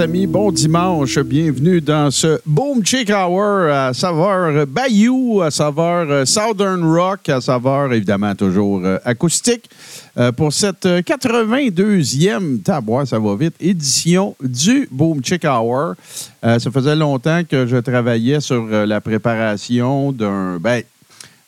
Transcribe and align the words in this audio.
Amis. 0.00 0.26
Bon 0.26 0.52
dimanche. 0.52 1.18
Bienvenue 1.18 1.80
dans 1.80 2.10
ce 2.10 2.40
Boom 2.46 2.84
Chick 2.84 3.10
Hour 3.10 3.70
à 3.72 3.94
saveur 3.94 4.66
Bayou, 4.66 5.40
à 5.40 5.50
saveur 5.50 6.10
euh, 6.10 6.24
Southern 6.24 6.84
Rock, 6.84 7.28
à 7.28 7.40
saveur 7.40 7.92
évidemment 7.92 8.34
toujours 8.34 8.80
euh, 8.84 8.98
acoustique. 9.04 9.68
euh, 10.16 10.30
pour 10.30 10.52
cette 10.52 10.86
euh, 10.86 11.00
82e, 11.00 12.62
tabois, 12.62 13.06
ça 13.06 13.18
va 13.18 13.34
vite, 13.34 13.54
édition 13.60 14.36
du 14.40 14.88
Boom 14.90 15.24
Chick 15.24 15.44
Hour. 15.44 15.94
Ça 16.42 16.70
faisait 16.70 16.96
longtemps 16.96 17.42
que 17.48 17.66
je 17.66 17.76
travaillais 17.78 18.40
sur 18.40 18.66
la 18.66 19.00
préparation 19.00 20.12
d'un. 20.12 20.58
Ben, 20.60 20.82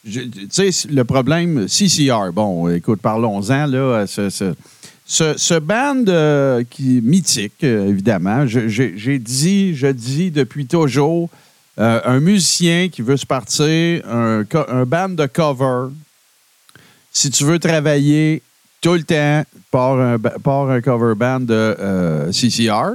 tu 0.04 0.30
sais, 0.50 0.70
le 0.88 1.04
problème 1.04 1.66
CCR, 1.68 2.32
bon, 2.32 2.68
écoute, 2.68 3.00
parlons-en, 3.00 3.66
là, 3.66 4.06
ce, 4.06 4.54
ce, 5.11 5.58
band 5.58 6.05
euh, 6.06 6.62
qui 6.70 6.98
est 6.98 7.00
mythique, 7.00 7.64
euh, 7.64 7.89
évidemment, 7.89 8.47
j'ai 8.47 9.19
dit, 9.19 9.75
je 9.75 9.89
dis 9.89 10.30
depuis 10.30 10.67
toujours, 10.67 11.28
euh, 11.78 12.00
un 12.05 12.20
musicien 12.20 12.89
qui 12.89 13.02
veut 13.02 13.17
se 13.17 13.27
partir, 13.27 14.02
un, 14.08 14.44
band 14.86 15.08
de 15.08 15.27
cover, 15.27 15.92
si 17.12 17.30
tu 17.30 17.44
veux 17.44 17.58
travailler 17.58 18.42
tout 18.80 18.95
le 18.95 19.02
temps, 19.02 19.42
par 19.73 20.01
un, 20.01 20.18
par 20.18 20.70
un 20.70 20.80
cover 20.80 21.14
band 21.17 21.40
de 21.40 22.30
CCR, 22.30 22.92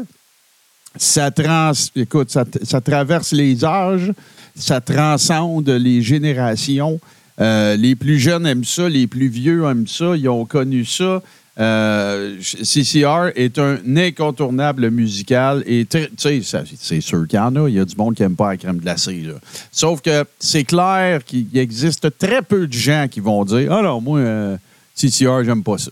ça, 0.96 1.32
trans, 1.32 1.74
écoute, 1.98 2.30
ça, 2.30 2.82
traverse 2.82 3.34
les 3.34 3.66
âges, 3.66 4.14
ça 4.56 4.80
transcende 4.80 5.70
les 5.70 6.02
générations. 6.02 7.00
Les 7.38 7.96
plus 8.00 8.20
jeunes 8.20 8.46
aiment 8.46 8.64
ça, 8.64 8.88
les 8.88 9.08
plus 9.08 9.28
vieux 9.28 9.66
aiment 9.66 9.88
ça, 9.88 10.16
ils 10.16 10.30
ont 10.30 10.46
connu 10.46 10.86
ça. 10.86 11.22
Euh, 11.58 12.38
CCR 12.42 13.32
est 13.36 13.58
un 13.60 13.78
incontournable 13.96 14.90
musical 14.90 15.64
et 15.66 15.86
tu 15.86 16.00
sais, 16.18 16.42
c'est 16.42 17.02
sûr 17.02 17.26
qu'il 17.28 17.38
y 17.38 17.42
en 17.42 17.56
a. 17.56 17.70
Il 17.70 17.76
y 17.76 17.80
a 17.80 17.86
du 17.86 17.96
monde 17.96 18.14
qui 18.14 18.24
n'aime 18.24 18.36
pas 18.36 18.50
la 18.50 18.58
crème 18.58 18.78
glacée. 18.78 19.22
Là. 19.22 19.36
Sauf 19.72 20.02
que 20.02 20.26
c'est 20.38 20.66
clair 20.66 21.24
qu'il 21.24 21.58
existe 21.58 22.18
très 22.18 22.42
peu 22.42 22.68
de 22.68 22.74
gens 22.74 23.08
qui 23.10 23.22
vont 23.22 23.46
dire 23.46 23.72
Ah 23.72 23.82
non, 23.82 24.02
moi, 24.02 24.20
euh, 24.20 24.58
CCR, 24.96 25.44
j'aime 25.46 25.64
pas 25.64 25.78
ça. 25.78 25.92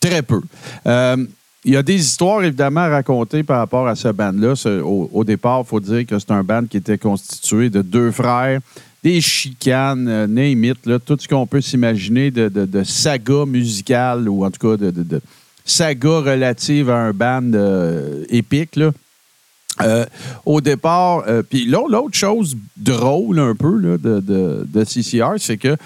Très 0.00 0.22
peu. 0.22 0.42
Euh, 0.86 1.16
il 1.64 1.72
y 1.72 1.76
a 1.76 1.82
des 1.82 1.96
histoires, 1.96 2.44
évidemment, 2.44 2.80
à 2.80 2.88
raconter 2.88 3.42
par 3.42 3.58
rapport 3.58 3.88
à 3.88 3.96
ce 3.96 4.08
band-là. 4.08 4.54
Au, 4.82 5.10
au 5.12 5.24
départ, 5.24 5.62
il 5.64 5.68
faut 5.68 5.80
dire 5.80 6.06
que 6.06 6.18
c'est 6.18 6.30
un 6.30 6.44
band 6.44 6.64
qui 6.66 6.76
était 6.76 6.98
constitué 6.98 7.68
de 7.68 7.82
deux 7.82 8.10
frères, 8.10 8.60
chicanes, 9.20 10.08
euh, 10.08 10.26
name 10.26 10.74
tout 11.04 11.16
ce 11.18 11.26
qu'on 11.28 11.46
peut 11.46 11.60
s'imaginer 11.60 12.30
de, 12.30 12.82
saga 12.84 13.44
musicale 13.46 14.28
ou 14.28 14.44
en 14.44 14.50
tout 14.50 14.68
cas 14.68 14.76
de, 14.76 15.20
saga 15.64 16.20
relative 16.20 16.90
à 16.90 16.96
un 16.96 17.12
band 17.12 17.52
euh, 17.54 18.24
épique. 18.28 18.78
Euh, 19.80 20.04
au 20.44 20.60
départ, 20.60 21.24
puis 21.48 21.64
l'au- 21.66 21.88
l'autre 21.88 22.16
chose 22.16 22.56
drôle 22.76 23.38
un 23.38 23.54
peu 23.54 23.96
de, 23.98 24.84
CCR, 24.84 25.34
c'est 25.38 25.56
que 25.56 25.76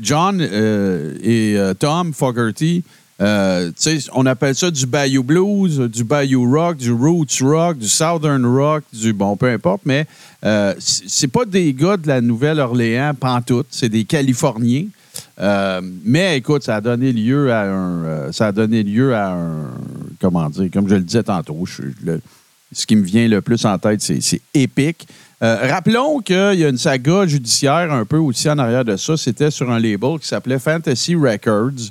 John 0.00 0.40
et 0.40 1.56
Tom 1.78 2.14
Fogerty, 2.14 2.82
euh, 3.20 3.72
on 4.12 4.26
appelle 4.26 4.54
ça 4.54 4.70
du 4.70 4.86
Bayou 4.86 5.24
Blues, 5.24 5.80
du 5.80 6.04
Bayou 6.04 6.48
Rock, 6.50 6.76
du 6.76 6.92
Roots 6.92 7.40
Rock, 7.40 7.78
du 7.78 7.88
Southern 7.88 8.44
Rock, 8.46 8.84
du 8.92 9.12
bon, 9.12 9.36
peu 9.36 9.50
importe, 9.50 9.82
mais 9.84 10.06
euh, 10.44 10.74
c'est 10.78 11.28
pas 11.28 11.44
des 11.44 11.74
gars 11.74 11.96
de 11.96 12.06
la 12.06 12.20
Nouvelle-Orléans, 12.20 13.14
pantoute, 13.18 13.66
c'est 13.70 13.88
des 13.88 14.04
Californiens. 14.04 14.86
Euh, 15.40 15.80
mais 16.04 16.38
écoute, 16.38 16.62
ça 16.62 16.76
a 16.76 16.80
donné 16.80 17.12
lieu 17.12 17.52
à 17.52 17.62
un, 17.62 18.04
euh, 18.04 18.32
ça 18.32 18.48
a 18.48 18.52
donné 18.52 18.84
lieu 18.84 19.14
à 19.14 19.32
un, 19.32 19.70
comment 20.20 20.48
dire, 20.48 20.68
comme 20.72 20.88
je 20.88 20.94
le 20.94 21.00
disais 21.00 21.24
tantôt, 21.24 21.64
ce 22.70 22.86
qui 22.86 22.94
me 22.94 23.02
vient 23.04 23.26
le 23.26 23.40
plus 23.40 23.64
en 23.64 23.78
tête, 23.78 24.00
c'est 24.00 24.40
épique. 24.54 25.08
Rappelons 25.40 26.20
qu'il 26.20 26.54
y 26.54 26.64
a 26.64 26.68
une 26.68 26.78
saga 26.78 27.26
judiciaire 27.26 27.92
un 27.92 28.04
peu 28.04 28.18
aussi 28.18 28.48
en 28.48 28.58
arrière 28.58 28.84
de 28.84 28.96
ça. 28.96 29.16
C'était 29.16 29.50
sur 29.50 29.70
un 29.70 29.78
label 29.78 30.18
qui 30.20 30.26
s'appelait 30.26 30.58
Fantasy 30.58 31.14
Records. 31.14 31.90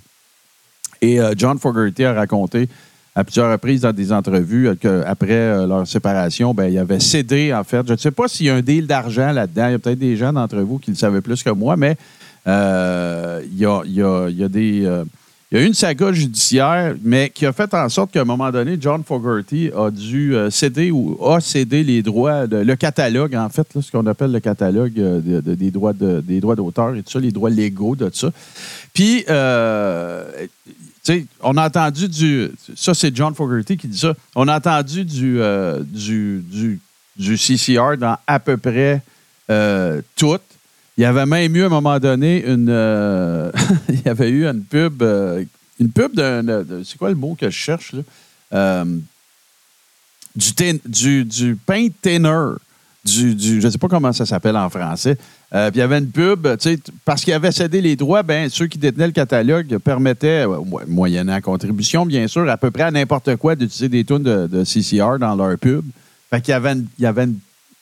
Et 1.01 1.19
euh, 1.19 1.33
John 1.37 1.57
Fogerty 1.59 2.03
a 2.05 2.13
raconté 2.13 2.67
à 3.15 3.23
plusieurs 3.23 3.51
reprises 3.51 3.81
dans 3.81 3.93
des 3.93 4.11
entrevues 4.13 4.67
euh, 4.69 4.75
qu'après 4.75 5.65
leur 5.65 5.87
séparation, 5.87 6.53
ben, 6.53 6.65
il 6.71 6.77
avait 6.77 6.99
cédé, 6.99 7.53
en 7.53 7.63
fait. 7.63 7.85
Je 7.87 7.93
ne 7.93 7.97
sais 7.97 8.11
pas 8.11 8.27
s'il 8.27 8.45
y 8.45 8.49
a 8.49 8.55
un 8.55 8.61
deal 8.61 8.85
d'argent 8.87 9.31
là-dedans. 9.31 9.67
Il 9.67 9.71
y 9.71 9.75
a 9.75 9.79
peut-être 9.79 9.99
des 9.99 10.15
gens 10.15 10.31
d'entre 10.33 10.57
vous 10.59 10.77
qui 10.77 10.91
le 10.91 10.97
savaient 10.97 11.21
plus 11.21 11.41
que 11.41 11.49
moi, 11.49 11.75
mais 11.77 11.97
euh, 12.47 13.41
il, 13.51 13.57
y 13.59 13.65
a, 13.65 13.81
y 13.85 14.01
a- 14.01 14.29
y 14.29 14.43
a 14.43 14.47
des. 14.47 14.85
euh, 14.85 15.03
il 15.49 15.57
y 15.57 15.61
a 15.63 15.65
une 15.65 15.73
saga 15.73 16.11
judiciaire, 16.11 16.93
mais 17.01 17.29
qui 17.33 17.45
a 17.45 17.53
fait 17.53 17.73
en 17.73 17.87
sorte 17.87 18.11
qu'à 18.11 18.19
un 18.19 18.25
moment 18.25 18.51
donné, 18.51 18.77
John 18.81 19.01
Fogerty 19.05 19.71
a 19.75 19.89
dû 19.89 20.35
euh, 20.35 20.49
céder 20.49 20.91
ou 20.91 21.17
a 21.25 21.39
cédé 21.39 21.85
les 21.85 22.03
droits, 22.03 22.47
de- 22.47 22.57
le 22.57 22.75
catalogue, 22.75 23.33
en 23.33 23.47
fait, 23.47 23.65
ce 23.79 23.89
qu'on 23.89 24.05
appelle 24.07 24.33
le 24.33 24.41
catalogue 24.41 24.99
euh, 24.99 25.21
de- 25.21 25.39
de- 25.39 25.55
des 25.55 25.71
droits 26.41 26.55
d'auteur 26.55 26.95
et 26.95 27.01
tout 27.01 27.11
ça, 27.11 27.19
les 27.19 27.31
droits 27.31 27.49
légaux 27.49 27.95
de 27.95 28.09
tout 28.09 28.17
ça. 28.17 28.31
Puis, 28.93 29.23
euh, 29.29 30.25
sais, 31.13 31.25
on 31.41 31.57
a 31.57 31.67
entendu 31.67 32.07
du. 32.07 32.51
Ça, 32.75 32.93
c'est 32.93 33.15
John 33.15 33.33
Fogerty 33.33 33.77
qui 33.77 33.87
dit 33.87 33.97
ça. 33.97 34.13
On 34.35 34.47
a 34.47 34.57
entendu 34.57 35.05
du, 35.05 35.39
euh, 35.39 35.79
du, 35.83 36.43
du, 36.49 36.79
du 37.15 37.37
CCR 37.37 37.97
dans 37.97 38.17
à 38.27 38.39
peu 38.39 38.57
près 38.57 39.01
euh, 39.49 40.01
tout. 40.15 40.39
Il 40.97 41.01
y 41.01 41.05
avait 41.05 41.25
même 41.25 41.55
eu 41.55 41.63
à 41.63 41.65
un 41.67 41.69
moment 41.69 41.99
donné 41.99 42.45
une. 42.45 42.69
euh, 42.69 43.51
il 43.89 44.01
y 44.05 44.09
avait 44.09 44.29
eu 44.29 44.45
une 44.45 44.63
pub. 44.63 45.01
une 45.79 45.91
pub 45.91 46.13
d'un. 46.13 46.63
C'est 46.83 46.97
quoi 46.97 47.09
le 47.09 47.15
mot 47.15 47.35
que 47.39 47.49
je 47.49 47.55
cherche, 47.57 47.93
là? 47.93 48.83
Du, 50.35 50.79
du, 50.85 51.25
du 51.25 51.55
paint 51.55 51.87
thinner. 52.01 52.55
Je 53.07 53.65
ne 53.65 53.69
sais 53.69 53.77
pas 53.77 53.87
comment 53.87 54.11
ça 54.13 54.25
s'appelle 54.25 54.57
en 54.57 54.69
français. 54.69 55.17
Euh, 55.53 55.71
il 55.73 55.77
y 55.77 55.81
avait 55.81 55.97
une 55.99 56.09
pub, 56.09 56.45
tu 56.57 56.77
parce 57.05 57.23
qu'il 57.23 57.33
avait 57.33 57.51
cédé 57.51 57.79
les 57.81 57.95
droits, 57.95 58.21
ben, 58.23 58.49
ceux 58.49 58.67
qui 58.67 58.77
détenaient 58.77 59.07
le 59.07 59.13
catalogue 59.13 59.77
permettaient, 59.77 60.45
euh, 60.45 60.59
mo- 60.63 60.81
moyennant 60.87 61.39
contribution, 61.39 62.05
bien 62.05 62.27
sûr, 62.27 62.49
à 62.49 62.57
peu 62.57 62.69
près 62.69 62.83
à 62.83 62.91
n'importe 62.91 63.35
quoi 63.37 63.55
d'utiliser 63.55 63.87
des 63.89 64.03
tunes 64.03 64.23
de, 64.23 64.63
CCR 64.65 65.17
dans 65.19 65.35
leur 65.35 65.57
pub. 65.57 65.85
Fait 66.29 66.41
qu'il 66.41 66.51
y 66.51 66.55
avait, 66.55 66.73
une, 66.73 66.85
il 66.99 67.03
y 67.03 67.05
avait 67.05 67.27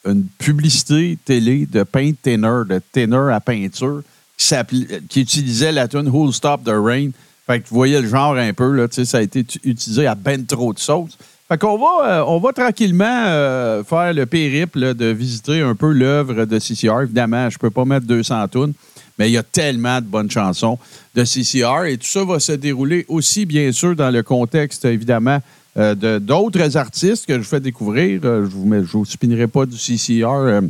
une, 0.05 0.25
publicité 0.37 1.17
télé 1.25 1.65
de 1.65 1.81
paint 1.81 2.11
thinner, 2.21 2.61
de 2.69 2.79
thinner 2.93 3.31
à 3.33 3.39
peinture, 3.39 4.03
qui, 4.37 4.45
s'appelait- 4.45 5.01
qui 5.09 5.21
utilisait 5.21 5.71
la 5.71 5.87
tune 5.87 6.07
Who'll 6.07 6.33
Stop 6.33 6.63
the 6.63 6.69
Rain. 6.75 7.09
Fait 7.47 7.59
que 7.59 7.67
vous 7.69 7.75
voyez 7.75 7.99
le 8.01 8.07
genre 8.07 8.35
un 8.35 8.53
peu, 8.53 8.71
là, 8.73 8.87
tu 8.87 9.03
ça 9.05 9.17
a 9.17 9.21
été 9.21 9.43
tu- 9.43 9.59
utilisé 9.63 10.05
à 10.05 10.13
ben 10.13 10.45
trop 10.45 10.73
de 10.73 10.79
sauce. 10.79 11.17
Fait 11.47 11.59
qu'on 11.59 11.77
va, 11.77 12.07
euh, 12.07 12.23
on 12.27 12.39
va 12.39 12.53
tranquillement 12.53 13.05
euh, 13.27 13.83
faire 13.83 14.13
le 14.13 14.25
périple 14.25 14.95
de 14.95 15.05
visiter 15.05 15.61
un 15.61 15.75
peu 15.75 15.91
l'œuvre 15.91 16.45
de 16.45 16.57
CCR. 16.57 17.03
Évidemment, 17.03 17.51
je 17.51 17.59
peux 17.59 17.69
pas 17.69 17.85
mettre 17.85 18.07
200 18.07 18.47
tunes, 18.47 18.73
mais 19.19 19.29
il 19.29 19.33
y 19.33 19.37
a 19.37 19.43
tellement 19.43 20.01
de 20.01 20.05
bonnes 20.05 20.31
chansons 20.31 20.79
de 21.13 21.23
CCR 21.23 21.85
et 21.85 21.97
tout 21.97 22.07
ça 22.07 22.23
va 22.23 22.39
se 22.39 22.53
dérouler 22.53 23.05
aussi, 23.09 23.45
bien 23.45 23.71
sûr, 23.71 23.95
dans 23.95 24.09
le 24.09 24.23
contexte, 24.23 24.85
évidemment, 24.85 25.39
euh, 25.77 25.93
de 25.93 26.17
d'autres 26.17 26.77
artistes 26.77 27.27
que 27.27 27.37
je 27.37 27.43
fais 27.43 27.59
découvrir. 27.59 28.21
Je 28.23 28.49
vous, 28.49 28.83
vous 28.83 29.05
spinerai 29.05 29.45
pas 29.45 29.67
du 29.67 29.77
CCR 29.77 30.61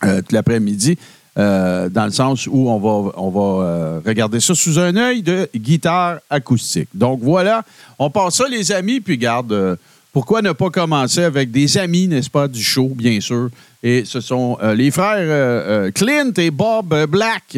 tout 0.00 0.34
l'après-midi. 0.34 0.96
Euh, 1.38 1.88
dans 1.88 2.04
le 2.04 2.10
sens 2.10 2.46
où 2.46 2.68
on 2.68 2.78
va, 2.78 3.12
on 3.16 3.30
va 3.30 3.64
euh, 3.64 4.00
regarder 4.04 4.38
ça 4.38 4.54
sous 4.54 4.78
un 4.78 4.94
œil 4.96 5.22
de 5.22 5.48
guitare 5.56 6.18
acoustique. 6.28 6.90
Donc 6.92 7.20
voilà, 7.22 7.64
on 7.98 8.10
passe 8.10 8.36
ça, 8.36 8.48
les 8.48 8.70
amis, 8.70 9.00
puis 9.00 9.16
garde. 9.16 9.52
euh, 9.52 9.76
pourquoi 10.12 10.42
ne 10.42 10.52
pas 10.52 10.68
commencer 10.68 11.22
avec 11.22 11.50
des 11.50 11.78
amis, 11.78 12.06
n'est-ce 12.06 12.28
pas, 12.28 12.46
du 12.46 12.62
show, 12.62 12.92
bien 12.94 13.18
sûr. 13.20 13.48
Et 13.82 14.04
ce 14.04 14.20
sont 14.20 14.58
les 14.74 14.90
frères 14.90 15.90
Clint 15.94 16.32
et 16.36 16.50
Bob 16.50 16.94
Black 17.08 17.56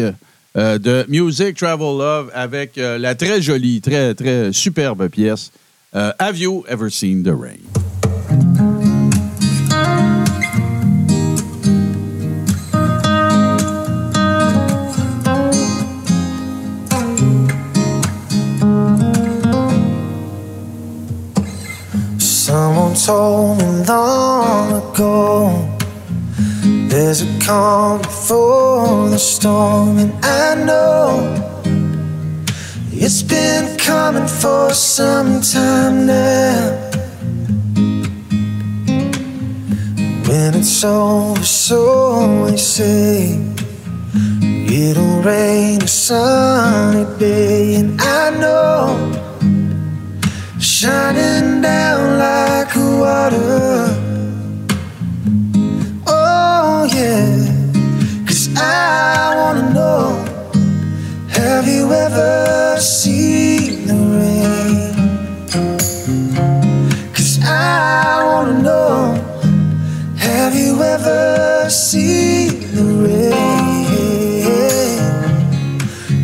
de 0.55 1.05
Music 1.09 1.56
Travel 1.56 1.99
Love 1.99 2.31
avec 2.32 2.76
la 2.76 3.17
très 3.17 3.43
jolie, 3.43 3.81
très, 3.81 4.15
très 4.15 4.53
superbe 4.53 5.09
pièce 5.09 5.50
Have 5.93 6.38
You 6.38 6.65
Ever 6.69 6.91
Seen 6.91 7.25
the 7.25 7.35
Rain? 7.37 7.94
Told 23.04 23.58
me 23.58 23.84
long 23.84 24.72
ago 24.72 25.68
There's 26.88 27.20
a 27.20 27.38
calm 27.38 28.00
before 28.00 29.10
the 29.10 29.18
storm 29.18 29.98
And 29.98 30.12
I 30.24 30.54
know 30.64 31.10
It's 32.90 33.22
been 33.22 33.76
coming 33.76 34.26
for 34.26 34.72
some 34.72 35.42
time 35.42 36.06
now. 36.06 36.90
When 40.26 40.54
it's 40.54 40.82
over, 40.82 41.42
so 41.42 42.46
they 42.46 42.56
say 42.56 43.38
It'll 44.66 45.20
rain 45.20 45.82
a 45.82 45.88
sunny 45.88 47.04
day 47.18 47.74
And 47.74 48.00
I 48.00 48.30
know 48.30 49.24
shining 50.58 51.60
down 51.60 52.18
like 52.18 52.74
water. 52.76 53.88
Oh, 56.06 56.88
yeah, 56.92 58.24
cause 58.26 58.48
I 58.56 59.34
wanna 59.36 59.74
know 59.74 60.24
have 61.28 61.66
you 61.66 61.92
ever 61.92 62.76
seen 62.80 63.86
the 63.86 63.94
rain? 64.18 64.94
Cause 67.12 67.40
I 67.42 68.22
wanna 68.24 68.62
know 68.62 69.14
have 70.16 70.54
you 70.54 70.82
ever 70.82 71.68
seen 71.68 72.60
the 72.74 72.84
rain 73.04 73.90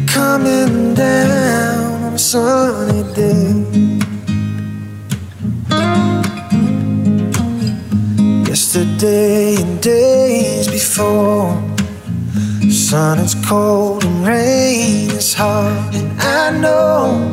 coming 0.06 0.94
down 0.94 2.04
on 2.04 2.14
a 2.14 2.18
sunny 2.18 3.02
day? 3.14 3.59
Yesterday 8.80 9.56
and 9.60 9.78
days 9.82 10.66
before. 10.66 11.52
Sun 12.70 13.18
is 13.18 13.34
cold 13.46 14.02
and 14.04 14.26
rain 14.26 15.10
is 15.10 15.34
hard 15.34 15.94
And 15.94 16.18
I 16.18 16.58
know 16.58 17.30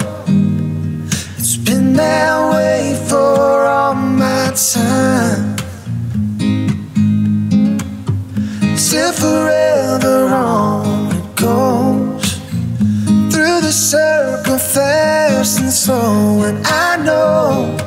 It's 1.37 1.55
been 1.55 1.93
that 1.93 2.51
way 2.53 2.99
for 3.07 3.65
all 3.65 3.95
my 3.95 4.51
time. 4.75 5.55
Till 8.75 9.13
forever 9.13 10.27
on 10.27 11.15
it 11.15 11.35
goes. 11.37 12.33
Through 13.31 13.61
the 13.61 13.71
circle 13.71 14.57
fast 14.57 15.61
and 15.61 15.71
slow 15.71 16.43
And 16.43 16.67
I 16.67 16.97
know 16.97 17.77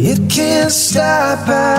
it 0.00 0.30
can't 0.30 0.70
stop, 0.70 1.48
I 1.48 1.77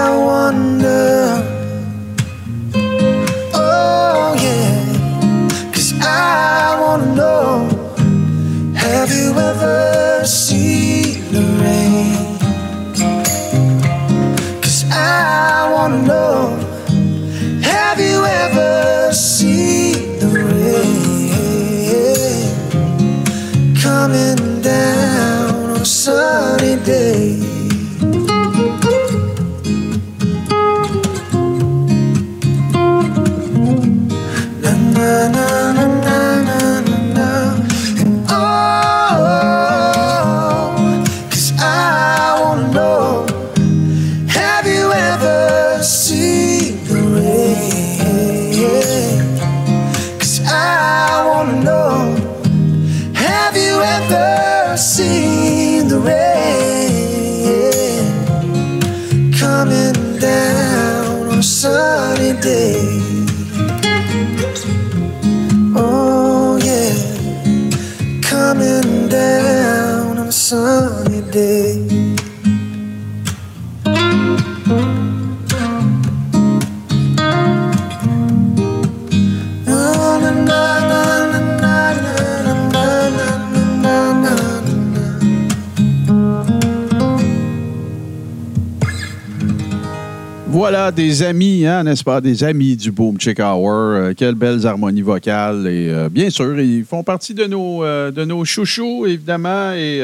des 91.00 91.24
amis, 91.24 91.65
hein, 91.65 91.86
n'est-ce 91.86 92.03
pas? 92.03 92.20
Des 92.20 92.44
amis 92.44 92.75
du 92.75 92.91
Boom 92.91 93.18
Chick 93.18 93.39
Hour. 93.39 93.72
Euh, 93.72 94.13
quelles 94.18 94.36
belles 94.36 94.68
harmonies 94.68 95.01
vocales. 95.01 95.65
Et 95.65 95.89
euh, 95.89 96.10
bien 96.10 96.29
sûr, 96.29 96.60
ils 96.60 96.84
font 96.84 97.03
partie 97.03 97.34
de 97.34 97.46
nos, 97.46 97.86
euh, 97.86 98.12
de 98.12 98.25
nos 98.25 98.44
chouchous, 98.44 99.06
évidemment, 99.08 99.72
et 99.72 100.03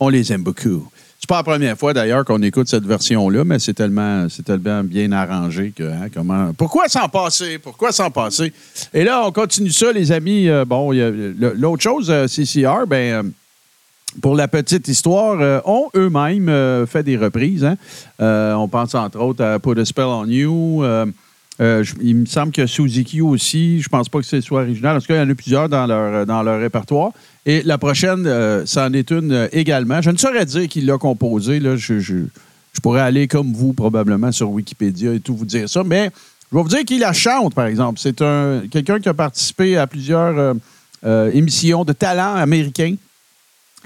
on 0.00 0.08
les 0.08 0.32
aime 0.32 0.42
beaucoup. 0.42 0.90
C'est 1.20 1.28
pas 1.28 1.36
la 1.36 1.42
première 1.44 1.78
fois, 1.78 1.92
d'ailleurs, 1.92 2.24
qu'on 2.24 2.42
écoute 2.42 2.66
cette 2.66 2.84
version-là, 2.84 3.44
mais 3.44 3.60
c'est 3.60 3.74
tellement, 3.74 4.26
tellement 4.44 4.82
bien 4.82 5.12
arrangé 5.12 5.72
que, 5.74 5.84
hein, 5.84 6.08
comment... 6.12 6.52
Pourquoi 6.52 6.88
s'en 6.88 7.08
passer? 7.08 7.58
Pourquoi 7.58 7.92
s'en 7.92 8.10
passer? 8.10 8.52
Et 8.92 9.04
là, 9.04 9.22
on 9.24 9.30
continue 9.30 9.70
ça, 9.70 9.92
les 9.92 10.10
amis. 10.10 10.48
Bon, 10.66 10.90
l'autre 10.90 11.82
chose, 11.82 12.12
CCR, 12.26 12.86
ben... 12.88 13.30
pour 14.20 14.34
la 14.36 14.48
petite 14.48 14.88
histoire, 14.88 15.38
euh, 15.40 15.60
ont 15.64 15.88
eux-mêmes 15.96 16.48
euh, 16.48 16.86
fait 16.86 17.02
des 17.02 17.16
reprises. 17.16 17.64
hein. 17.64 17.76
Euh, 18.20 18.54
on 18.54 18.68
pense 18.68 18.94
entre 18.94 19.20
autres 19.20 19.44
à 19.44 19.58
Put 19.58 19.78
a 19.78 19.84
Spell 19.84 20.04
on 20.06 20.26
You. 20.26 20.82
il 21.60 22.14
me 22.16 22.26
semble 22.26 22.52
que 22.52 22.66
Suzuki 22.66 23.20
aussi. 23.20 23.80
Je 23.80 23.88
pense 23.88 24.08
pas 24.08 24.18
que 24.20 24.24
ce 24.26 24.40
soit 24.40 24.62
original. 24.62 24.96
En 24.96 25.00
tout 25.00 25.06
cas, 25.06 25.14
il 25.16 25.18
y 25.18 25.26
en 25.26 25.30
a 25.30 25.34
plusieurs 25.34 25.68
dans 25.68 25.86
leur, 25.86 26.24
dans 26.26 26.42
leur 26.42 26.60
répertoire. 26.60 27.10
Et 27.46 27.62
la 27.62 27.78
prochaine, 27.78 28.28
c'en 28.66 28.92
est 28.92 29.10
une 29.10 29.48
également. 29.52 30.00
Je 30.02 30.10
ne 30.10 30.16
saurais 30.16 30.44
dire 30.46 30.68
qui 30.68 30.80
l'a 30.82 30.98
composée. 30.98 31.60
Je, 31.76 31.98
je- 31.98 32.26
je 32.74 32.80
pourrais 32.80 33.00
aller 33.00 33.26
comme 33.26 33.52
vous, 33.54 33.72
probablement, 33.72 34.30
sur 34.30 34.50
Wikipédia 34.50 35.12
et 35.14 35.18
tout 35.20 35.34
vous 35.34 35.46
dire 35.46 35.68
ça. 35.68 35.82
Mais 35.82 36.10
je 36.52 36.56
vais 36.56 36.62
vous 36.62 36.68
dire 36.68 36.84
qui 36.84 36.98
la 36.98 37.12
chante, 37.12 37.54
par 37.54 37.66
exemple. 37.66 37.98
C'est 38.00 38.22
un 38.22 38.62
quelqu'un 38.70 39.00
qui 39.00 39.08
a 39.08 39.14
participé 39.14 39.76
à 39.76 39.86
plusieurs 39.88 40.54
émissions 41.32 41.84
de 41.84 41.92
talent 41.92 42.34
américains. 42.36 42.94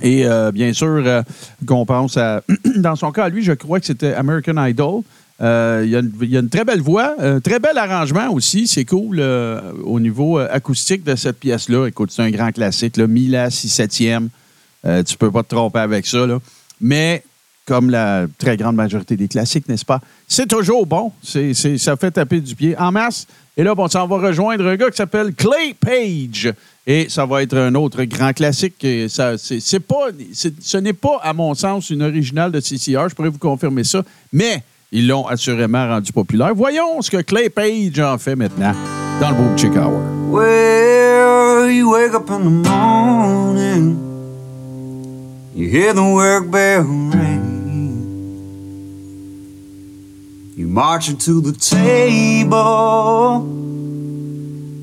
Et 0.00 0.26
euh, 0.26 0.50
bien 0.52 0.72
sûr, 0.72 1.02
euh, 1.04 1.22
qu'on 1.66 1.84
pense 1.84 2.16
à. 2.16 2.42
Dans 2.76 2.96
son 2.96 3.12
cas, 3.12 3.28
lui, 3.28 3.42
je 3.42 3.52
crois 3.52 3.78
que 3.78 3.86
c'était 3.86 4.14
American 4.14 4.64
Idol. 4.64 5.02
Euh, 5.42 5.82
il, 5.84 5.90
y 6.30 6.36
a 6.36 6.40
une, 6.40 6.48
très 6.48 6.64
belle 6.64 6.80
voix, 6.80 7.14
un 7.18 7.40
très 7.40 7.58
bel 7.58 7.76
arrangement 7.76 8.30
aussi. 8.30 8.68
C'est 8.68 8.84
cool 8.84 9.18
euh, 9.18 9.60
au 9.82 9.98
niveau 9.98 10.38
acoustique 10.38 11.02
de 11.02 11.16
cette 11.16 11.38
pièce-là. 11.40 11.88
Écoute, 11.88 12.10
c'est 12.12 12.22
un 12.22 12.30
grand 12.30 12.52
classique. 12.52 12.96
Là, 12.96 13.06
Mila, 13.06 13.50
6 13.50 13.80
7e. 13.80 14.28
Euh, 14.84 15.02
tu 15.02 15.16
peux 15.16 15.30
pas 15.30 15.42
te 15.42 15.48
tromper 15.48 15.80
avec 15.80 16.06
ça. 16.06 16.26
Mais, 16.80 17.24
comme 17.66 17.90
la 17.90 18.26
très 18.38 18.56
grande 18.56 18.76
majorité 18.76 19.16
des 19.16 19.28
classiques, 19.28 19.68
n'est-ce 19.68 19.84
pas? 19.84 20.00
C'est 20.28 20.48
toujours 20.48 20.86
bon. 20.86 21.12
Ça 21.22 21.96
fait 21.96 22.10
taper 22.12 22.40
du 22.40 22.54
pied 22.54 22.76
en 22.78 22.92
masse. 22.92 23.26
Et 23.56 23.64
là, 23.64 23.74
bon, 23.74 23.88
on 23.92 24.06
va 24.06 24.16
rejoindre 24.16 24.66
un 24.66 24.76
gars 24.76 24.90
qui 24.90 24.96
s'appelle 24.96 25.34
Clay 25.34 25.74
Page. 25.78 26.52
Et 26.86 27.08
ça 27.08 27.26
va 27.26 27.42
être 27.42 27.56
un 27.56 27.74
autre 27.76 28.02
grand 28.04 28.32
classique. 28.32 28.84
Ça, 29.08 29.38
c'est, 29.38 29.80
pas, 29.80 30.08
ce 30.32 30.76
n'est 30.78 30.92
pas, 30.92 31.20
à 31.22 31.32
mon 31.32 31.54
sens, 31.54 31.90
une 31.90 32.02
originale 32.02 32.50
de 32.50 32.60
CCR. 32.60 33.08
Je 33.08 33.14
pourrais 33.14 33.28
vous 33.28 33.38
confirmer 33.38 33.84
ça. 33.84 34.02
Mais 34.32 34.62
ils 34.90 35.06
l'ont 35.06 35.26
assurément 35.26 35.88
rendu 35.88 36.12
populaire. 36.12 36.54
Voyons 36.54 37.00
ce 37.00 37.10
que 37.10 37.22
Clay 37.22 37.48
Page 37.48 37.98
en 37.98 38.18
fait 38.18 38.36
maintenant 38.36 38.74
dans 39.20 39.30
le 39.30 39.36
Boom 39.36 39.56
Chick 39.56 39.76
Hour. 39.76 40.02
Well, 40.30 41.70
you 41.70 41.90
wake 41.90 42.14
up 42.14 42.30
in 42.30 42.44
the 42.44 42.68
morning, 42.68 43.96
you 45.54 45.68
hear 45.68 45.94
the 45.94 46.02
work 46.02 46.50
bell 46.50 46.82
ring. 46.82 47.50
You 50.56 50.66
march 50.66 51.08
into 51.08 51.40
the 51.40 51.52
table, 51.52 52.50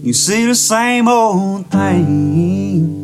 you 0.02 0.14
see 0.14 0.46
the 0.46 0.56
same 0.56 1.08
old 1.08 1.68
thing. 1.68 3.00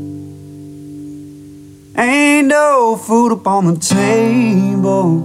Ain't 1.98 2.48
no 2.48 2.96
food 2.96 3.32
up 3.34 3.48
on 3.48 3.66
the 3.66 3.80
table, 3.80 5.24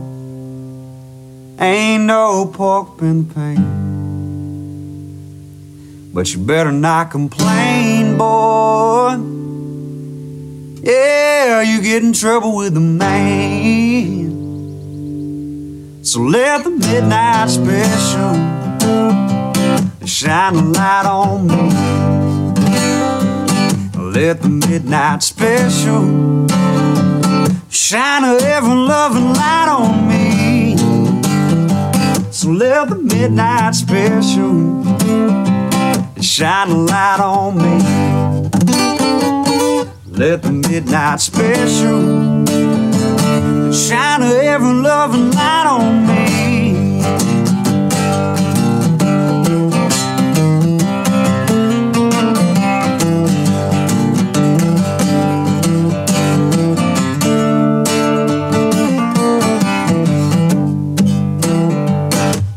ain't 1.61 2.05
no 2.05 2.47
pork 2.47 3.01
in 3.03 3.27
the 3.29 3.35
pan. 3.35 3.81
But 6.13 6.33
you 6.35 6.41
better 6.45 6.73
not 6.73 7.11
complain, 7.11 8.19
boy. 8.19 9.17
Yeah, 10.83 11.61
you 11.63 11.81
get 11.83 12.03
in 12.03 12.13
trouble 12.13 12.57
with 12.57 12.75
the 12.75 12.81
man. 12.81 14.31
So 16.03 16.21
let 16.21 16.65
the 16.65 16.71
midnight 16.71 17.51
special 17.51 18.35
shine 20.07 20.57
a 20.57 20.63
light 20.63 21.07
on 21.07 21.47
me. 21.47 21.71
Let 24.13 24.43
the 24.43 24.49
midnight 24.49 25.23
special 25.23 26.47
shine 27.69 28.25
a 28.25 28.43
heaven 28.43 28.87
loving 28.87 29.33
light 29.33 29.69
on 29.69 30.09
me. 30.09 30.77
So 32.31 32.51
let 32.51 32.89
the 32.89 32.97
midnight 32.97 33.75
special 33.75 34.85
shine 36.21 36.71
a 36.71 36.77
light 36.77 37.21
on 37.21 37.57
me. 37.57 37.79
Let 40.07 40.43
the 40.43 40.53
midnight 40.53 41.21
special 41.21 42.45
shine 43.73 44.23
a 44.23 44.33
ever 44.53 44.73
loving 44.73 45.31
light 45.31 45.67
on 45.67 46.07
me. 46.07 46.60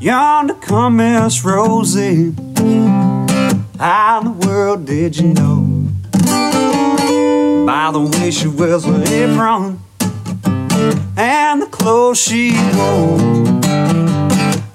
Yonder 0.04 0.56
come 0.56 0.98
Miss 0.98 1.46
Rosie. 1.46 2.34
How 3.80 4.20
in 4.20 4.26
the 4.26 4.36
world 4.46 4.86
did 4.86 5.16
you 5.16 5.34
know? 5.34 5.64
By 7.66 7.90
the 7.94 8.02
way 8.02 8.30
she 8.30 8.50
wears 8.50 8.84
her 8.84 9.02
apron 9.02 9.80
and 11.16 11.62
the 11.62 11.68
clothes 11.68 12.20
she 12.22 12.52
wore. 12.76 13.18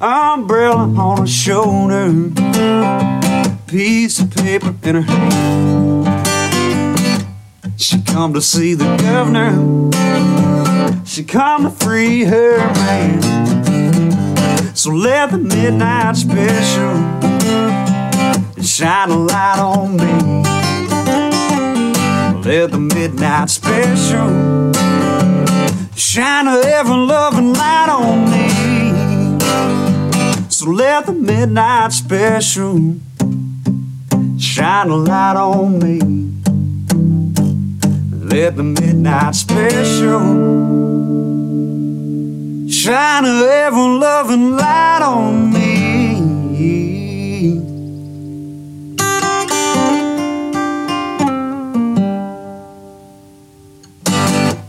Umbrella 0.01 0.89
on 0.97 1.19
her 1.19 1.27
shoulder, 1.27 2.31
piece 3.67 4.21
of 4.21 4.35
paper 4.35 4.75
in 4.83 4.95
her 4.95 5.03
hand. 5.03 6.09
She 7.77 8.01
come 8.01 8.33
to 8.33 8.41
see 8.41 8.73
the 8.73 8.97
governor. 8.97 9.53
She 11.05 11.23
come 11.23 11.65
to 11.65 11.71
free 11.71 12.25
her 12.25 12.57
man. 12.57 13.48
So 14.79 14.91
let 14.91 15.33
the 15.33 15.39
midnight 15.39 16.17
special 16.17 16.95
shine 18.63 19.11
a 19.11 19.19
light 19.19 19.59
on 19.59 19.97
me. 19.97 20.13
Let 22.45 22.71
the 22.71 22.79
midnight 22.79 23.51
special 23.51 24.73
shine 25.97 26.47
a 26.47 26.61
ever 26.61 26.95
loving 26.95 27.55
light 27.55 27.89
on 27.91 28.31
me. 28.31 29.41
So 30.49 30.71
let 30.71 31.07
the 31.07 31.13
midnight 31.13 31.93
special 31.93 33.01
shine 34.39 34.91
a 34.91 34.97
light 34.97 35.37
on 35.37 35.81
me. 35.81 35.99
Let 38.29 38.55
the 38.55 38.63
midnight 38.63 39.35
special 39.35 40.88
shine 42.71 43.25
a 43.25 43.45
ever 43.67 43.77
loving 43.77 44.57
light 44.57 45.03
on 45.03 45.51
me. 45.51 45.69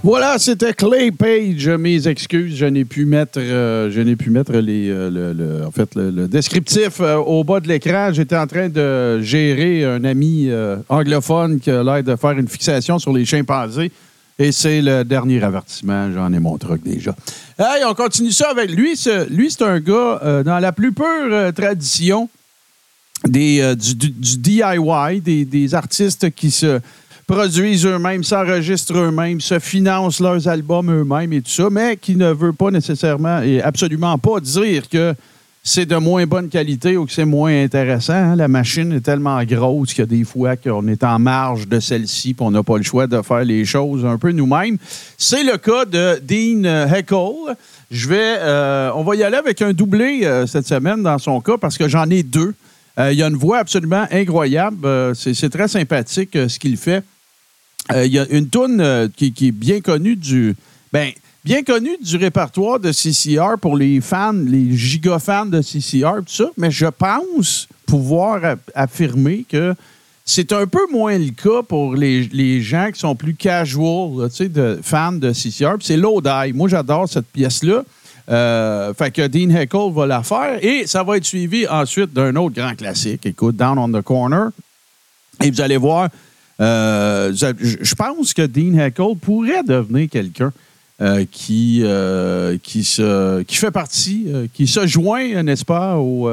Voilà, 0.09 0.39
c'était 0.39 0.73
Clay 0.73 1.11
Page. 1.11 1.67
Mes 1.67 2.07
excuses, 2.07 2.55
je 2.55 2.65
n'ai 2.65 2.83
pu 2.83 3.05
mettre, 3.05 3.37
euh, 3.37 4.15
pu 4.15 4.31
mettre 4.31 4.53
les, 4.53 4.89
euh, 4.89 5.69
le, 5.93 6.27
descriptif 6.27 6.99
euh, 6.99 7.17
au 7.17 7.43
bas 7.43 7.59
de 7.59 7.67
l'écran. 7.67 8.11
J'étais 8.11 8.35
en 8.35 8.47
train 8.47 8.69
de 8.69 9.21
gérer 9.21 9.85
un 9.85 10.03
ami 10.05 10.49
anglophone 10.87 11.59
qui 11.59 11.69
a 11.69 11.83
l'air 11.83 12.03
de 12.03 12.15
faire 12.15 12.31
une 12.31 12.47
fixation 12.47 12.97
sur 12.97 13.13
les 13.13 13.23
chimpanzés. 13.23 13.91
Et 14.41 14.53
c'est 14.53 14.81
le 14.81 15.03
dernier 15.03 15.43
avertissement. 15.43 16.11
J'en 16.13 16.31
ai 16.31 16.39
mon 16.39 16.57
truc 16.57 16.81
déjà. 16.81 17.13
Hey, 17.59 17.83
on 17.85 17.93
continue 17.93 18.31
ça 18.31 18.51
avec 18.51 18.71
lui. 18.71 18.97
Lui, 19.29 19.51
c'est 19.51 19.61
un 19.63 19.79
gars 19.81 20.21
euh, 20.23 20.43
dans 20.43 20.59
la 20.59 20.71
plus 20.71 20.93
pure 20.93 21.05
euh, 21.05 21.51
tradition 21.51 22.29
des, 23.27 23.59
euh, 23.59 23.75
du 23.75 24.37
DIY, 24.37 25.19
des, 25.21 25.43
des 25.43 25.75
artistes 25.75 26.31
qui 26.31 26.51
se 26.51 26.79
produisent 27.27 27.85
eux-mêmes, 27.85 28.23
s'enregistrent 28.23 28.97
eux-mêmes, 28.97 29.41
se 29.41 29.59
financent 29.59 30.21
leurs 30.21 30.47
albums 30.47 30.89
eux-mêmes 30.89 31.33
et 31.33 31.41
tout 31.41 31.51
ça, 31.51 31.69
mais 31.69 31.97
qui 31.97 32.15
ne 32.15 32.31
veut 32.31 32.53
pas 32.53 32.71
nécessairement 32.71 33.41
et 33.41 33.61
absolument 33.61 34.17
pas 34.17 34.39
dire 34.39 34.87
que 34.87 35.13
c'est 35.63 35.85
de 35.85 35.95
moins 35.97 36.25
bonne 36.25 36.49
qualité 36.49 36.97
ou 36.97 37.05
que 37.05 37.11
c'est 37.11 37.25
moins 37.25 37.63
intéressant. 37.63 38.13
hein? 38.13 38.35
La 38.35 38.47
machine 38.47 38.93
est 38.93 39.01
tellement 39.01 39.43
grosse 39.43 39.89
qu'il 39.93 39.99
y 39.99 40.03
a 40.03 40.05
des 40.05 40.23
fois 40.23 40.55
qu'on 40.55 40.87
est 40.87 41.03
en 41.03 41.19
marge 41.19 41.67
de 41.67 41.79
celle-ci 41.79 42.31
et 42.31 42.35
on 42.39 42.51
n'a 42.51 42.63
pas 42.63 42.77
le 42.77 42.83
choix 42.83 43.07
de 43.07 43.21
faire 43.21 43.43
les 43.43 43.65
choses 43.65 44.05
un 44.05 44.17
peu 44.17 44.31
nous-mêmes. 44.31 44.77
C'est 45.17 45.43
le 45.43 45.57
cas 45.57 45.85
de 45.85 46.19
Dean 46.23 46.63
Heckle. 46.93 47.55
Je 47.91 48.07
vais, 48.07 48.35
euh, 48.39 48.91
on 48.95 49.03
va 49.03 49.15
y 49.15 49.23
aller 49.23 49.37
avec 49.37 49.61
un 49.61 49.73
doublé 49.73 50.21
euh, 50.23 50.47
cette 50.47 50.67
semaine 50.67 51.03
dans 51.03 51.17
son 51.17 51.41
cas 51.41 51.57
parce 51.57 51.77
que 51.77 51.87
j'en 51.87 52.09
ai 52.09 52.23
deux. 52.23 52.53
Euh, 52.97 53.11
il 53.13 53.21
a 53.21 53.27
une 53.27 53.35
voix 53.35 53.59
absolument 53.59 54.05
incroyable. 54.11 54.85
Euh, 54.85 55.13
c'est 55.13 55.49
très 55.49 55.67
sympathique 55.67 56.35
euh, 56.35 56.47
ce 56.47 56.57
qu'il 56.59 56.77
fait. 56.77 57.03
Euh, 57.91 58.05
Il 58.05 58.11
y 58.13 58.19
a 58.19 58.25
une 58.29 58.47
toune 58.47 58.79
euh, 58.81 59.07
qui, 59.15 59.33
qui 59.33 59.47
est 59.47 59.51
bien 59.51 59.81
connue 59.81 60.15
du. 60.15 60.55
Ben, 60.93 61.11
bien 61.49 61.63
connue 61.63 61.97
du 61.99 62.15
répertoire 62.15 62.79
de 62.79 62.91
CCR 62.91 63.57
pour 63.59 63.75
les 63.75 64.01
fans, 64.01 64.33
les 64.33 64.77
giga 64.77 65.17
fans 65.17 65.47
de 65.47 65.63
CCR, 65.63 66.17
tout 66.17 66.31
ça, 66.31 66.51
mais 66.57 66.69
je 66.69 66.85
pense 66.85 67.67
pouvoir 67.87 68.57
affirmer 68.75 69.47
que 69.49 69.73
c'est 70.23 70.53
un 70.53 70.67
peu 70.67 70.85
moins 70.91 71.17
le 71.17 71.31
cas 71.31 71.63
pour 71.67 71.95
les, 71.95 72.25
les 72.31 72.61
gens 72.61 72.91
qui 72.93 72.99
sont 72.99 73.15
plus 73.15 73.33
casual, 73.33 74.11
là, 74.15 74.47
de 74.47 74.79
fans 74.83 75.11
de 75.11 75.33
CCR. 75.33 75.77
C'est 75.81 75.97
Lodi. 75.97 76.53
Moi, 76.53 76.69
j'adore 76.69 77.09
cette 77.09 77.25
pièce-là. 77.25 77.81
Euh, 78.29 78.93
fait 78.93 79.09
que 79.09 79.25
Dean 79.25 79.49
Heckle 79.49 79.91
va 79.91 80.05
la 80.05 80.21
faire 80.21 80.63
et 80.63 80.85
ça 80.85 81.01
va 81.01 81.17
être 81.17 81.25
suivi 81.25 81.67
ensuite 81.67 82.13
d'un 82.13 82.35
autre 82.35 82.57
grand 82.57 82.75
classique. 82.75 83.25
Écoute, 83.25 83.55
Down 83.55 83.79
on 83.79 83.89
the 83.91 84.03
Corner. 84.03 84.49
Et 85.43 85.49
vous 85.49 85.61
allez 85.61 85.77
voir, 85.77 86.09
euh, 86.61 87.33
je 87.33 87.79
je 87.81 87.95
pense 87.95 88.35
que 88.35 88.43
Dean 88.45 88.77
Heckle 88.77 89.15
pourrait 89.19 89.63
devenir 89.63 90.07
quelqu'un 90.11 90.53
euh, 91.01 91.23
qui, 91.31 91.79
euh, 91.85 92.57
qui, 92.61 92.83
se, 92.83 93.41
qui 93.43 93.55
fait 93.55 93.71
partie, 93.71 94.25
euh, 94.27 94.47
qui 94.53 94.67
se 94.67 94.85
joint, 94.85 95.43
n'est-ce 95.43 95.63
pas, 95.63 95.95
au. 95.95 96.29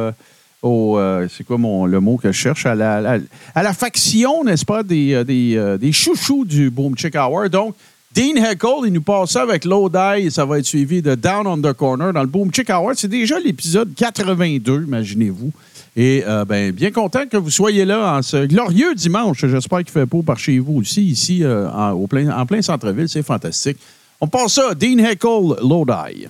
au, 0.62 0.98
c'est 1.30 1.44
quoi 1.44 1.56
mon, 1.56 1.86
le 1.86 2.00
mot 2.00 2.16
que 2.16 2.32
je 2.32 2.36
cherche? 2.36 2.66
À 2.66 2.74
la, 2.74 3.20
à 3.54 3.62
la 3.62 3.72
faction, 3.72 4.42
n'est-ce 4.42 4.64
pas, 4.64 4.82
des, 4.82 5.24
des, 5.24 5.76
des 5.78 5.92
chouchous 5.92 6.44
du 6.44 6.70
Boom 6.70 6.98
Chick 6.98 7.14
Hour. 7.14 7.48
Donc, 7.48 7.76
Dean 8.12 8.34
Heckle, 8.34 8.86
il 8.86 8.92
nous 8.92 9.02
passe 9.02 9.30
ça 9.30 9.42
avec 9.42 9.64
Low 9.64 9.88
Die 9.88 10.26
et 10.26 10.30
ça 10.30 10.44
va 10.44 10.58
être 10.58 10.66
suivi 10.66 11.00
de 11.00 11.14
Down 11.14 11.46
on 11.46 11.58
the 11.58 11.72
Corner 11.72 12.12
dans 12.12 12.22
le 12.22 12.26
Boom 12.26 12.52
Chick 12.52 12.68
Hour. 12.68 12.90
C'est 12.96 13.06
déjà 13.06 13.38
l'épisode 13.38 13.94
82, 13.94 14.82
imaginez-vous. 14.82 15.52
Et 15.94 16.24
ben, 16.48 16.72
bien 16.72 16.90
content 16.90 17.26
que 17.30 17.36
vous 17.36 17.50
soyez 17.50 17.84
là 17.84 18.16
en 18.16 18.22
ce 18.22 18.46
glorieux 18.46 18.96
dimanche. 18.96 19.46
J'espère 19.46 19.78
qu'il 19.78 19.90
fait 19.90 20.06
beau 20.06 20.22
par 20.22 20.40
chez 20.40 20.58
vous 20.58 20.78
aussi, 20.78 21.04
ici, 21.04 21.44
en, 21.46 22.04
plein, 22.08 22.36
en 22.36 22.46
plein 22.46 22.62
centre-ville. 22.62 23.08
C'est 23.08 23.22
fantastique. 23.22 23.78
On 24.18 24.28
passe 24.28 24.54
ça, 24.54 24.74
Dean 24.74 24.98
Heckle, 24.98 25.56
Low 25.60 25.84
Die. 25.84 26.26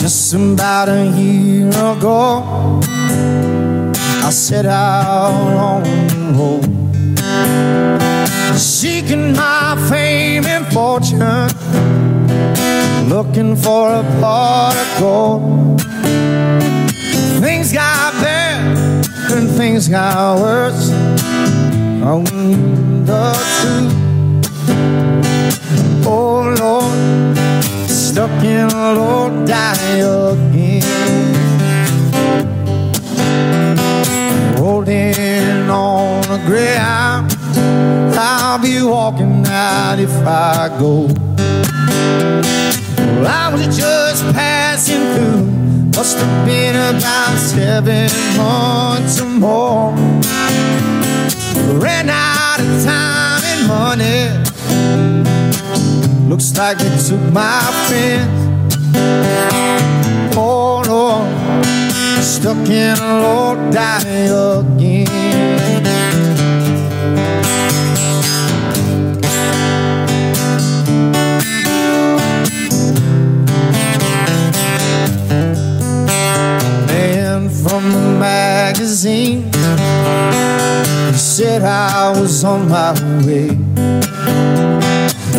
Just 0.00 0.34
about 0.34 0.88
a 0.88 1.10
year 1.16 1.68
ago, 1.70 2.44
I 4.22 4.30
set 4.30 4.66
out 4.66 5.32
on 5.32 5.82
the 5.82 6.32
road, 6.38 6.64
seeking 8.56 9.32
my 9.32 9.76
fame 9.88 10.46
and 10.46 10.64
fortune, 10.72 11.48
looking 13.08 13.56
for 13.56 13.90
a 13.90 14.04
pot 14.20 14.76
of 14.76 15.00
gold. 15.00 15.80
Things 17.40 17.72
got 17.72 18.12
bad 18.22 19.04
and 19.32 19.50
things 19.50 19.88
got 19.88 20.38
worse. 20.38 20.92
I 22.06 22.18
knew 22.18 23.04
the 23.06 23.32
truth. 23.56 23.96
Oh 26.06 26.54
Lord 26.60 27.38
stuck 27.88 28.44
in 28.44 28.68
a 28.68 28.92
low 28.92 29.46
die 29.46 30.00
again. 30.04 30.82
Rolling 34.58 35.70
on 35.70 36.24
a 36.24 36.38
ground, 36.44 37.32
I'll 38.18 38.58
be 38.58 38.82
walking 38.82 39.46
out 39.46 39.98
if 39.98 40.14
I 40.26 40.68
go. 40.78 41.08
Well, 42.98 43.26
I 43.26 43.48
was 43.50 43.74
just 43.74 44.24
passing 44.34 45.04
through, 45.14 45.46
must 45.96 46.18
have 46.18 46.46
been 46.46 46.76
about 46.76 47.38
seven 47.38 48.10
months 48.36 49.22
or 49.22 49.30
more. 49.30 50.43
Ran 51.82 52.08
out 52.10 52.60
of 52.60 52.84
time 52.84 53.42
and 53.44 53.66
money. 53.68 54.28
Looks 56.28 56.56
like 56.56 56.78
they 56.78 56.96
took 57.08 57.20
my 57.32 57.60
friends. 57.86 58.76
Oh 60.36 60.82
Lord, 60.86 61.64
stuck 62.22 62.68
in 62.68 62.98
a 62.98 63.20
low 63.22 63.70
die 63.70 64.28
again. 64.28 65.23
On 82.44 82.68
my 82.68 82.92
way. 83.24 83.48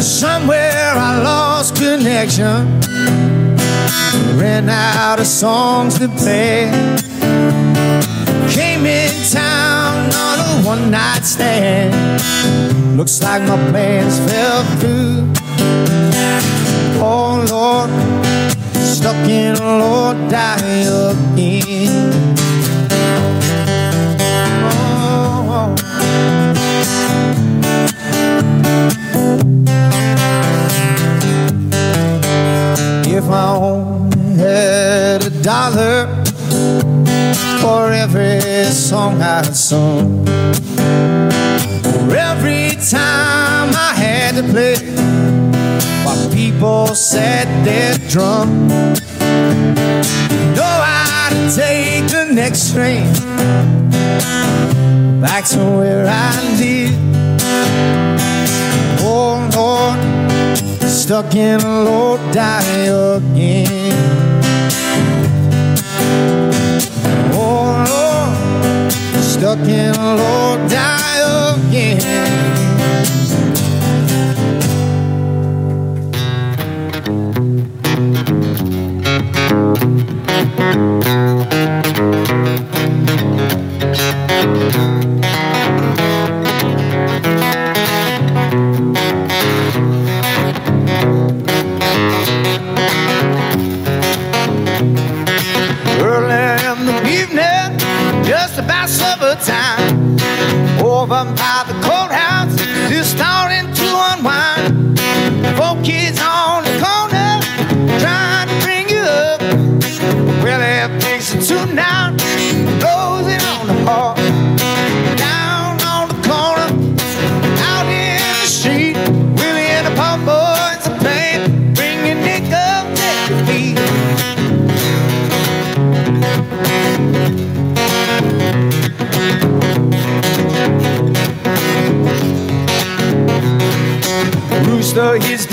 Somewhere 0.02 0.94
I 0.96 1.22
lost 1.22 1.76
connection. 1.76 2.82
Ran 4.40 4.70
out 4.70 5.20
of 5.20 5.28
songs 5.28 6.00
to 6.00 6.08
play. 6.08 6.70
Came 8.50 8.86
in 8.86 9.12
town 9.32 10.12
on 10.14 10.40
a 10.40 10.66
one 10.66 10.90
night 10.90 11.24
stand. 11.24 11.94
Looks 12.98 13.22
like 13.22 13.42
my 13.44 13.58
plans 13.70 14.20
fell 14.30 14.64
through. 14.80 15.32
Oh 17.02 17.46
Lord, 17.50 17.90
stuck 18.80 19.30
in 19.30 19.56
a 19.56 19.78
Lord 19.78 20.30
die 20.30 20.86
again. 21.36 22.45
If 33.26 33.32
I 33.32 33.56
only 33.56 34.36
had 34.36 35.24
a 35.26 35.32
dollar 35.42 36.06
for 37.60 37.92
every 37.92 38.66
song 38.66 39.20
I 39.20 39.42
sung, 39.42 40.24
for 41.82 42.16
every 42.16 42.70
time 42.88 43.74
I 43.74 43.94
had 43.98 44.36
to 44.36 44.44
play 44.44 44.76
while 46.06 46.30
people 46.32 46.94
sat 46.94 47.48
there 47.66 47.98
drunk. 48.10 48.70
Know 50.56 50.76
I'd 50.86 51.52
take 51.56 52.08
the 52.12 52.32
next 52.32 52.74
train 52.74 53.12
back 55.20 55.46
to 55.46 55.58
where 55.58 56.06
I 56.08 56.32
live. 56.60 56.94
Oh 59.02 59.50
Lord, 59.56 60.15
stuck 61.06 61.36
in 61.36 61.62
a 61.62 61.84
low 61.84 62.18
die 62.34 62.88
again. 62.88 63.94
Oh 67.32 67.86
Lord, 67.92 68.92
stuck 69.22 69.60
in 69.60 69.94
a 69.94 70.16
low 70.16 70.68
die 70.68 71.20
again. 71.54 72.56
Early 80.98 81.35
I'm 101.16 101.30
out. 101.38 101.55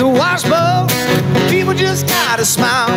The 0.02 0.08
washbowl. 0.08 0.88
People 1.48 1.74
just 1.74 2.08
gotta 2.08 2.44
smile. 2.44 2.90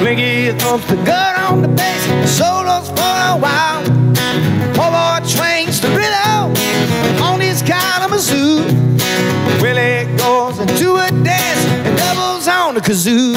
Blinky 0.00 0.50
thumps 0.58 0.86
the 0.86 0.96
gun 1.04 1.34
on 1.46 1.60
the 1.60 1.68
bass. 1.68 2.02
Solos 2.38 2.88
for 2.88 3.16
a 3.32 3.36
while. 3.44 3.82
Poor 4.76 4.90
boy 4.96 5.18
twings 5.34 5.78
the 5.82 5.90
rhythm 5.98 6.56
on 7.22 7.40
his 7.40 7.60
Kalamazoo. 7.60 8.64
Willie 9.60 10.06
goes 10.16 10.58
into 10.58 10.96
a 10.96 11.08
dance 11.22 11.62
and 11.84 11.98
doubles 11.98 12.48
on 12.48 12.74
the 12.76 12.80
kazoo. 12.80 13.34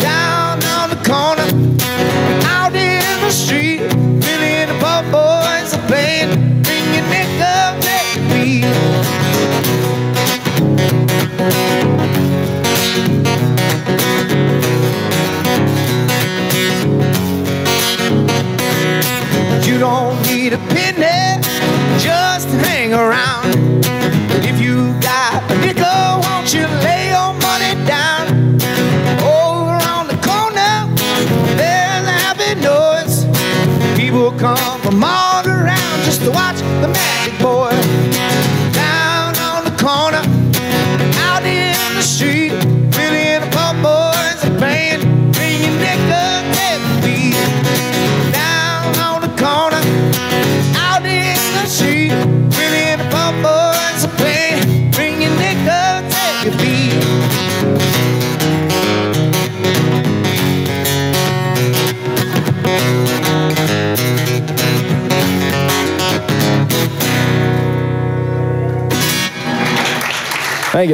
Down 0.00 0.49
around. 22.92 23.69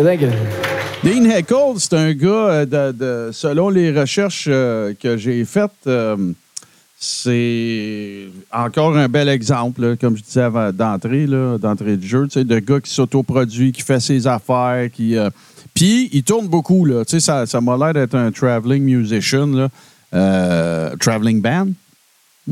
Dean 0.06 1.24
Heckle, 1.24 1.78
c'est 1.78 1.94
un 1.94 2.12
gars, 2.12 2.28
euh, 2.28 2.92
de, 2.92 3.32
selon 3.32 3.70
les 3.70 3.90
recherches 3.90 4.46
euh, 4.48 4.94
que 4.94 5.16
j'ai 5.16 5.44
faites, 5.44 5.72
euh, 5.88 6.16
c'est 6.96 8.26
encore 8.52 8.96
un 8.96 9.08
bel 9.08 9.28
exemple, 9.28 9.96
comme 9.96 10.16
je 10.16 10.22
disais 10.22 10.42
avant 10.42 10.70
d'entrée, 10.70 11.26
d'entrée 11.26 11.96
de 11.96 12.06
jeu, 12.06 12.28
de 12.28 12.58
gars 12.60 12.78
qui 12.78 12.92
s'autoproduit, 12.92 13.72
qui 13.72 13.82
fait 13.82 13.98
ses 13.98 14.28
affaires, 14.28 14.88
qui. 14.92 15.16
puis 15.74 16.08
il 16.12 16.22
tourne 16.22 16.46
beaucoup, 16.46 16.84
là. 16.84 17.02
Ça, 17.06 17.44
ça 17.44 17.60
m'a 17.60 17.76
l'air 17.76 17.92
d'être 17.92 18.14
un 18.14 18.30
traveling 18.30 18.84
musician, 18.84 19.68
traveling 20.12 21.42
band. 21.42 21.70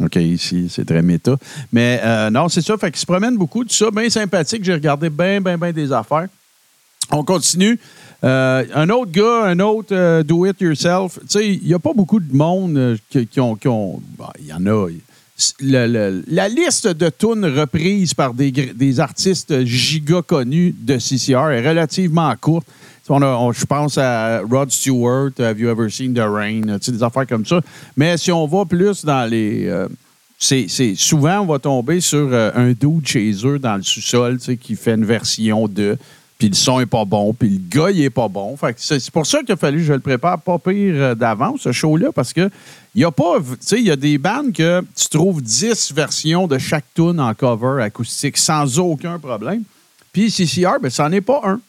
OK, 0.03 0.17
ici, 0.17 0.67
c'est 0.69 0.85
très 0.85 1.03
méta. 1.03 1.37
Mais 1.73 2.03
non, 2.31 2.49
c'est 2.49 2.62
ça. 2.62 2.77
Fait 2.77 2.90
qu'il 2.90 3.01
se 3.01 3.07
promène 3.07 3.37
beaucoup, 3.37 3.64
tout 3.64 3.73
ça, 3.73 3.90
bien 3.93 4.11
sympathique. 4.11 4.64
J'ai 4.64 4.75
regardé 4.75 5.09
bien, 5.09 5.40
bien, 5.40 5.57
bien 5.57 5.73
des 5.73 5.90
affaires. 5.93 6.27
On 7.11 7.25
continue. 7.25 7.79
Euh, 8.25 8.64
un 8.75 8.88
autre 8.88 9.12
gars, 9.12 9.45
un 9.45 9.61
autre 9.61 9.95
euh, 9.95 10.23
do-it-yourself. 10.23 11.19
Tu 11.23 11.29
sais, 11.29 11.49
il 11.49 11.67
n'y 11.67 11.75
a 11.75 11.79
pas 11.79 11.93
beaucoup 11.93 12.21
de 12.21 12.35
monde 12.35 12.77
euh, 12.77 12.97
qui, 13.11 13.40
ont. 13.40 14.01
bah, 14.19 14.33
Il 14.40 14.47
y 14.47 14.53
en 14.53 14.67
a. 14.67 14.88
La 15.59 16.49
liste 16.49 16.87
de 16.87 17.11
tunes 17.11 17.45
reprises 17.45 18.14
par 18.14 18.33
des, 18.33 18.51
des 18.51 19.01
artistes 19.01 19.64
giga 19.64 20.23
connus 20.23 20.75
de 20.79 20.97
CCR 20.97 21.51
est 21.51 21.69
relativement 21.69 22.33
courte. 22.40 22.67
On 23.09 23.53
je 23.53 23.67
pense 23.67 23.99
à 23.99 24.40
Rod 24.40 24.71
Stewart, 24.71 25.33
Have 25.38 25.59
You 25.59 25.69
Ever 25.69 25.90
Seen 25.90 26.14
the 26.14 26.21
Rain, 26.21 26.79
des 26.79 27.03
affaires 27.03 27.27
comme 27.27 27.45
ça. 27.45 27.61
Mais 27.97 28.17
si 28.17 28.33
on 28.33 28.47
va 28.47 28.64
plus 28.64 29.05
dans 29.05 29.29
les. 29.29 29.71
c'est, 30.38 30.95
souvent, 30.95 31.40
on 31.40 31.47
va 31.47 31.59
tomber 31.59 32.01
sur 32.01 32.33
un 32.33 32.73
dude 32.73 33.07
chez 33.07 33.35
eux 33.45 33.59
dans 33.59 33.77
le 33.77 33.83
sous-sol 33.83 34.38
qui 34.38 34.77
fait 34.77 34.95
une 34.95 35.05
version 35.05 35.69
de. 35.69 35.99
Puis 36.38 36.49
le 36.49 36.55
son 36.55 36.81
est 36.81 36.87
pas 36.87 37.05
bon, 37.05 37.33
puis 37.33 37.49
le 37.49 37.61
gars, 37.68 37.90
il 37.90 38.03
est 38.03 38.11
pas 38.11 38.29
bon. 38.29 38.57
C'est, 38.77 39.11
pour 39.11 39.25
ça 39.25 39.40
qu'il 39.40 39.53
a 39.53 39.57
fallu 39.57 39.79
que 39.79 39.85
je 39.85 39.92
le 39.92 40.01
prépare 40.01 40.40
pas 40.40 40.59
pire 40.59 40.94
euh, 40.97 41.14
d'avance, 41.14 41.61
ce 41.61 41.73
show-là, 41.73 42.11
parce 42.12 42.33
que 42.33 42.51
il 42.94 43.03
y 43.03 43.05
a 43.05 43.11
pas. 43.11 43.38
Tu 43.40 43.57
sais, 43.61 43.83
y 43.83 43.90
a 43.90 43.97
des 43.97 44.18
bandes 44.18 44.53
que 44.53 44.83
tu 44.97 45.09
trouves 45.09 45.42
10 45.42 45.92
versions 45.92 46.47
de 46.47 46.59
chaque 46.59 46.85
tune 46.94 47.20
en 47.20 47.35
cover 47.35 47.83
acoustique 47.83 48.37
sans 48.37 48.79
aucun 48.79 49.18
problème. 49.18 49.62
Puis 50.12 50.31
CCR, 50.31 50.79
ben, 50.81 50.90
ça 50.90 51.09
n'en 51.09 51.12
est 51.12 51.20
pas 51.20 51.40
un. 51.44 51.61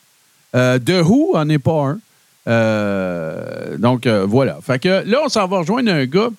Euh, 0.55 0.79
The 0.79 1.03
Who 1.03 1.35
en 1.35 1.49
est 1.49 1.59
pas 1.59 1.87
un. 1.87 1.99
Euh, 2.47 3.77
donc, 3.77 4.05
euh, 4.05 4.25
voilà. 4.27 4.59
Fait 4.61 4.79
que 4.79 5.03
là, 5.05 5.21
on 5.25 5.29
s'en 5.29 5.47
va 5.47 5.59
rejoindre 5.59 5.91
un 5.91 6.05
gars. 6.05 6.29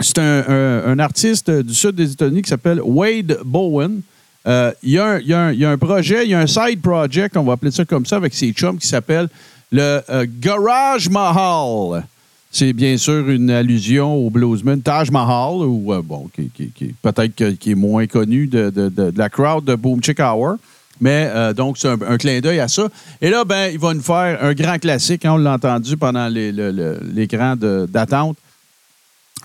C'est 0.00 0.18
un 0.18 0.98
artiste 0.98 1.50
du 1.50 1.74
sud 1.74 1.92
des 1.92 2.12
États-Unis 2.12 2.42
qui 2.42 2.50
s'appelle 2.50 2.80
Wade 2.82 3.40
Bowen. 3.44 4.02
Euh, 4.46 4.72
il, 4.82 4.90
y 4.92 4.98
a 4.98 5.70
un, 5.70 5.78
projet, 5.78 6.24
il 6.24 6.30
y 6.30 6.34
a 6.34 6.38
un 6.40 6.46
side 6.46 6.80
project, 6.80 7.36
on 7.36 7.42
va 7.42 7.54
appeler 7.54 7.72
ça 7.72 7.84
comme 7.84 8.06
ça, 8.06 8.16
avec 8.16 8.32
ses 8.34 8.52
chums 8.52 8.78
qui 8.78 8.86
s'appelle 8.86 9.28
le 9.72 10.00
euh, 10.08 10.26
Garage 10.40 11.08
Mahal. 11.10 12.04
C'est 12.52 12.72
bien 12.72 12.96
sûr 12.96 13.28
une 13.28 13.50
allusion 13.50 14.14
au 14.14 14.30
bluesman 14.30 14.80
Taj 14.80 15.10
Mahal, 15.10 15.56
ou 15.66 15.92
euh, 15.92 16.00
bon, 16.02 16.28
qui, 16.34 16.48
qui- 16.54 16.70
qui- 16.70 16.94
peut-être 17.02 17.54
qui 17.58 17.72
est 17.72 17.74
moins 17.74 18.06
connu 18.06 18.46
de, 18.46 18.70
de- 18.70 18.88
de- 18.88 19.12
la 19.16 19.28
crowd 19.28 19.64
de 19.64 19.74
Boom 19.74 20.02
Chick 20.02 20.20
Hour. 20.20 20.56
Mais 20.98 21.30
donc, 21.54 21.76
c'est 21.76 21.88
un, 21.88 22.16
clin 22.16 22.40
d'œil 22.40 22.58
à 22.60 22.68
ça. 22.68 22.88
Et 23.20 23.28
là, 23.28 23.44
ben, 23.44 23.68
il 23.70 23.78
va 23.78 23.92
nous 23.92 24.00
faire 24.00 24.38
un 24.42 24.54
grand 24.54 24.78
classique. 24.78 25.26
hein, 25.26 25.32
on 25.34 25.36
l'a 25.36 25.52
entendu 25.52 25.94
pendant 25.98 26.26
les- 26.28 26.50
l'écran 26.52 27.54
de- 27.54 27.86
d'attente. 27.86 28.38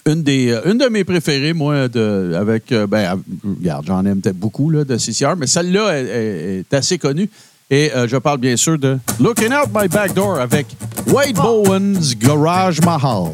Une, 0.08 0.24
des, 0.24 0.52
euh, 0.52 0.62
une 0.72 0.78
de 0.80 0.88
mes 0.88 1.04
préférées, 1.04 1.54
moi, 1.54 1.88
de, 1.88 2.34
avec. 2.40 2.72
euh, 2.72 2.88
ben, 2.88 3.22
regarde, 3.44 3.86
j'en 3.88 4.04
aime 4.06 4.20
peut-être 4.22 4.40
beaucoup 4.40 4.70
là, 4.72 4.84
de 4.84 4.98
CCR, 4.98 5.36
mais 5.38 5.46
celle-là 5.48 6.00
est, 6.00 6.06
est- 6.06 6.60
est 6.62 6.74
assez 6.74 6.98
connue. 6.98 7.30
Et 7.70 7.92
euh, 7.96 8.08
je 8.08 8.18
parle 8.18 8.40
bien 8.40 8.58
sûr 8.58 8.78
de 8.80 8.98
Looking 9.20 9.54
Out 9.54 9.70
My 9.74 9.88
Back 9.88 10.14
Door 10.14 10.40
avec 10.40 10.68
Wade 11.08 11.36
Bowen's 11.36 12.18
Garage 12.18 12.82
Mahal. 12.82 13.30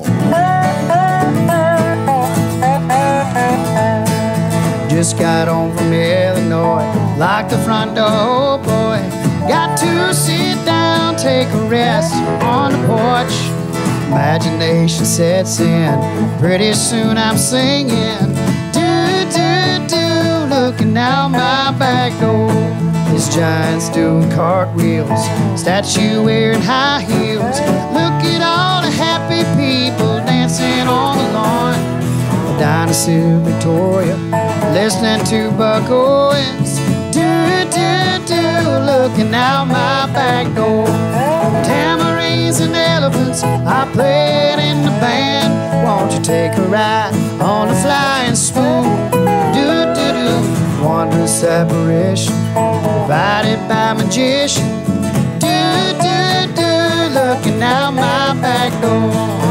Just 4.90 5.18
got 5.20 5.48
home 5.48 5.76
from 5.78 5.94
Illinois, 5.94 6.84
like 7.18 7.50
the 7.50 7.58
front 7.60 7.96
door, 7.96 8.08
oh 8.10 8.58
boy. 8.64 9.00
Got 9.48 9.78
to 9.80 10.14
sit 10.14 10.64
down, 10.66 11.16
take 11.16 11.48
a 11.50 11.62
rest 11.70 12.14
on 12.42 12.72
the 12.72 12.88
porch. 12.88 13.36
Imagination 14.08 15.04
sets 15.04 15.60
in, 15.60 16.40
pretty 16.40 16.72
soon 16.74 17.18
I'm 17.18 17.38
singing. 17.38 18.18
Do, 18.72 18.90
do, 19.36 19.88
do, 19.88 20.56
looking 20.56 20.98
out 20.98 21.28
my 21.28 21.76
back 21.78 22.18
door. 22.22 22.48
This 23.12 23.34
giant's 23.36 23.90
doing 23.90 24.32
cartwheels, 24.32 25.22
statue 25.60 26.24
wearing 26.24 26.62
high 26.62 27.02
heels. 27.02 27.60
Look 27.92 28.24
at 28.32 28.42
all 28.42 28.82
the 28.82 28.92
happy 28.92 29.44
people 29.60 30.18
dancing 30.26 30.88
on 30.88 31.18
the 31.18 31.34
lawn. 31.34 31.76
Dinosaur 32.58 33.40
Victoria, 33.42 34.16
listening 34.72 35.26
to 35.26 35.52
Buck 35.58 35.90
Owens. 35.90 36.78
Do, 37.12 37.28
do, 37.76 38.26
do, 38.26 38.70
looking 38.86 39.34
out 39.36 39.66
my 39.66 40.10
back 40.14 40.56
door. 40.56 40.88
Tamarines 42.58 42.66
and 42.66 42.76
elephants, 42.76 43.44
I 43.44 43.88
played 43.94 44.60
in 44.60 44.84
the 44.84 44.92
band. 45.00 45.86
Won't 45.86 46.12
you 46.14 46.22
take 46.22 46.58
a 46.58 46.62
ride 46.64 47.14
on 47.40 47.68
the 47.68 47.76
flying 47.76 48.36
spoon? 48.36 48.84
Do, 49.54 49.86
do, 49.94 50.08
do, 50.18 50.84
wondrous 50.84 51.44
apparition, 51.44 52.34
provided 52.54 53.60
by 53.68 53.94
magician. 53.94 54.66
Do, 55.40 55.58
do, 56.02 56.54
do, 56.56 57.14
looking 57.14 57.62
out 57.62 57.92
my 57.92 58.34
back 58.42 58.72
door. 58.82 59.47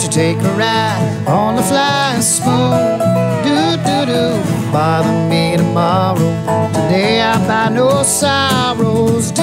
Won't 0.00 0.16
you 0.16 0.22
take 0.22 0.38
a 0.38 0.52
ride 0.56 1.24
on 1.26 1.56
the 1.56 1.62
flying 1.62 2.22
spoon? 2.22 2.98
Do 3.44 3.76
do 3.84 4.06
do, 4.06 4.72
bother 4.72 5.28
me 5.28 5.58
tomorrow. 5.58 6.68
Today 6.72 7.20
I 7.20 7.36
find 7.46 7.74
no 7.74 8.02
sorrows. 8.02 9.30
Do 9.30 9.42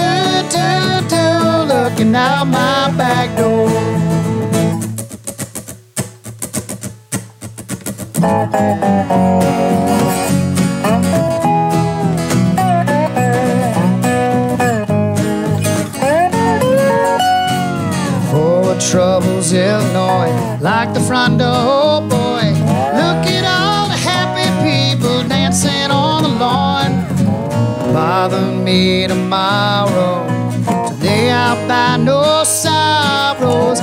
do 0.49 1.07
do, 1.09 1.25
looking 1.71 2.15
out 2.15 2.45
my 2.45 2.91
back 2.97 3.37
door. 3.37 3.69
Full 18.31 18.69
of 18.71 18.79
troubles, 18.81 19.53
Illinois, 19.53 20.46
like 20.67 20.93
the 20.93 20.99
front 20.99 21.39
door, 21.39 21.55
oh 21.55 22.01
boy. 22.01 22.45
Look 23.01 23.23
at 23.37 23.45
all 23.55 23.87
the 23.87 23.99
happy 24.11 24.47
people 24.67 25.17
dancing 25.29 25.89
on 25.89 26.23
the 26.23 26.33
lawn. 26.43 26.91
Bother 27.93 28.45
me 28.65 29.07
tomorrow. 29.07 30.27
Today 30.89 31.31
I'll 31.31 31.55
buy 31.69 31.95
no 32.03 32.43
sorrows. 32.43 33.79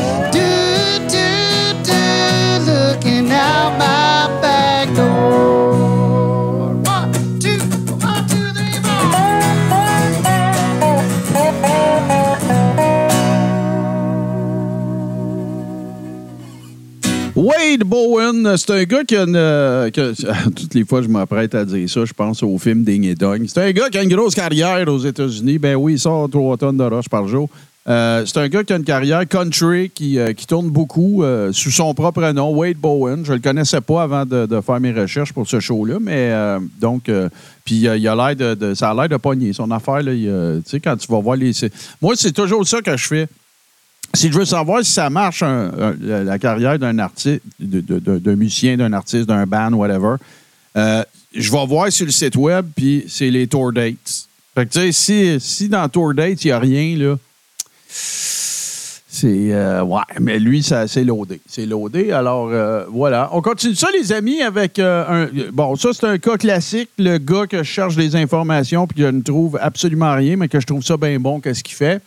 Bowen, 18.04 18.56
c'est 18.58 18.70
un 18.70 18.84
gars 18.84 19.02
qui 19.04 19.16
a 19.16 19.22
une. 19.22 19.34
euh, 19.36 19.90
toutes 20.56 20.74
les 20.74 20.84
fois, 20.84 21.00
je 21.00 21.08
m'apprête 21.08 21.54
à 21.54 21.64
dire 21.64 21.88
ça, 21.88 22.04
je 22.04 22.12
pense 22.12 22.42
au 22.42 22.58
film 22.58 22.84
Ding 22.84 23.04
et 23.04 23.14
Dong. 23.14 23.42
C'est 23.46 23.60
un 23.60 23.70
gars 23.72 23.88
qui 23.88 23.96
a 23.96 24.02
une 24.02 24.14
grosse 24.14 24.34
carrière 24.34 24.86
aux 24.88 24.98
États-Unis. 24.98 25.58
Ben 25.58 25.74
oui, 25.74 25.94
il 25.94 25.98
sort 25.98 26.28
3 26.28 26.58
tonnes 26.58 26.76
de 26.76 26.84
roche 26.84 27.08
par 27.08 27.26
jour. 27.26 27.48
Euh, 27.88 28.24
c'est 28.26 28.38
un 28.38 28.48
gars 28.48 28.62
qui 28.62 28.72
a 28.74 28.76
une 28.76 28.84
carrière 28.84 29.26
country, 29.26 29.90
qui, 29.90 30.18
euh, 30.18 30.32
tourne 30.46 30.68
beaucoup 30.68 31.22
sous 31.52 31.70
son 31.70 31.94
propre 31.94 32.30
nom, 32.32 32.50
Wade 32.50 32.76
Bowen. 32.76 33.24
Je 33.24 33.32
le 33.32 33.40
connaissais 33.40 33.80
pas 33.80 34.02
avant 34.02 34.26
de, 34.26 34.60
faire 34.60 34.80
mes 34.80 34.92
recherches 34.92 35.32
pour 35.32 35.48
ce 35.48 35.60
show-là, 35.60 35.96
mais 36.00 36.32
donc, 36.80 37.10
puis 37.64 37.76
il 37.76 37.88
a 37.88 38.14
l'air 38.14 38.56
de, 38.56 38.74
ça 38.74 38.90
a 38.90 38.94
l'air 38.94 39.08
de 39.08 39.16
pogner 39.16 39.54
son 39.54 39.70
affaire. 39.70 40.02
Là, 40.02 40.12
tu 40.12 40.62
sais, 40.66 40.80
quand 40.80 40.96
tu 40.96 41.10
vas 41.10 41.20
voir 41.20 41.36
les. 41.36 41.52
Moi, 42.02 42.14
c'est 42.16 42.32
toujours 42.32 42.66
ça 42.66 42.82
que 42.82 42.96
je 42.96 43.06
fais 43.06 43.28
si 44.14 44.30
je 44.30 44.38
veux 44.38 44.44
savoir 44.44 44.84
si 44.84 44.92
ça 44.92 45.10
marche, 45.10 45.42
la 45.42 46.38
carrière 46.38 46.78
d'un 46.78 46.98
artiste, 46.98 47.42
d'un 47.60 48.36
musicien, 48.36 48.76
d'un 48.76 48.92
artiste, 48.92 49.26
d'un 49.26 49.46
band, 49.46 49.72
whatever, 49.72 50.16
euh, 50.76 51.04
je 51.34 51.50
vais 51.50 51.66
voir 51.66 51.90
sur 51.90 52.06
le 52.06 52.12
site 52.12 52.36
web, 52.36 52.66
puis 52.74 53.04
c'est 53.08 53.30
les 53.30 53.46
tour 53.46 53.72
dates. 53.72 54.28
Fait 54.54 54.66
que, 54.66 54.72
tu 54.72 54.78
sais, 54.78 54.92
si, 54.92 55.40
si 55.40 55.68
dans 55.68 55.88
tour 55.88 56.14
dates, 56.14 56.44
il 56.44 56.48
n'y 56.48 56.52
a 56.52 56.58
rien, 56.58 56.96
là, 56.96 57.16
c'est. 57.88 59.52
euh, 59.52 59.82
ouais, 59.82 60.02
mais 60.20 60.38
lui, 60.38 60.62
c'est 60.62 61.04
loadé. 61.04 61.40
C'est 61.48 61.66
loadé. 61.66 62.10
Alors, 62.12 62.48
euh, 62.50 62.84
voilà. 62.88 63.30
On 63.32 63.40
continue 63.42 63.74
ça, 63.74 63.88
les 63.92 64.12
amis, 64.12 64.42
avec 64.42 64.78
euh, 64.78 65.26
un. 65.26 65.50
Bon, 65.52 65.76
ça, 65.76 65.90
c'est 65.92 66.06
un 66.06 66.18
cas 66.18 66.36
classique. 66.36 66.90
Le 66.98 67.18
gars 67.18 67.46
que 67.46 67.58
je 67.58 67.62
cherche 67.62 67.96
des 67.96 68.16
informations 68.16 68.86
puis 68.86 69.02
je 69.02 69.08
ne 69.08 69.22
trouve 69.22 69.58
absolument 69.60 70.14
rien, 70.14 70.36
mais 70.36 70.48
que 70.48 70.58
je 70.60 70.66
trouve 70.66 70.82
ça 70.82 70.96
bien 70.96 71.18
bon, 71.20 71.40
qu'est-ce 71.40 71.62
qu'il 71.62 71.76
fait. 71.76 72.02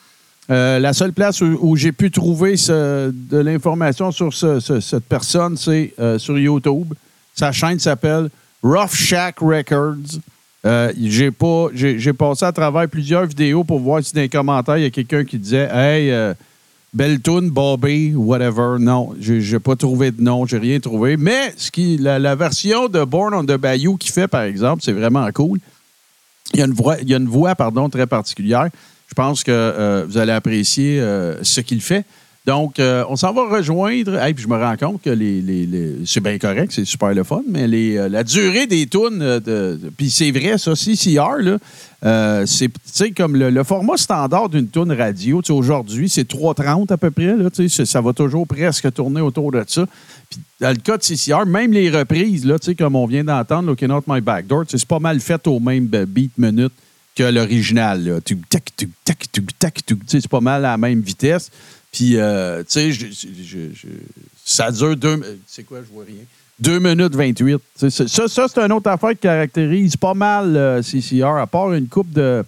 Euh, 0.50 0.80
la 0.80 0.94
seule 0.94 1.12
place 1.12 1.42
où, 1.42 1.76
j'ai 1.76 1.92
pu 1.92 2.10
trouver 2.10 2.54
de 2.54 3.38
l'information 3.38 4.12
sur 4.12 4.34
ce- 4.34 4.60
ce- 4.62 4.80
cette 4.80 5.04
personne, 5.04 5.58
c'est 5.58 5.94
euh, 6.00 6.18
sur 6.18 6.40
YouTube. 6.40 6.94
Sa 7.36 7.52
chaîne 7.52 7.80
s'appelle 7.80 8.30
Rough 8.64 8.94
Shack 8.94 9.40
Records. 9.40 10.20
Euh, 10.66 10.92
j'ai 11.02 11.32
pas, 11.32 11.68
j'ai, 11.74 12.14
passé 12.14 12.46
à 12.46 12.52
travers 12.52 12.88
plusieurs 12.88 13.26
vidéos 13.26 13.64
pour 13.64 13.80
voir 13.80 14.04
si 14.04 14.14
dans 14.14 14.22
les 14.22 14.30
commentaires, 14.30 14.78
il 14.78 14.84
y 14.84 14.88
a 14.88 14.90
quelqu'un 14.90 15.24
qui 15.26 15.38
disait 15.38 15.68
Hey, 15.72 16.12
tune, 17.22 17.50
Bobby, 17.50 18.14
whatever. 18.16 18.78
Non, 18.80 19.14
j'ai 19.20 19.60
pas 19.60 19.76
trouvé 19.76 20.12
de 20.12 20.22
nom, 20.22 20.46
j'ai 20.46 20.58
rien 20.58 20.80
trouvé. 20.80 21.18
Mais 21.18 21.54
ce 21.58 21.70
qui, 21.72 21.98
la, 21.98 22.20
la 22.20 22.36
version 22.36 22.88
de 22.88 23.04
Born 23.04 23.34
on 23.34 23.44
the 23.44 23.58
Bayou 23.58 23.98
qu'il 23.98 24.12
fait, 24.14 24.28
par 24.30 24.44
exemple, 24.44 24.82
c'est 24.84 24.94
vraiment 24.94 25.30
cool. 25.34 25.60
Il 26.54 26.60
y 26.62 26.64
a 26.64 26.66
une 26.66 26.74
voix, 26.74 26.96
il 27.02 27.10
y 27.10 27.14
a 27.14 27.18
une 27.18 27.28
voix 27.28 27.54
pardon, 27.56 27.90
très 27.90 28.08
particulière. 28.08 28.70
Je 29.08 29.14
pense 29.14 29.44
que 29.44 29.52
euh, 29.52 30.06
vous 30.08 30.18
allez 30.18 30.34
apprécier 30.34 31.00
euh, 31.00 31.42
ce 31.44 31.62
qu'il 31.62 31.82
fait. 31.82 32.06
Donc, 32.46 32.80
euh, 32.80 33.04
on 33.10 33.18
s'en 33.18 33.34
va 33.34 33.50
rejoindre. 33.50 34.16
Hey, 34.16 34.34
puis 34.34 34.44
je 34.44 34.48
me 34.48 34.56
rends 34.56 34.78
compte 34.78 35.02
que 35.02 35.10
les, 35.10 35.98
c'est 36.06 36.22
bien 36.22 36.38
correct, 36.38 36.72
c'est 36.74 36.86
super 36.86 37.14
le 37.14 37.24
fun, 37.26 37.42
mais 37.50 37.68
la 37.68 38.24
durée 38.24 38.68
des 38.68 38.88
tunes, 38.88 39.20
de, 39.20 39.78
puis 39.98 40.10
c'est 40.10 40.32
vrai, 40.32 40.58
ça, 40.58 40.74
CCR, 40.74 41.40
là, 41.42 42.46
c'est 42.46 43.12
comme 43.12 43.36
le, 43.36 43.64
format 43.66 43.98
standard 43.98 44.48
d'une 44.48 44.70
tune 44.70 44.94
radio. 44.94 45.42
Aujourd'hui, 45.50 46.08
c'est 46.08 46.30
3,30 46.30 46.94
à 46.94 46.96
peu 46.96 47.12
près. 47.12 47.36
Ça 47.68 48.00
va 48.00 48.14
toujours 48.14 48.48
presque 48.48 48.94
tourner 48.94 49.20
autour 49.20 49.52
de 49.52 49.66
ça. 49.68 49.86
Puis 50.30 50.40
dans 50.62 50.70
le 50.70 50.78
cas 50.78 50.96
de 50.96 51.04
CCR, 51.04 51.46
même 51.46 51.74
les 51.74 51.90
reprises, 51.90 52.48
comme 52.78 52.96
on 52.96 53.08
vient 53.08 53.26
d'entendre, 53.26 53.68
Looking 53.68 53.92
Out 53.92 54.06
My 54.08 54.22
Back 54.22 54.48
Door, 54.48 54.68
tu 54.68 54.72
sais, 54.72 54.78
c'est 54.78 54.88
pas 54.88 55.00
mal 55.00 55.20
fait 55.20 55.46
au 55.48 55.60
même 55.60 55.88
beat 55.88 56.38
minute 56.38 56.72
que 57.18 57.24
l'original. 57.32 58.04
là. 58.04 58.22
Tu 58.22 58.38
tac, 58.38 58.70
tu 58.78 58.90
tac, 59.04 59.26
tu 59.32 59.44
tac, 59.60 59.74
tu- 59.86 59.98
tu 59.98 60.02
sais, 60.08 60.22
C'est 60.22 60.28
pas 60.30 60.40
mal 60.42 60.64
à 60.66 60.72
la 60.72 60.78
même 60.78 61.02
vitesse. 61.02 61.50
Puis, 61.92 62.12
tu 62.12 62.18
sais, 62.68 62.92
ça 64.46 64.72
dure 64.72 64.96
deux. 64.96 65.22
C'est 65.48 65.64
quoi, 65.64 65.80
je 65.88 65.94
vois 65.94 66.06
rien. 66.06 66.24
2 66.60 66.80
minutes 66.80 67.16
28. 67.16 67.58
Tu 67.80 67.90
sais, 67.90 68.08
c'est- 68.08 68.28
Ça, 68.28 68.48
c'est 68.48 68.60
une 68.60 68.72
autre 68.72 68.90
affaire 68.90 69.12
qui 69.12 69.18
caractérise 69.18 69.96
pas 69.96 70.14
mal 70.14 70.56
euh, 70.56 70.82
CCR, 70.82 71.38
à 71.38 71.48
part 71.48 71.74
une 71.74 71.88
coupe 71.88 72.12
de 72.12 72.44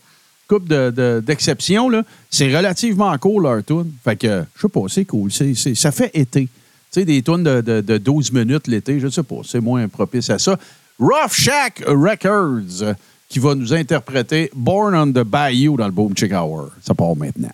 coupe 0.48 0.68
de- 0.68 0.90
de- 0.90 1.22
d'exceptions, 1.24 1.90
là, 1.90 2.04
c'est 2.32 2.48
relativement 2.56 3.16
court 3.20 3.40
leur 3.40 3.64
tune. 3.64 3.92
Fait 4.04 4.16
que, 4.16 4.44
je 4.56 4.62
sais 4.62 4.68
pas, 4.68 4.82
c'est 4.90 5.06
cool. 5.06 5.30
Ça 5.32 5.92
fait 5.92 6.10
été. 6.16 6.46
Tu 6.46 6.50
sais, 6.90 7.06
des 7.06 7.22
tunes 7.22 7.44
de, 7.44 7.62
de- 7.62 7.82
de 7.82 7.98
12 8.00 8.32
minutes 8.32 8.66
l'été, 8.68 9.00
je 9.00 9.10
sais 9.10 9.22
pas, 9.22 9.42
c'est 9.46 9.60
moins 9.60 9.88
propice 9.88 10.28
à 10.32 10.40
ça. 10.40 10.58
Rough 11.00 11.34
Shack 11.34 11.84
Records, 11.86 12.96
qui 13.30 13.38
va 13.40 13.54
nous 13.54 13.74
interpréter 13.74 14.50
Born 14.56 14.96
on 14.96 15.12
the 15.12 15.24
Bayou 15.24 15.78
dans 15.78 15.86
le 15.86 15.92
Boom 15.92 16.18
Chick 16.18 16.34
Hour. 16.34 16.72
Ça 16.82 16.96
part 16.96 17.16
maintenant. 17.16 17.52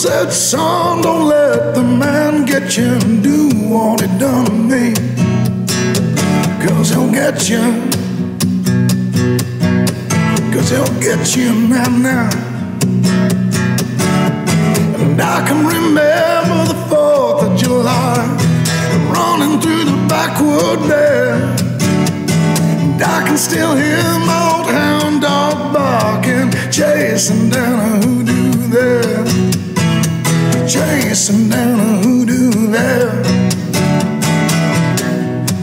Said, 0.00 0.32
Son, 0.32 1.02
don't 1.02 1.28
let 1.28 1.74
the 1.74 1.82
man 1.82 2.46
get 2.46 2.74
you 2.78 2.86
and 2.86 3.22
do 3.22 3.50
what 3.68 4.00
he 4.00 4.06
done 4.18 4.46
to 4.46 4.52
me. 4.52 4.94
Cause 6.64 6.88
he'll 6.88 7.12
get 7.12 7.50
you. 7.50 7.60
Cause 10.54 10.70
he'll 10.70 11.00
get 11.00 11.36
you 11.36 11.52
now, 11.68 11.90
now. 11.98 12.30
And 15.00 15.20
I 15.20 15.46
can 15.46 15.66
remember 15.66 16.60
the 16.72 16.80
4th 16.88 17.52
of 17.52 17.58
July 17.58 18.16
running 19.12 19.60
through 19.60 19.84
the 19.84 19.98
backwood 20.08 20.88
there. 20.88 21.34
And 22.80 23.02
I 23.02 23.22
can 23.26 23.36
still 23.36 23.76
hear 23.76 24.02
my 24.24 24.40
old 24.54 24.70
hound 24.70 25.20
dog 25.20 25.74
barking, 25.74 26.50
chasing 26.72 27.50
down 27.50 27.78
a 27.80 28.06
hoodoo 28.06 28.68
there. 28.68 29.09
Chasing 31.10 31.48
down 31.48 31.80
a 31.80 31.82
hoodoo 32.02 32.68
there. 32.70 33.10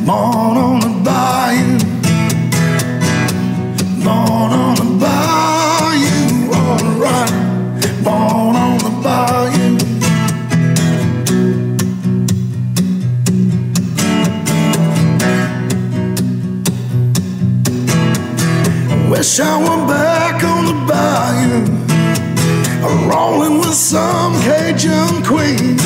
Born 0.06 0.58
on 0.58 0.80
the 0.82 0.90
bayou. 1.06 1.78
Born 4.04 4.52
on 4.52 4.76
the 4.76 4.88
bayou, 5.04 6.52
alright. 6.52 7.32
Born 8.04 8.56
on 8.58 8.78
the 8.80 8.92
bayou. 9.06 9.78
Wish 19.10 19.40
I 19.40 19.42
were 19.62 19.88
back 19.88 20.17
with 23.68 23.76
some 23.76 24.34
Cajun 24.42 25.24
queen. 25.24 25.78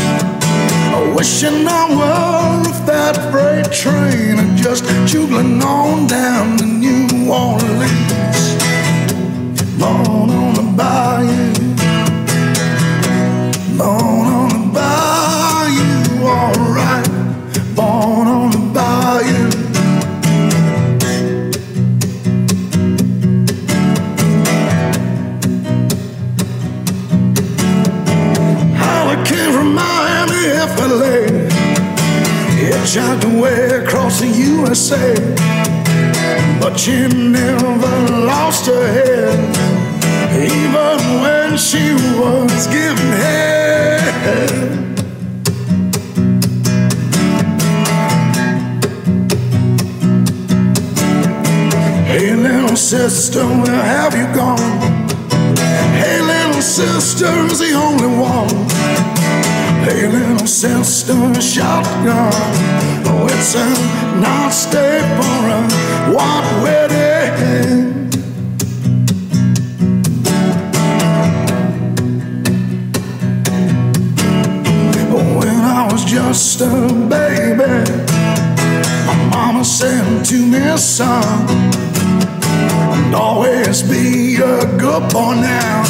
Wishing 1.16 1.68
I 1.68 1.88
were 1.90 2.70
a 2.70 2.86
that 2.86 3.16
freight 3.32 3.72
train 3.72 4.40
and 4.40 4.58
just 4.58 4.86
juggling 5.08 5.62
on 5.64 6.08
down 6.08 6.58
to 6.58 6.66
New 6.66 7.32
Orleans. 7.32 8.42
Born 9.80 10.30
on 10.30 10.54
the 10.54 10.74
bayou, 10.78 11.51
Miami, 30.92 31.48
FLA. 31.48 31.50
Hitchhiked 32.58 33.24
away 33.38 33.84
across 33.84 34.20
the 34.20 34.28
USA. 34.28 35.16
But 36.60 36.78
she 36.78 37.08
never 37.08 38.26
lost 38.26 38.66
her 38.68 38.88
head, 38.94 39.40
even 40.36 41.22
when 41.22 41.58
she 41.58 41.94
was 42.20 42.68
giving 42.68 43.12
head. 43.12 43.72
Hey, 52.06 52.36
little 52.36 52.76
sister, 52.76 53.46
where 53.46 53.84
have 53.84 54.16
you 54.16 54.28
gone? 54.36 54.82
Hey, 55.98 56.22
little 56.22 56.62
sister's 56.62 57.60
the 57.60 57.74
only 57.74 58.08
one. 58.08 59.21
Hey, 59.84 60.08
little 60.08 60.46
sister, 60.46 61.42
shotgun. 61.42 62.32
Oh, 63.08 63.28
it's 63.32 63.56
a 63.56 63.66
not 64.22 64.50
stay 64.54 65.00
for 65.18 65.40
a 65.58 65.62
white 66.14 66.62
wedding. 66.62 68.10
When 75.40 75.50
I 75.50 75.90
was 75.92 76.06
just 76.06 76.62
a 76.62 76.70
baby, 77.10 77.92
my 79.08 79.16
mama 79.32 79.66
said 79.66 80.24
to 80.26 80.46
me, 80.46 80.78
son. 80.78 81.48
And 82.94 83.16
always 83.16 83.82
be 83.82 84.36
a 84.36 84.66
good 84.78 85.12
boy 85.12 85.34
now. 85.42 85.84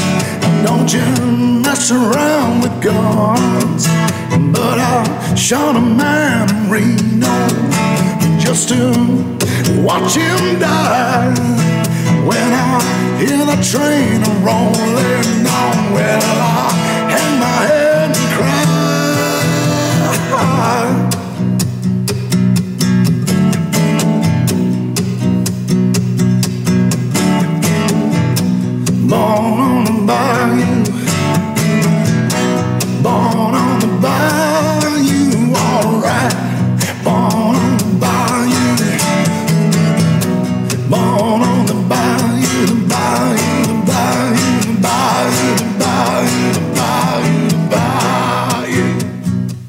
Don't 0.63 0.91
you 0.93 1.50
mess 1.71 1.89
around 1.89 2.61
with 2.63 2.83
guns. 2.83 3.87
But 4.51 4.77
I 4.77 5.35
shot 5.35 5.77
a 5.77 5.79
man 5.79 6.49
in 6.49 6.69
Reno 6.69 7.47
just 8.37 8.67
to 8.69 8.91
watch 9.81 10.15
him 10.15 10.59
die. 10.59 11.33
When 12.27 12.49
I 12.67 12.81
hear 13.19 13.45
the 13.51 13.59
train 13.71 14.19
rolling 14.43 15.47
on, 15.61 15.93
well, 15.95 16.23
I 16.41 16.71
hang 17.13 17.39
my 17.39 17.59
head 17.71 18.17
and 18.17 18.27
cry. 20.29 21.10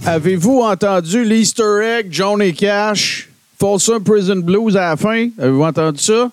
Avez-vous 0.04 0.62
entendu 0.62 1.24
l'Easter 1.24 1.80
egg, 1.80 2.08
Johnny 2.10 2.52
Cash, 2.52 3.28
Folsom 3.58 4.02
Prison 4.02 4.36
Blues 4.36 4.76
à 4.76 4.90
la 4.90 4.96
fin? 4.96 5.28
Avez-vous 5.38 5.62
entendu 5.62 6.00
ça? 6.00 6.30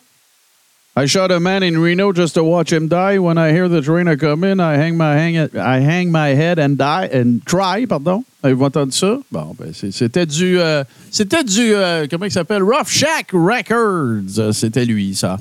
I 0.99 1.05
shot 1.05 1.31
a 1.31 1.39
man 1.39 1.63
in 1.63 1.77
Reno 1.81 2.11
just 2.11 2.33
to 2.33 2.43
watch 2.43 2.73
him 2.73 2.89
die. 2.89 3.19
When 3.19 3.37
I 3.37 3.53
hear 3.53 3.69
the 3.69 3.81
train 3.81 4.13
come 4.17 4.43
in, 4.43 4.59
I 4.59 4.75
hang 4.75 4.97
my, 4.97 5.15
hang, 5.15 5.37
I 5.55 5.79
hang 5.79 6.11
my 6.11 6.35
head 6.35 6.59
and 6.59 6.77
die 6.77 7.07
and 7.13 7.39
cry, 7.45 7.85
pardon. 7.85 8.25
Avez-vous 8.43 8.65
entendu 8.65 8.91
ça? 8.91 9.17
Bon, 9.31 9.55
ben, 9.57 9.71
c'était 9.73 10.25
du, 10.25 10.59
euh, 10.59 10.83
c'était 11.09 11.45
du, 11.45 11.73
euh, 11.73 12.05
comment 12.11 12.25
il 12.25 12.31
s'appelle? 12.31 12.63
Rough 12.63 12.89
Shack 12.89 13.31
Records. 13.31 14.39
Euh, 14.39 14.51
C'était 14.51 14.83
lui, 14.83 15.15
ça. 15.15 15.37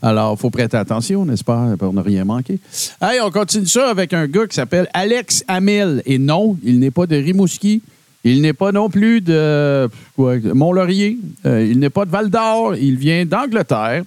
Alors, 0.00 0.38
faut 0.38 0.48
prêter 0.48 0.78
attention, 0.78 1.26
n'est-ce 1.26 1.44
pas, 1.44 1.74
pour 1.78 1.92
ne 1.92 2.00
rien 2.00 2.24
manquer. 2.24 2.58
Hey, 3.02 3.20
on 3.20 3.30
continue 3.30 3.66
ça 3.66 3.90
avec 3.90 4.14
un 4.14 4.26
gars 4.26 4.46
qui 4.46 4.54
s'appelle 4.54 4.88
Alex 4.94 5.44
Hamil. 5.46 6.00
Et 6.06 6.18
non, 6.18 6.56
il 6.64 6.78
n'est 6.78 6.90
pas 6.90 7.04
de 7.04 7.16
Rimouski. 7.16 7.82
Il 8.24 8.40
n'est 8.40 8.54
pas 8.54 8.72
non 8.72 8.88
plus 8.88 9.20
de 9.20 9.90
Mont-Laurier. 10.16 11.18
Il 11.44 11.78
n'est 11.80 11.90
pas 11.90 12.06
de 12.06 12.10
Val-d'Or. 12.10 12.76
Il 12.76 12.96
vient 12.96 13.26
d'Angleterre. 13.26 14.04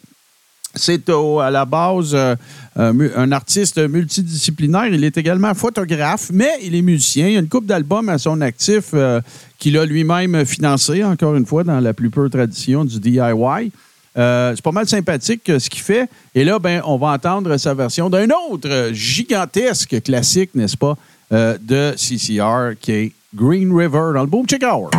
C'est 0.76 1.10
au- 1.10 1.40
à 1.40 1.50
la 1.52 1.66
base 1.66 2.12
euh, 2.14 2.36
un, 2.76 2.94
mu- 2.94 3.12
un 3.16 3.32
artiste 3.32 3.78
multidisciplinaire. 3.78 4.88
Il 4.88 5.04
est 5.04 5.18
également 5.18 5.54
photographe, 5.54 6.30
mais 6.34 6.50
il 6.64 6.76
est 6.76 6.82
musicien. 6.82 7.28
Il 7.28 7.38
a 7.38 7.40
une 7.40 7.48
coupe 7.50 7.66
d'albums 7.66 8.10
à 8.10 8.18
son 8.18 8.42
actif 8.42 8.86
euh, 8.94 9.22
qu'il 9.58 9.78
a 9.78 9.86
lui-même 9.86 10.46
financé, 10.46 11.04
encore 11.04 11.36
une 11.36 11.46
fois, 11.46 11.64
dans 11.64 11.80
la 11.80 11.94
plus 11.94 12.10
pure 12.10 12.30
tradition 12.30 12.84
du 12.86 13.00
DIY. 13.00 13.72
Euh, 14.18 14.54
c'est 14.56 14.62
pas 14.64 14.72
mal 14.72 14.88
sympathique 14.88 15.50
euh, 15.50 15.60
ce 15.60 15.70
qu'il 15.70 15.82
fait. 15.82 16.10
Et 16.34 16.44
là, 16.46 16.58
ben, 16.60 16.82
on 16.86 16.98
va 16.98 17.08
entendre 17.08 17.58
sa 17.58 17.74
version 17.74 18.10
d'un 18.10 18.28
autre 18.50 18.70
euh, 18.70 18.94
gigantesque 18.94 20.02
classique, 20.04 20.52
n'est-ce 20.56 20.78
pas, 20.78 20.96
euh, 21.34 21.58
de 21.62 21.94
CCR, 21.98 22.76
qui 22.80 22.92
est 22.92 23.12
Green 23.36 23.74
River 23.76 24.12
dans 24.14 24.22
le 24.22 24.28
Boom 24.28 24.46
Chick 24.50 24.64
Hour. 24.64 24.90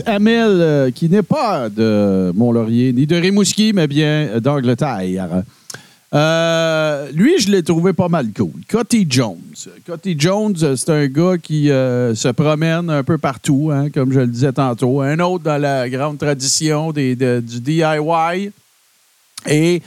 Alex 0.00 0.08
Hamel, 0.08 0.60
euh, 0.60 0.90
qui 0.90 1.08
n'est 1.08 1.22
pas 1.22 1.68
de 1.68 2.32
Mont-Laurier, 2.34 2.92
ni 2.92 3.06
de 3.06 3.16
Rimouski, 3.16 3.72
mais 3.72 3.86
bien 3.86 4.40
d'Angleterre. 4.40 5.42
Euh, 6.12 7.08
lui, 7.12 7.38
je 7.38 7.50
l'ai 7.50 7.62
trouvé 7.62 7.92
pas 7.92 8.08
mal 8.08 8.28
cool. 8.36 8.50
Cotty 8.68 9.06
Jones. 9.08 9.38
Cotty 9.86 10.16
Jones, 10.18 10.56
euh, 10.62 10.74
c'est 10.74 10.90
un 10.90 11.06
gars 11.06 11.38
qui 11.40 11.70
euh, 11.70 12.14
se 12.16 12.28
promène 12.28 12.90
un 12.90 13.04
peu 13.04 13.16
partout, 13.16 13.70
hein, 13.72 13.90
comme 13.90 14.12
je 14.12 14.20
le 14.20 14.26
disais 14.26 14.52
tantôt. 14.52 15.00
Un 15.00 15.20
autre 15.20 15.44
dans 15.44 15.60
la 15.60 15.88
grande 15.88 16.18
tradition 16.18 16.90
du 16.90 17.14
DIY. 17.14 18.50
Et 19.48 19.82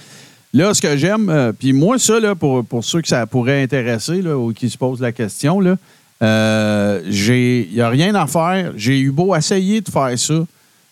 là, 0.53 0.74
ce 0.74 0.82
que 0.82 0.95
j'aime, 0.95 1.53
puis 1.59 1.74
moi, 1.74 1.99
ça, 1.99 2.20
là, 2.20 2.36
pour, 2.36 2.64
pour 2.64 2.86
ceux 2.86 3.01
que 3.01 3.07
ça 3.07 3.28
pourrait 3.28 3.61
intéresser 3.61 4.22
ou 4.22 4.53
qui 4.53 4.70
se 4.70 4.78
posent 4.78 5.01
la 5.01 5.11
question, 5.11 5.59
là, 5.59 5.76
euh, 6.24 7.01
il 7.05 7.74
n'y 7.74 7.82
a 7.82 7.89
rien 7.89 8.15
à 8.15 8.26
faire. 8.28 8.71
J'ai 8.78 8.99
eu 8.99 9.11
beau 9.11 9.36
essayer 9.36 9.82
de 9.82 9.89
faire 9.89 10.17
ça. 10.17 10.45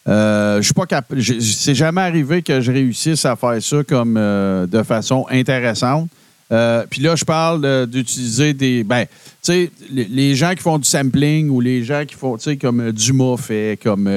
Euh, 0.08 0.58
je 0.58 0.64
suis 0.64 0.74
pas. 0.74 0.86
C'est 1.40 1.76
jamais 1.76 2.02
arrivé 2.02 2.42
que 2.42 2.60
je 2.60 2.72
réussisse 2.72 3.24
à 3.26 3.36
faire 3.36 3.62
ça 3.62 3.84
comme 3.84 4.16
euh, 4.18 4.66
de 4.66 4.84
façon 4.84 5.26
intéressante. 5.30 6.10
Euh, 6.52 6.84
Puis 6.90 7.02
là, 7.02 7.16
je 7.16 7.24
parle 7.24 7.88
d'utiliser 7.88 8.54
des. 8.54 8.84
Ben, 8.84 9.06
tu 9.06 9.10
sais, 9.42 9.72
les, 9.92 10.36
gens 10.36 10.52
qui 10.52 10.62
font 10.64 10.78
du 10.78 10.88
sampling 10.88 11.50
ou 11.50 11.62
les 11.62 11.84
gens 11.84 12.04
qui 12.06 12.16
font, 12.16 12.36
tu 12.36 12.44
sais, 12.44 12.58
comme 12.58 12.92
Dumas 12.92 13.38
fait, 13.38 13.80
comme. 13.82 14.10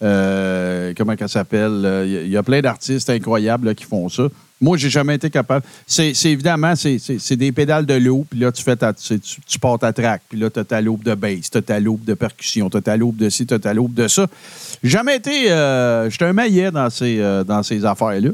comment 0.00 1.14
ça 1.18 1.28
s'appelle? 1.28 2.04
Il 2.06 2.28
y, 2.28 2.36
a- 2.36 2.42
plein 2.42 2.60
d'artistes 2.60 3.08
incroyables 3.08 3.74
qui 3.74 3.84
font 3.84 4.08
ça. 4.08 4.24
Moi, 4.60 4.76
j'ai 4.76 4.90
jamais 4.90 5.14
été 5.14 5.30
capable. 5.30 5.64
C'est 5.86 6.12
évidemment, 6.24 6.74
c'est- 6.74 7.36
des 7.36 7.52
pédales 7.52 7.86
de 7.86 7.94
loop, 7.94 8.26
puis 8.30 8.40
là, 8.40 8.50
tu 8.50 8.62
fais 8.62 8.74
ta, 8.74 8.92
tu, 8.92 9.20
tu, 9.20 9.58
ta 9.80 9.92
track, 9.92 10.22
puis 10.28 10.38
là, 10.38 10.50
tu 10.50 10.58
as 10.58 10.64
ta 10.64 10.80
loupe 10.80 11.04
de 11.04 11.14
bass, 11.14 11.50
tu 11.50 11.58
as 11.58 11.62
ta 11.62 11.78
loupe 11.78 12.04
de 12.04 12.14
percussion, 12.14 12.68
tu 12.68 12.76
as 12.76 12.80
ta 12.80 12.96
loupe 12.96 13.16
de 13.16 13.28
ci, 13.30 13.46
tu 13.46 13.54
as 13.54 13.58
ta 13.60 13.72
loupe 13.72 13.94
de 13.94 14.08
ça. 14.08 14.26
J'ai 14.82 14.90
jamais 14.90 15.16
été. 15.16 15.50
Euh, 15.52 16.10
J'étais 16.10 16.24
un 16.24 16.32
maillet 16.32 16.70
dans 16.72 16.90
ces, 16.90 17.18
euh, 17.20 17.44
dans 17.44 17.62
ces 17.62 17.84
affaires-là. 17.84 18.30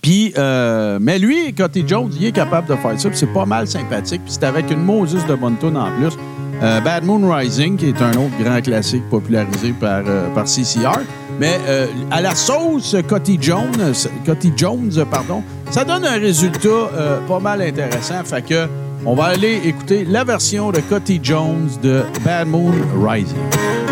Puis, 0.00 0.32
euh, 0.38 0.98
mais 1.00 1.18
lui, 1.18 1.52
Cotty 1.54 1.84
Jones, 1.86 2.10
il 2.18 2.24
est 2.26 2.32
capable 2.32 2.66
de 2.68 2.76
faire 2.76 2.98
ça, 2.98 3.08
puis 3.10 3.18
c'est 3.18 3.32
pas 3.32 3.44
mal 3.46 3.68
sympathique. 3.68 4.22
Puis 4.24 4.32
c'est 4.34 4.44
avec 4.44 4.70
une 4.70 4.82
Moses 4.82 5.14
de 5.26 5.34
bonne 5.34 5.56
en 5.62 5.90
plus. 5.98 6.16
Euh, 6.62 6.80
Bad 6.80 7.04
Moon 7.04 7.30
Rising, 7.30 7.76
qui 7.76 7.86
est 7.88 8.00
un 8.02 8.12
autre 8.12 8.32
grand 8.42 8.60
classique 8.62 9.02
popularisé 9.10 9.72
par, 9.78 10.02
par 10.34 10.48
CCR. 10.48 11.00
Mais 11.38 11.58
euh, 11.66 11.86
à 12.10 12.20
la 12.20 12.34
sauce 12.34 12.96
Cotty 13.08 13.38
Jones, 13.40 13.94
Cotty 14.24 14.52
Jones, 14.56 14.92
pardon, 15.10 15.42
ça 15.70 15.84
donne 15.84 16.04
un 16.04 16.18
résultat 16.18 16.68
euh, 16.68 17.18
pas 17.26 17.40
mal 17.40 17.62
intéressant. 17.62 18.22
Fait 18.24 18.68
on 19.04 19.14
va 19.14 19.24
aller 19.24 19.60
écouter 19.64 20.04
la 20.04 20.22
version 20.22 20.70
de 20.70 20.80
Cotty 20.80 21.18
Jones 21.22 21.68
de 21.82 22.02
Bad 22.24 22.46
Moon 22.46 22.72
Rising. 23.04 23.91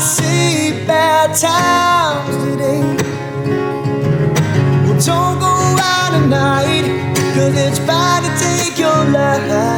I 0.00 0.02
see 0.02 0.86
bad 0.86 1.36
times 1.36 2.34
today. 2.42 2.80
Well, 4.86 4.98
don't 4.98 5.38
go 5.38 5.54
out 5.76 6.14
at 6.14 6.26
night, 6.26 6.86
cause 7.34 7.54
it's 7.54 7.78
bound 7.80 8.24
to 8.24 8.32
take 8.42 8.78
your 8.78 9.04
life. 9.12 9.69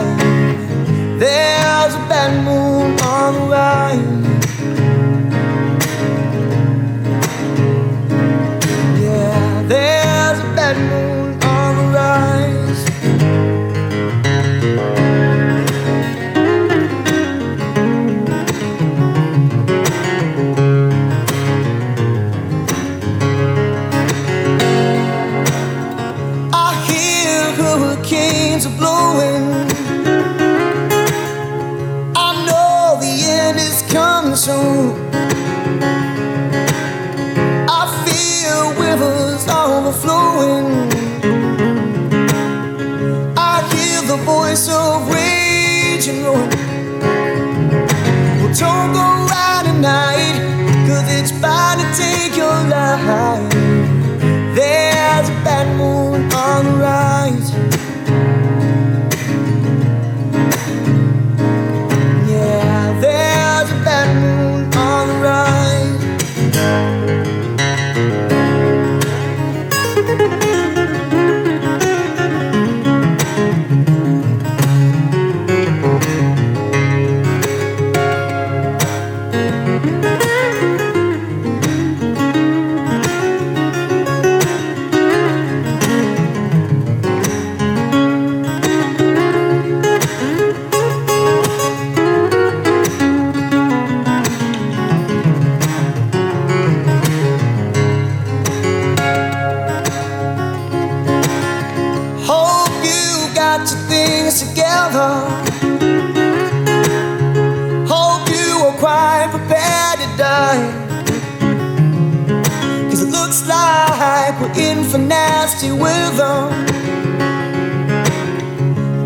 Nasty. 116.18 116.72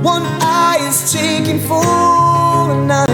One 0.03 0.23
eye 0.41 0.79
is 0.89 1.13
taken 1.13 1.61
for 1.61 1.83
a 2.71 2.87
night. 2.87 3.09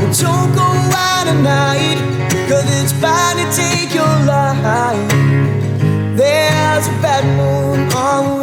Well, 0.00 0.12
don't 0.12 0.54
go 0.54 0.68
out 0.94 1.26
at 1.26 1.40
night, 1.42 1.98
cause 2.48 2.66
it's 2.80 2.92
bound 3.00 3.38
to 3.38 3.46
take 3.56 3.94
your 3.94 4.16
life. 4.26 5.08
There's 6.16 6.86
a 6.86 6.96
bad 7.02 7.24
moon 7.36 7.92
on 7.92 8.40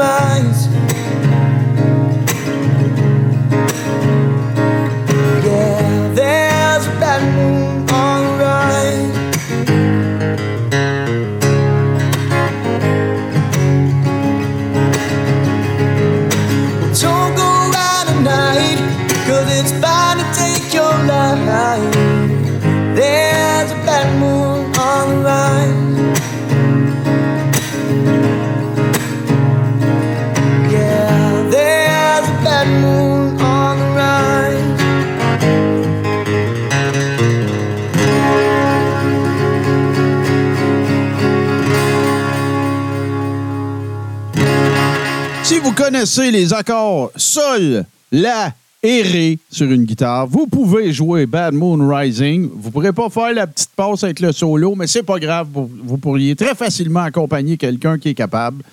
connaissez 45.92 46.32
les 46.32 46.54
accords 46.54 47.12
sol, 47.18 47.84
la 48.14 48.54
et 48.82 49.02
ré 49.02 49.40
sur 49.52 49.70
une 49.70 49.84
guitare, 49.84 50.26
vous 50.26 50.48
pouvez 50.48 50.94
jouer 50.94 51.26
Bad 51.26 51.54
Moon 51.54 51.86
Rising. 51.86 52.50
Vous 52.56 52.72
pourrez 52.72 52.94
pas 52.94 53.10
faire 53.10 53.34
la 53.34 53.46
petite 53.46 53.72
passe 53.76 54.06
avec 54.06 54.22
le 54.22 54.32
solo, 54.32 54.74
mais 54.74 54.88
c'est 54.88 55.04
pas 55.04 55.20
grave. 55.20 55.50
Vous, 55.52 55.98
pourriez 55.98 56.38
très 56.38 56.56
facilement 56.56 57.02
accompagner 57.02 57.58
quelqu'un 57.58 58.00
qui 58.00 58.08
est 58.08 58.14
capable. 58.14 58.64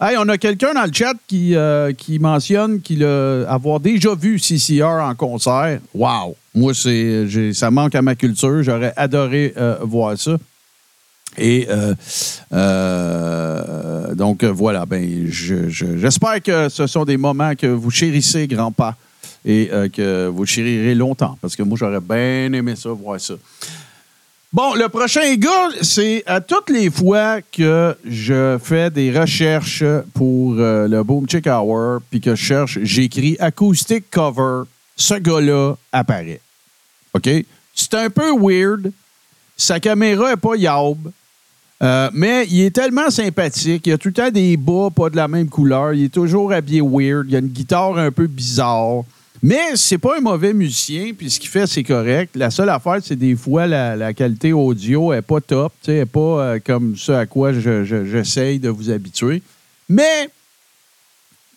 Hey, 0.00 0.16
on 0.18 0.28
a 0.28 0.36
quelqu'un 0.36 0.74
dans 0.74 0.82
le 0.82 0.92
chat 0.92 1.14
qui, 1.28 1.54
euh, 1.54 1.92
qui 1.92 2.18
mentionne 2.18 2.80
qu'il 2.80 3.04
a 3.04 3.44
avoir 3.48 3.78
déjà 3.78 4.16
vu 4.16 4.40
CCR 4.40 5.00
en 5.00 5.14
concert. 5.14 5.78
Wow! 5.94 6.34
Moi, 6.56 6.74
c'est, 6.74 7.52
ça 7.52 7.70
manque 7.70 7.94
à 7.94 8.02
ma 8.02 8.16
culture. 8.16 8.64
J'aurais 8.64 8.92
adoré 8.96 9.54
euh, 9.56 9.76
voir 9.82 10.18
ça. 10.18 10.36
Et 11.38 11.66
euh, 11.70 11.94
euh, 12.52 14.14
donc 14.14 14.44
voilà, 14.44 14.86
ben 14.86 15.26
je- 15.28 15.68
je- 15.68 15.96
j'espère 15.98 16.42
que 16.42 16.68
ce 16.68 16.86
sont 16.86 17.04
des 17.04 17.16
moments 17.16 17.54
que 17.54 17.66
vous 17.66 17.90
chérissez, 17.90 18.46
grand-pas. 18.46 18.96
et 19.46 19.68
euh, 19.72 19.90
que 19.90 20.26
vous 20.28 20.46
chérirez 20.46 20.94
longtemps, 20.94 21.36
parce 21.42 21.54
que 21.54 21.62
moi, 21.62 21.76
j'aurais 21.78 22.00
bien 22.00 22.50
aimé 22.54 22.74
ça, 22.76 22.88
voir 22.88 23.20
ça. 23.20 23.34
Bon, 24.50 24.72
le 24.74 24.88
prochain 24.88 25.34
gars, 25.34 25.68
c'est 25.82 26.22
à 26.24 26.40
toutes 26.40 26.70
les 26.70 26.88
fois 26.90 27.42
que 27.52 27.94
je 28.08 28.56
fais 28.62 28.88
des 28.88 29.10
recherches 29.12 29.84
pour 30.14 30.54
le 30.54 31.02
Boom 31.02 31.28
Chick 31.28 31.46
Hour, 31.46 32.00
puis 32.10 32.22
que 32.22 32.34
je 32.34 32.42
cherche, 32.42 32.78
j'écris 32.82 33.36
acoustic 33.38 34.10
cover, 34.10 34.62
ce 34.96 35.14
gars-là 35.14 35.74
apparaît. 35.92 36.40
OK? 37.12 37.28
C'est 37.74 37.94
un 37.94 38.08
peu 38.08 38.30
weird. 38.40 38.92
Sa 39.58 39.78
caméra 39.78 40.30
n'est 40.30 40.36
pas 40.36 40.54
yaube. 40.56 41.10
Euh, 41.82 42.08
mais 42.14 42.46
il 42.50 42.62
est 42.62 42.70
tellement 42.74 43.10
sympathique. 43.10 43.86
Il 43.86 43.92
a 43.92 43.98
tout 43.98 44.08
le 44.08 44.14
temps 44.14 44.30
des 44.30 44.56
bas 44.56 44.88
pas 44.94 45.10
de 45.10 45.16
la 45.16 45.28
même 45.28 45.48
couleur. 45.48 45.92
Il 45.92 46.04
est 46.04 46.08
toujours 46.14 46.52
habillé 46.52 46.80
weird. 46.80 47.26
Il 47.28 47.36
a 47.36 47.40
une 47.40 47.48
guitare 47.48 47.98
un 47.98 48.10
peu 48.12 48.26
bizarre. 48.26 49.02
Mais 49.42 49.60
c'est 49.74 49.98
pas 49.98 50.16
un 50.16 50.20
mauvais 50.22 50.54
musicien, 50.54 51.10
puis 51.16 51.28
ce 51.28 51.38
qu'il 51.38 51.50
fait, 51.50 51.66
c'est 51.66 51.82
correct. 51.82 52.34
La 52.34 52.50
seule 52.50 52.70
affaire, 52.70 52.96
c'est 53.02 53.16
des 53.16 53.36
fois 53.36 53.66
la, 53.66 53.94
la 53.94 54.14
qualité 54.14 54.54
audio 54.54 55.12
est 55.12 55.20
pas 55.20 55.38
top, 55.42 55.70
tu 55.82 55.86
sais, 55.86 55.96
elle 55.96 56.02
est 56.02 56.06
pas 56.06 56.20
euh, 56.20 56.58
comme 56.64 56.96
ce 56.96 57.12
à 57.12 57.26
quoi 57.26 57.52
je- 57.52 57.84
je- 57.84 58.06
j'essaye 58.06 58.58
de 58.58 58.70
vous 58.70 58.88
habituer. 58.88 59.42
Mais 59.86 60.30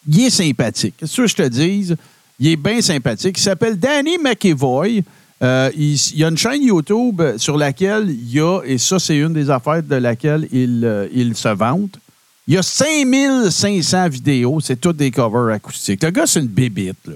il 0.06 0.26
est 0.26 0.30
sympathique. 0.30 0.96
Qu'est-ce 0.98 1.16
que 1.22 1.28
je 1.28 1.36
te 1.36 1.48
dise? 1.48 1.96
Il 2.40 2.48
est 2.50 2.56
bien 2.58 2.82
sympathique. 2.82 3.38
Il 3.38 3.42
s'appelle 3.42 3.80
Danny 3.80 4.18
McEvoy. 4.22 5.04
Euh, 5.44 5.70
il, 5.76 5.98
y 6.16 6.24
a 6.24 6.30
une 6.30 6.38
chaîne 6.38 6.64
YouTube 6.64 7.22
sur 7.38 7.58
laquelle 7.58 8.10
il 8.10 8.32
y 8.32 8.40
a, 8.40 8.62
et 8.66 8.78
ça, 8.78 8.98
c'est 8.98 9.18
une 9.18 9.34
des 9.34 9.50
affaires 9.50 9.84
de 9.84 9.96
laquelle 9.96 10.48
il, 10.52 10.84
euh, 10.84 11.34
se 11.34 11.50
vante. 11.50 12.00
Il 12.48 12.56
y 12.56 12.58
a 12.58 12.64
5500 12.64 14.10
vidéos, 14.10 14.60
c'est 14.62 14.78
toutes 14.78 14.98
des 14.98 15.12
covers 15.12 15.54
acoustiques. 15.54 16.02
Le 16.02 16.10
gars, 16.10 16.26
c'est 16.26 16.40
une 16.40 16.48
bébite, 16.48 17.06
là. 17.06 17.16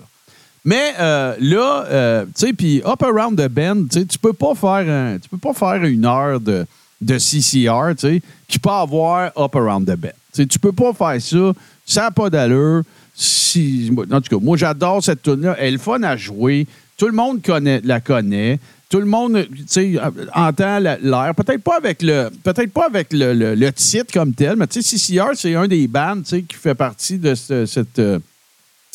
Mais 0.64 0.94
euh, 1.00 1.36
là, 1.40 2.26
tu 2.26 2.32
sais, 2.36 2.54
puis 2.54 2.84
Up 2.86 3.02
Around 3.02 3.42
the 3.42 3.48
Bend, 3.48 3.88
tu 3.90 4.20
peux 4.20 4.34
pas 4.34 4.54
faire 4.54 5.18
peux 5.32 5.38
pas 5.40 5.54
faire 5.54 5.84
une 5.86 6.06
heure 6.06 6.40
de, 6.40 6.68
de 7.02 7.18
CCR, 7.18 7.96
tu 7.96 8.08
sais, 8.08 8.22
puis 8.48 8.60
pas 8.60 8.82
avoir 8.82 9.32
Up 9.36 9.56
Around 9.56 9.88
the 9.88 9.98
Bend. 9.98 10.12
Tu 10.34 10.48
tu 10.48 10.60
peux 10.60 10.72
pas 10.72 10.94
faire 10.94 11.20
ça, 11.20 11.54
ça 11.86 12.02
n'a 12.02 12.12
pas 12.12 12.30
d'allure. 12.30 12.84
Si, 13.16 13.92
en 14.12 14.22
tout 14.22 14.38
cas, 14.38 14.44
moi, 14.44 14.56
j'adore 14.56 15.04
cette 15.04 15.22
tune-là. 15.24 15.56
Elle 15.60 15.76
est 15.76 15.78
fun 15.78 16.02
à 16.04 16.16
jouer. 16.16 16.66
Tout 17.02 17.08
le 17.08 17.14
monde 17.14 17.42
connaît, 17.42 17.82
la 17.84 18.00
connaît. 18.00 18.60
Tout 18.88 19.00
le 19.00 19.08
monde, 19.08 19.48
sais, 19.66 19.98
entend 20.36 20.78
la- 20.78 21.00
l'air. 21.00 21.34
Peut-être 21.36 21.64
pas 21.64 21.78
avec 21.78 22.04
le, 22.04 22.30
peut-être 22.44 22.72
pas 22.72 22.86
avec 22.86 23.12
le, 23.12 23.34
le- 23.34 23.56
titre 23.74 24.14
comme 24.14 24.36
tel, 24.36 24.56
mais 24.56 24.68
CCR, 24.84 25.32
c'est 25.34 25.56
un 25.56 25.68
des 25.68 25.88
bands, 25.88 26.22
qui 26.22 26.46
fait 26.56 26.76
partie 26.76 27.18
de 27.18 27.34
ce- 27.34 27.66
cette, 27.66 27.98
euh, 27.98 28.20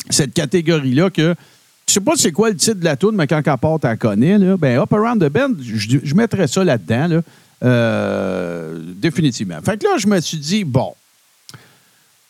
cette 0.09 0.33
catégorie-là 0.33 1.09
que 1.09 1.35
je 1.85 1.93
sais 1.95 1.99
pas 1.99 2.13
c'est 2.15 2.31
quoi 2.31 2.49
le 2.49 2.55
titre 2.55 2.79
de 2.79 2.85
la 2.85 2.95
tune, 2.95 3.11
mais 3.13 3.27
quand 3.27 3.41
part, 3.57 3.79
elle 3.83 3.97
connaît. 3.97 4.37
Là. 4.37 4.55
Ben, 4.55 4.79
Up 4.79 4.93
Around 4.93 5.21
the 5.21 5.29
Bend, 5.29 5.55
je, 5.61 5.97
mettrais 6.15 6.47
ça 6.47 6.63
là-dedans, 6.63 7.07
là. 7.07 7.21
Euh, 7.61 8.79
définitivement. 8.95 9.59
Fait 9.65 9.77
que 9.77 9.83
là, 9.83 9.97
je 9.97 10.07
me 10.07 10.21
suis 10.21 10.37
dit, 10.37 10.63
bon, 10.63 10.93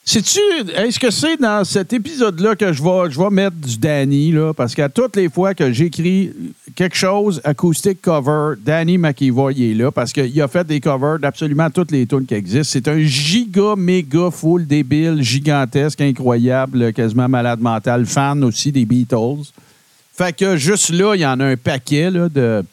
sais-tu, 0.08 0.40
est-ce 0.74 1.00
que 1.00 1.12
c'est 1.12 1.36
dans 1.38 1.66
cet 1.66 1.92
épisode-là 1.92 2.56
que 2.56 2.72
je 2.72 2.82
vais, 2.82 3.30
mettre 3.30 3.58
du 3.58 3.78
Danny, 3.78 4.32
là? 4.32 4.54
Parce 4.54 4.74
qu'à 4.74 4.88
toutes 4.88 5.18
les 5.18 5.30
fois 5.30 5.54
que 5.54 5.72
j'écris 5.74 6.32
quelque 6.76 6.96
chose, 6.96 7.42
acoustic 7.44 8.02
cover, 8.02 8.56
Danny 8.64 8.98
McEvoy 8.98 9.72
est 9.72 9.74
là 9.74 9.92
parce 9.92 10.14
qu'il 10.14 10.42
a 10.42 10.48
fait 10.48 10.66
des 10.66 10.80
covers 10.80 11.20
d'absolument 11.20 11.70
toutes 11.70 11.92
les 11.92 12.08
tunes 12.08 12.26
qui 12.26 12.36
existent. 12.36 12.72
C'est 12.72 12.88
un 12.88 13.00
giga, 13.00 13.76
méga, 13.76 14.32
full 14.32 14.66
débile, 14.66 15.22
gigantesque, 15.22 16.00
incroyable, 16.00 16.94
quasiment 16.94 17.28
malade 17.28 17.60
mental, 17.60 18.06
fan 18.06 18.44
aussi 18.46 18.72
des 18.72 18.86
Beatles. 18.86 19.52
Fait 20.14 20.36
que 20.36 20.56
juste 20.56 20.90
là, 20.90 21.16
il 21.16 21.22
y 21.22 21.26
en 21.26 21.40
a 21.42 21.46
un 21.46 21.58
paquet 21.58 22.10
là, 22.10 22.30
de 22.30 22.64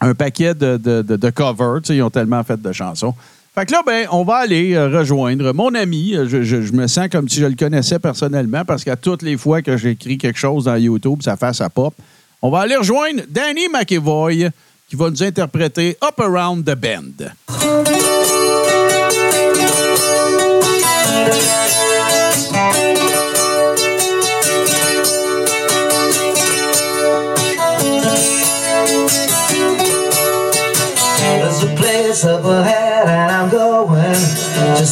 un 0.00 0.14
paquet 0.14 0.54
de, 0.54 1.30
covers. 1.30 1.80
Ils 1.88 2.02
ont 2.02 2.10
tellement 2.10 2.44
fait 2.44 2.60
de 2.60 2.72
chansons. 2.72 3.14
Fait 3.54 3.66
que 3.66 3.72
là, 3.72 3.82
ben, 3.86 4.06
on 4.10 4.24
va 4.24 4.36
aller 4.38 4.74
euh, 4.74 4.88
rejoindre 4.88 5.52
mon 5.52 5.74
ami. 5.74 6.14
Euh, 6.16 6.26
Je, 6.28 6.42
je- 6.42 6.72
me 6.72 6.86
sens 6.88 7.08
comme 7.08 7.28
si 7.28 7.38
je 7.40 7.46
le 7.46 7.54
connaissais 7.54 7.98
personnellement 8.00 8.64
parce 8.64 8.82
qu'à 8.82 8.96
toutes 8.96 9.22
les 9.22 9.36
fois 9.36 9.62
que 9.62 9.76
j'écris 9.76 10.18
quelque 10.18 10.38
chose 10.38 10.64
dans 10.64 10.74
YouTube, 10.76 11.20
ça 11.22 11.36
fait 11.36 11.52
ça 11.54 11.70
pop. 11.70 11.94
On 12.42 12.50
va 12.50 12.60
aller 12.60 12.76
rejoindre 12.76 13.22
Danny 13.28 13.68
McEvoy 13.72 14.48
qui 14.88 14.96
va 14.96 15.08
nous 15.08 15.22
interpréter 15.22 15.96
Up 16.02 16.18
Around 16.18 16.64
the 16.64 16.74
Bend. 16.74 18.13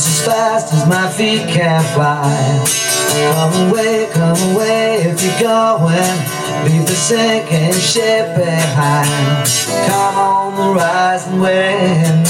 Just 0.03 0.21
as 0.21 0.27
fast 0.27 0.75
as 0.75 0.89
my 0.89 1.09
feet 1.13 1.47
can 1.49 1.81
fly. 1.95 2.65
Come 3.35 3.71
away, 3.71 4.09
come 4.13 4.37
away 4.53 5.03
if 5.03 5.23
you're 5.23 5.41
going. 5.41 6.32
Leave 6.65 6.87
the 6.87 6.95
sinking 6.95 7.75
ship 7.75 8.37
behind. 8.37 9.47
Come 9.89 10.17
on 10.17 10.55
the 10.57 10.75
rising 10.75 11.41
wind, 11.41 12.27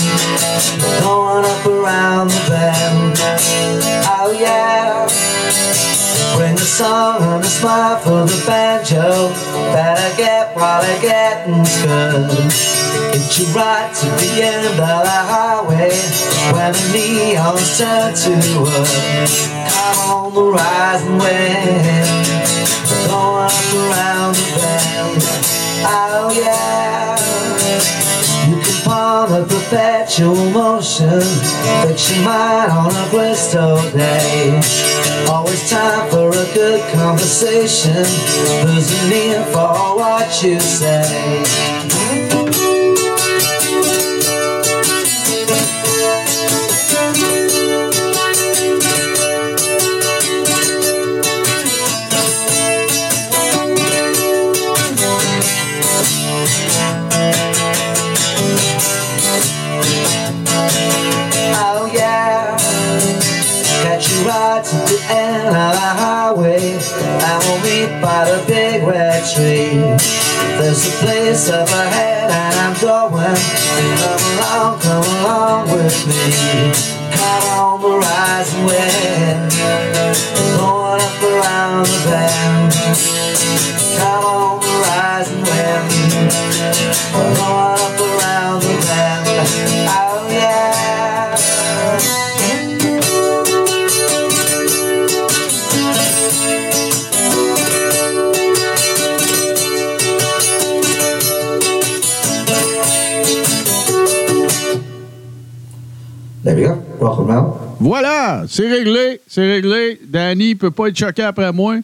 going 1.00 1.44
up 1.44 1.66
around 1.66 2.28
the 2.28 2.40
bend. 2.48 3.16
Oh 4.08 4.32
yeah. 4.38 5.06
Bring 6.36 6.54
a 6.54 6.58
song 6.60 7.22
and 7.22 7.44
a 7.44 7.46
smile 7.46 7.98
for 7.98 8.24
the 8.24 8.44
banjo. 8.46 9.28
Better 9.72 10.16
get 10.16 10.56
while 10.56 10.80
the 10.80 10.98
getting's 11.02 11.82
good. 11.82 12.30
Get 13.12 13.38
you 13.38 13.46
right 13.52 13.92
to 13.94 14.06
the 14.06 14.42
end 14.42 14.66
of 14.66 14.76
the 14.76 14.86
highway 14.86 15.92
when 16.56 16.72
the 16.72 16.84
neons 16.92 17.76
turn 17.76 18.14
to 18.14 18.32
wood. 18.60 18.88
Come 19.68 19.98
on 20.10 20.32
the 20.34 20.42
rising 20.42 21.18
wind, 21.18 22.61
going 23.12 23.44
up 23.44 23.74
around 23.74 24.34
the 24.36 24.48
bend. 24.56 25.22
Oh 25.84 26.32
yeah. 26.32 27.16
You 28.48 28.56
can 28.64 28.78
palm 28.84 29.32
a 29.32 29.44
perpetual 29.44 30.50
motion, 30.50 31.20
fix 31.84 32.10
your 32.10 32.24
mind 32.24 32.72
on 32.72 32.90
a 32.90 33.10
Bristol 33.10 33.76
day. 33.92 34.60
Always 35.28 35.70
time 35.70 36.10
for 36.10 36.30
a 36.30 36.46
good 36.54 36.80
conversation, 36.92 38.04
losing 38.64 39.08
me 39.10 39.34
for 39.52 39.96
what 40.00 40.42
you 40.42 40.58
say. 40.58 41.42
C'est 108.48 108.68
réglé, 108.68 109.20
c'est 109.26 109.46
réglé. 109.46 110.00
Danny 110.06 110.54
peut 110.54 110.70
pas 110.70 110.88
être 110.88 110.98
choqué 110.98 111.22
après 111.22 111.52
moi. 111.52 111.76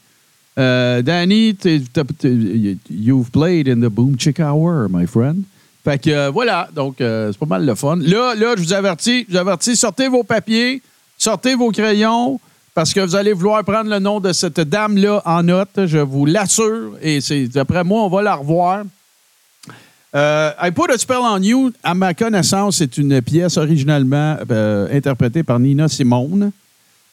Euh, 0.59 1.03
Danny, 1.03 1.55
t'es- 1.55 1.83
t'as- 1.93 2.03
t'es- 2.05 2.77
you've 2.91 3.31
played 3.31 3.69
in 3.69 3.77
the 3.77 3.91
Boom 3.91 4.17
Chick 4.19 4.41
Hour, 4.41 4.89
my 4.91 5.07
friend. 5.07 5.43
Fait 5.85 5.99
que 6.03 6.11
euh, 6.11 6.31
voilà, 6.31 6.69
donc 6.75 7.01
euh, 7.01 7.31
c'est 7.33 7.39
pas 7.39 7.47
mal 7.47 7.65
le 7.65 7.75
fun. 7.75 7.97
Là, 7.97 8.35
là, 8.35 8.55
je 8.57 8.63
vous 8.63 8.73
avertis, 8.73 9.25
je 9.29 9.33
vous 9.35 9.39
avertis, 9.39 9.77
sortez 9.77 10.09
vos 10.09 10.25
papiers, 10.25 10.83
sortez 11.17 11.55
vos 11.55 11.71
crayons, 11.71 12.41
parce 12.75 12.93
que 12.93 13.01
vous 13.01 13.15
allez 13.15 13.33
vouloir 13.33 13.63
prendre 13.65 13.89
le 13.89 13.99
nom 14.01 14.19
de 14.21 14.33
cette 14.33 14.61
dame-là 14.61 15.23
en 15.25 15.43
note, 15.45 15.87
je 15.87 15.99
vous 15.99 16.27
l'assure. 16.27 16.93
Et 17.03 17.21
c'est 17.21 17.47
d'après 17.47 17.85
moi, 17.85 18.03
on 18.03 18.09
va 18.09 18.23
la 18.23 18.35
revoir. 18.35 18.83
I 20.15 20.71
Put 20.75 20.91
a 20.91 20.99
Spell 20.99 21.21
on 21.23 21.43
You, 21.43 21.73
à 21.83 21.95
ma 21.95 22.15
connaissance, 22.15 22.79
c'est 22.79 22.97
une 22.99 23.21
pièce 23.21 23.57
originalement 23.57 24.37
euh, 24.51 24.89
interprétée 24.91 25.43
par 25.43 25.59
Nina 25.59 25.89
Simone. 25.89 26.53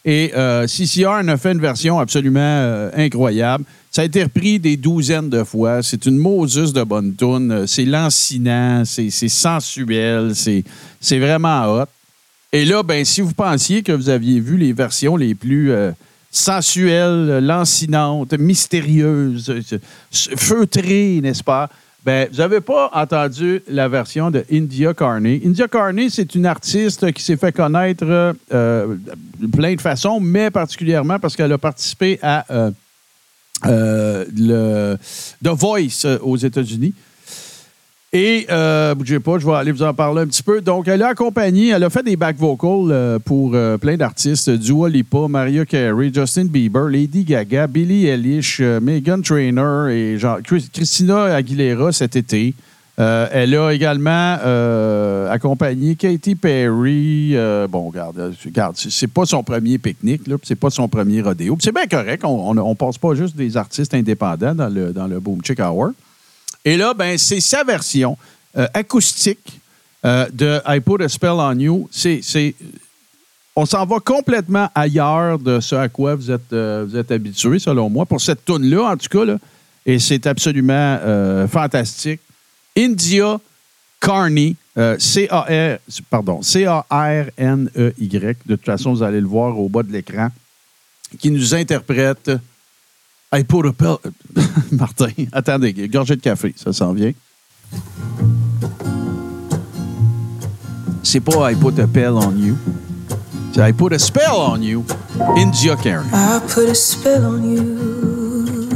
Et 0.07 0.31
euh, 0.35 0.67
CCR 0.67 1.07
en 1.07 1.27
a 1.27 1.37
fait 1.37 1.51
une 1.51 1.59
version 1.59 1.99
absolument 1.99 2.39
euh, 2.39 2.91
incroyable. 2.95 3.65
Ça 3.91 4.03
a 4.03 4.05
été 4.05 4.23
repris 4.23 4.59
des 4.59 4.77
douzaines 4.77 5.29
de 5.29 5.43
fois. 5.43 5.81
C'est 5.81 6.05
une 6.05 6.17
Moses 6.17 6.73
de 6.73 6.83
bonne 6.83 7.15
tune. 7.15 7.65
C'est 7.65 7.85
lancinant, 7.85 8.83
c'est 8.85 9.09
sensuel, 9.09 10.33
c'est 10.35 11.19
vraiment 11.19 11.65
hot. 11.65 11.85
Et 12.51 12.65
là, 12.65 12.83
ben, 12.83 13.03
si 13.03 13.21
vous 13.21 13.33
pensiez 13.33 13.83
que 13.83 13.91
vous 13.91 14.09
aviez 14.09 14.39
vu 14.39 14.57
les 14.57 14.73
versions 14.73 15.17
les 15.17 15.33
plus 15.33 15.71
sensuelles, 16.29 17.39
lancinantes, 17.41 18.33
mystérieuses, 18.33 19.53
feutrées, 20.11 21.19
n'est-ce 21.21 21.43
pas? 21.43 21.69
Ben, 22.05 22.29
vous 22.31 22.37
n'avez 22.37 22.61
pas 22.61 22.91
entendu 22.93 23.63
la 23.67 23.87
version 23.87 24.29
de 24.29 24.45
India 24.51 24.93
Carney. 24.93 25.41
India 25.43 25.67
Carney, 25.67 26.09
c'est 26.11 26.35
une 26.35 26.45
artiste 26.45 27.11
qui 27.13 27.23
s'est 27.23 27.35
fait 27.35 27.51
connaître 27.51 28.05
euh, 28.53 28.95
de 29.39 29.47
plein 29.47 29.73
de 29.73 29.81
façons, 29.81 30.19
mais 30.19 30.51
particulièrement 30.51 31.17
parce 31.17 31.35
qu'elle 31.35 31.51
a 31.51 31.57
participé 31.57 32.19
à 32.21 32.45
euh, 32.51 32.69
euh, 33.65 34.95
The 35.43 35.47
Voice 35.47 36.05
euh, 36.05 36.19
aux 36.21 36.37
États-Unis. 36.37 36.93
Et, 38.17 38.47
euh, 38.49 38.95
bougez 38.95 39.19
pas, 39.19 39.37
je 39.39 39.45
vais 39.45 39.51
aller 39.55 39.73
vous 39.73 39.83
en 39.83 39.93
parler 39.93 40.21
un 40.21 40.27
petit 40.27 40.41
peu. 40.41 40.61
Donc, 40.61 40.87
elle 40.87 41.01
a 41.01 41.09
accompagné, 41.09 41.71
elle 41.71 41.83
a 41.83 41.89
fait 41.89 42.01
des 42.01 42.15
back 42.15 42.37
vocals 42.37 42.89
euh, 42.89 43.19
pour 43.19 43.51
euh, 43.53 43.77
plein 43.77 43.97
d'artistes. 43.97 44.49
Dua 44.49 44.87
Lipa, 44.87 45.27
Mariah 45.27 45.65
Carey, 45.65 46.11
Justin 46.13 46.45
Bieber, 46.45 46.87
Lady 46.87 47.25
Gaga, 47.25 47.67
Billie 47.67 48.07
Eilish, 48.07 48.59
euh, 48.61 48.79
Megan 48.79 49.21
Trainor 49.21 49.89
et 49.89 50.15
Chris- 50.45 50.69
Christina 50.71 51.25
Aguilera 51.25 51.91
cet 51.91 52.15
été. 52.15 52.53
Elle 52.97 53.53
a 53.55 53.71
également 53.73 54.37
accompagné 55.29 55.95
Katy 55.95 56.35
Perry. 56.35 57.35
Bon, 57.69 57.89
regarde, 57.89 58.33
regarde 58.45 58.77
c'est- 58.77 59.07
pas 59.07 59.25
son 59.25 59.43
premier 59.43 59.77
pique-nique, 59.77 60.21
c'est 60.43 60.55
pas 60.55 60.69
son 60.69 60.87
premier 60.87 61.21
rodéo. 61.21 61.57
C'est 61.59 61.73
bien 61.73 61.87
correct, 61.87 62.23
on, 62.23 62.51
on, 62.51 62.57
on 62.57 62.75
passe 62.75 62.97
pas 62.97 63.13
juste 63.13 63.35
des 63.35 63.57
artistes 63.57 63.93
indépendants 63.93 64.55
dans 64.55 64.69
le, 64.69 64.93
dans 64.93 65.07
le 65.07 65.19
Boom 65.19 65.41
Chick 65.43 65.59
Hour. 65.59 65.89
Et 66.65 66.77
là, 66.77 66.95
ben, 66.95 67.17
c'est 67.17 67.39
sa 67.39 67.63
version 67.63 68.17
euh, 68.57 68.67
acoustique 68.73 69.61
euh, 70.03 70.27
de 70.33 70.59
I 70.67 70.79
Put 70.79 71.03
a 71.03 71.07
Spell 71.07 71.29
on 71.29 71.59
You. 71.59 71.87
C'est, 71.91 72.55
on 73.55 73.65
s'en 73.67 73.85
va 73.85 73.99
complètement 73.99 74.67
ailleurs 74.73 75.37
de 75.37 75.59
ce 75.59 75.75
à 75.75 75.87
quoi 75.87 76.15
vous 76.15 76.31
êtes, 76.31 76.51
euh, 76.51 76.85
vous 76.89 76.97
êtes 76.97 77.11
habitué, 77.11 77.59
selon 77.59 77.89
moi, 77.89 78.07
pour 78.07 78.19
cette 78.19 78.43
tune-là, 78.43 78.91
en 78.91 78.97
tout 78.97 79.07
cas. 79.09 79.25
Là. 79.25 79.37
Et 79.85 79.99
c'est 79.99 80.25
absolument 80.25 81.47
fantastique. 81.47 82.19
India 82.75 83.39
Carney, 84.01 84.55
C-A-R, 84.75 85.77
pardon, 86.09 86.41
C-A-R-N-E-Y. 86.41 88.37
De 88.47 88.55
toute 88.55 88.65
façon, 88.65 88.93
vous 88.93 89.03
allez 89.03 89.21
le 89.21 89.27
voir 89.27 89.59
au 89.59 89.69
bas 89.69 89.83
de 89.83 89.91
l'écran, 89.91 90.29
qui 91.19 91.29
nous 91.29 91.53
interprète 91.53 92.31
I 93.35 93.43
put 93.43 93.65
a 93.65 93.73
pill. 93.73 93.99
Martin, 94.71 95.11
attendez, 95.33 95.73
gorgée 95.89 96.15
de 96.15 96.21
café, 96.21 96.53
ça 96.55 96.71
s'en 96.71 96.93
vient. 96.93 97.11
C'est 101.03 101.19
pas 101.19 101.51
I 101.51 101.55
put 101.55 101.77
a 101.81 101.87
pill 101.87 102.13
on 102.13 102.37
you. 102.37 102.55
C'est 103.51 103.69
I 103.69 103.73
put 103.73 103.93
a 103.93 103.99
spell 103.99 104.31
on 104.31 104.61
you. 104.61 104.85
India 105.35 105.75
Karen. 105.75 106.07
I 106.13 106.39
put 106.47 106.69
a 106.69 106.75
spell 106.75 107.25
on 107.25 107.43
you 107.43 108.69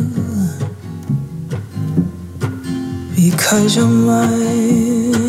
because 3.15 3.77
you're 3.77 3.87
mine. 3.87 5.19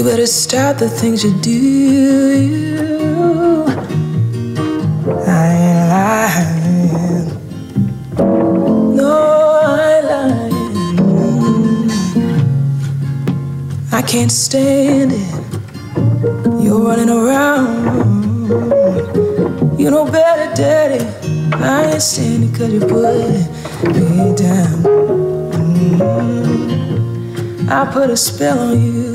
You 0.00 0.06
better 0.06 0.26
stop 0.26 0.78
the 0.78 0.88
things 0.88 1.22
you 1.22 1.32
do. 1.42 1.66
I 5.28 5.46
ain't 5.60 5.88
lying. 5.92 7.26
No, 8.96 9.12
I 9.62 10.00
lying. 10.00 10.54
I 13.92 14.00
can't 14.00 14.32
stand 14.32 15.12
it. 15.12 15.20
You're 16.64 16.80
running 16.80 17.10
around. 17.10 18.48
You 19.78 19.90
know 19.90 20.06
better, 20.06 20.50
daddy. 20.54 21.04
I 21.52 21.90
ain't 21.92 22.00
standing 22.00 22.54
cause 22.54 22.72
you 22.72 22.80
put 22.80 23.36
me 23.94 24.32
down. 24.34 24.82
Mm. 25.92 27.68
I 27.68 27.84
put 27.92 28.08
a 28.08 28.16
spell 28.16 28.58
on. 28.60 28.80
You, 28.82 29.09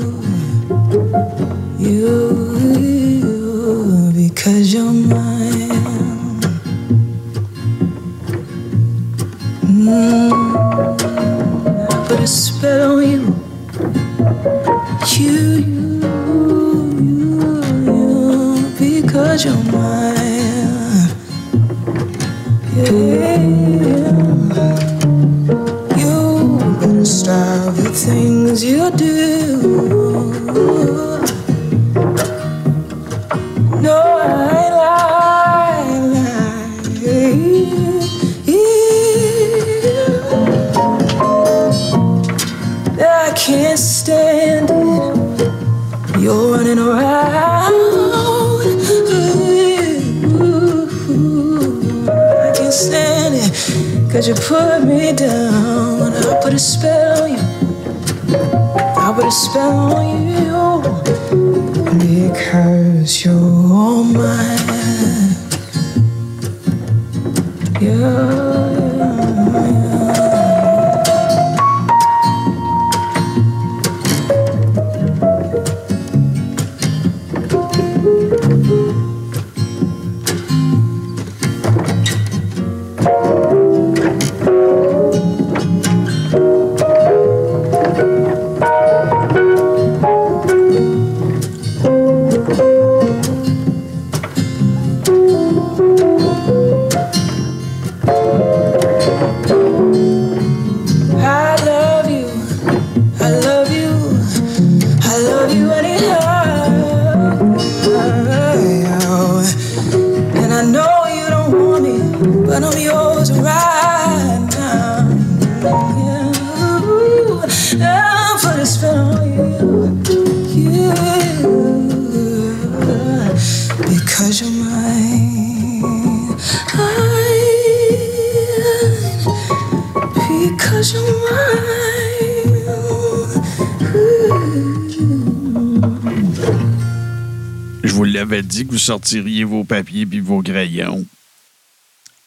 sortiriez 138.86 139.44
vos 139.44 139.64
papiers 139.64 140.06
puis 140.06 140.20
vos 140.20 140.42
crayons. 140.42 141.04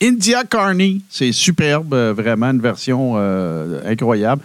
India 0.01 0.43
Carney, 0.43 1.01
c'est 1.09 1.31
superbe, 1.31 1.93
euh, 1.93 2.13
vraiment 2.13 2.47
une 2.47 2.61
version 2.61 3.13
euh, 3.15 3.81
incroyable. 3.85 4.41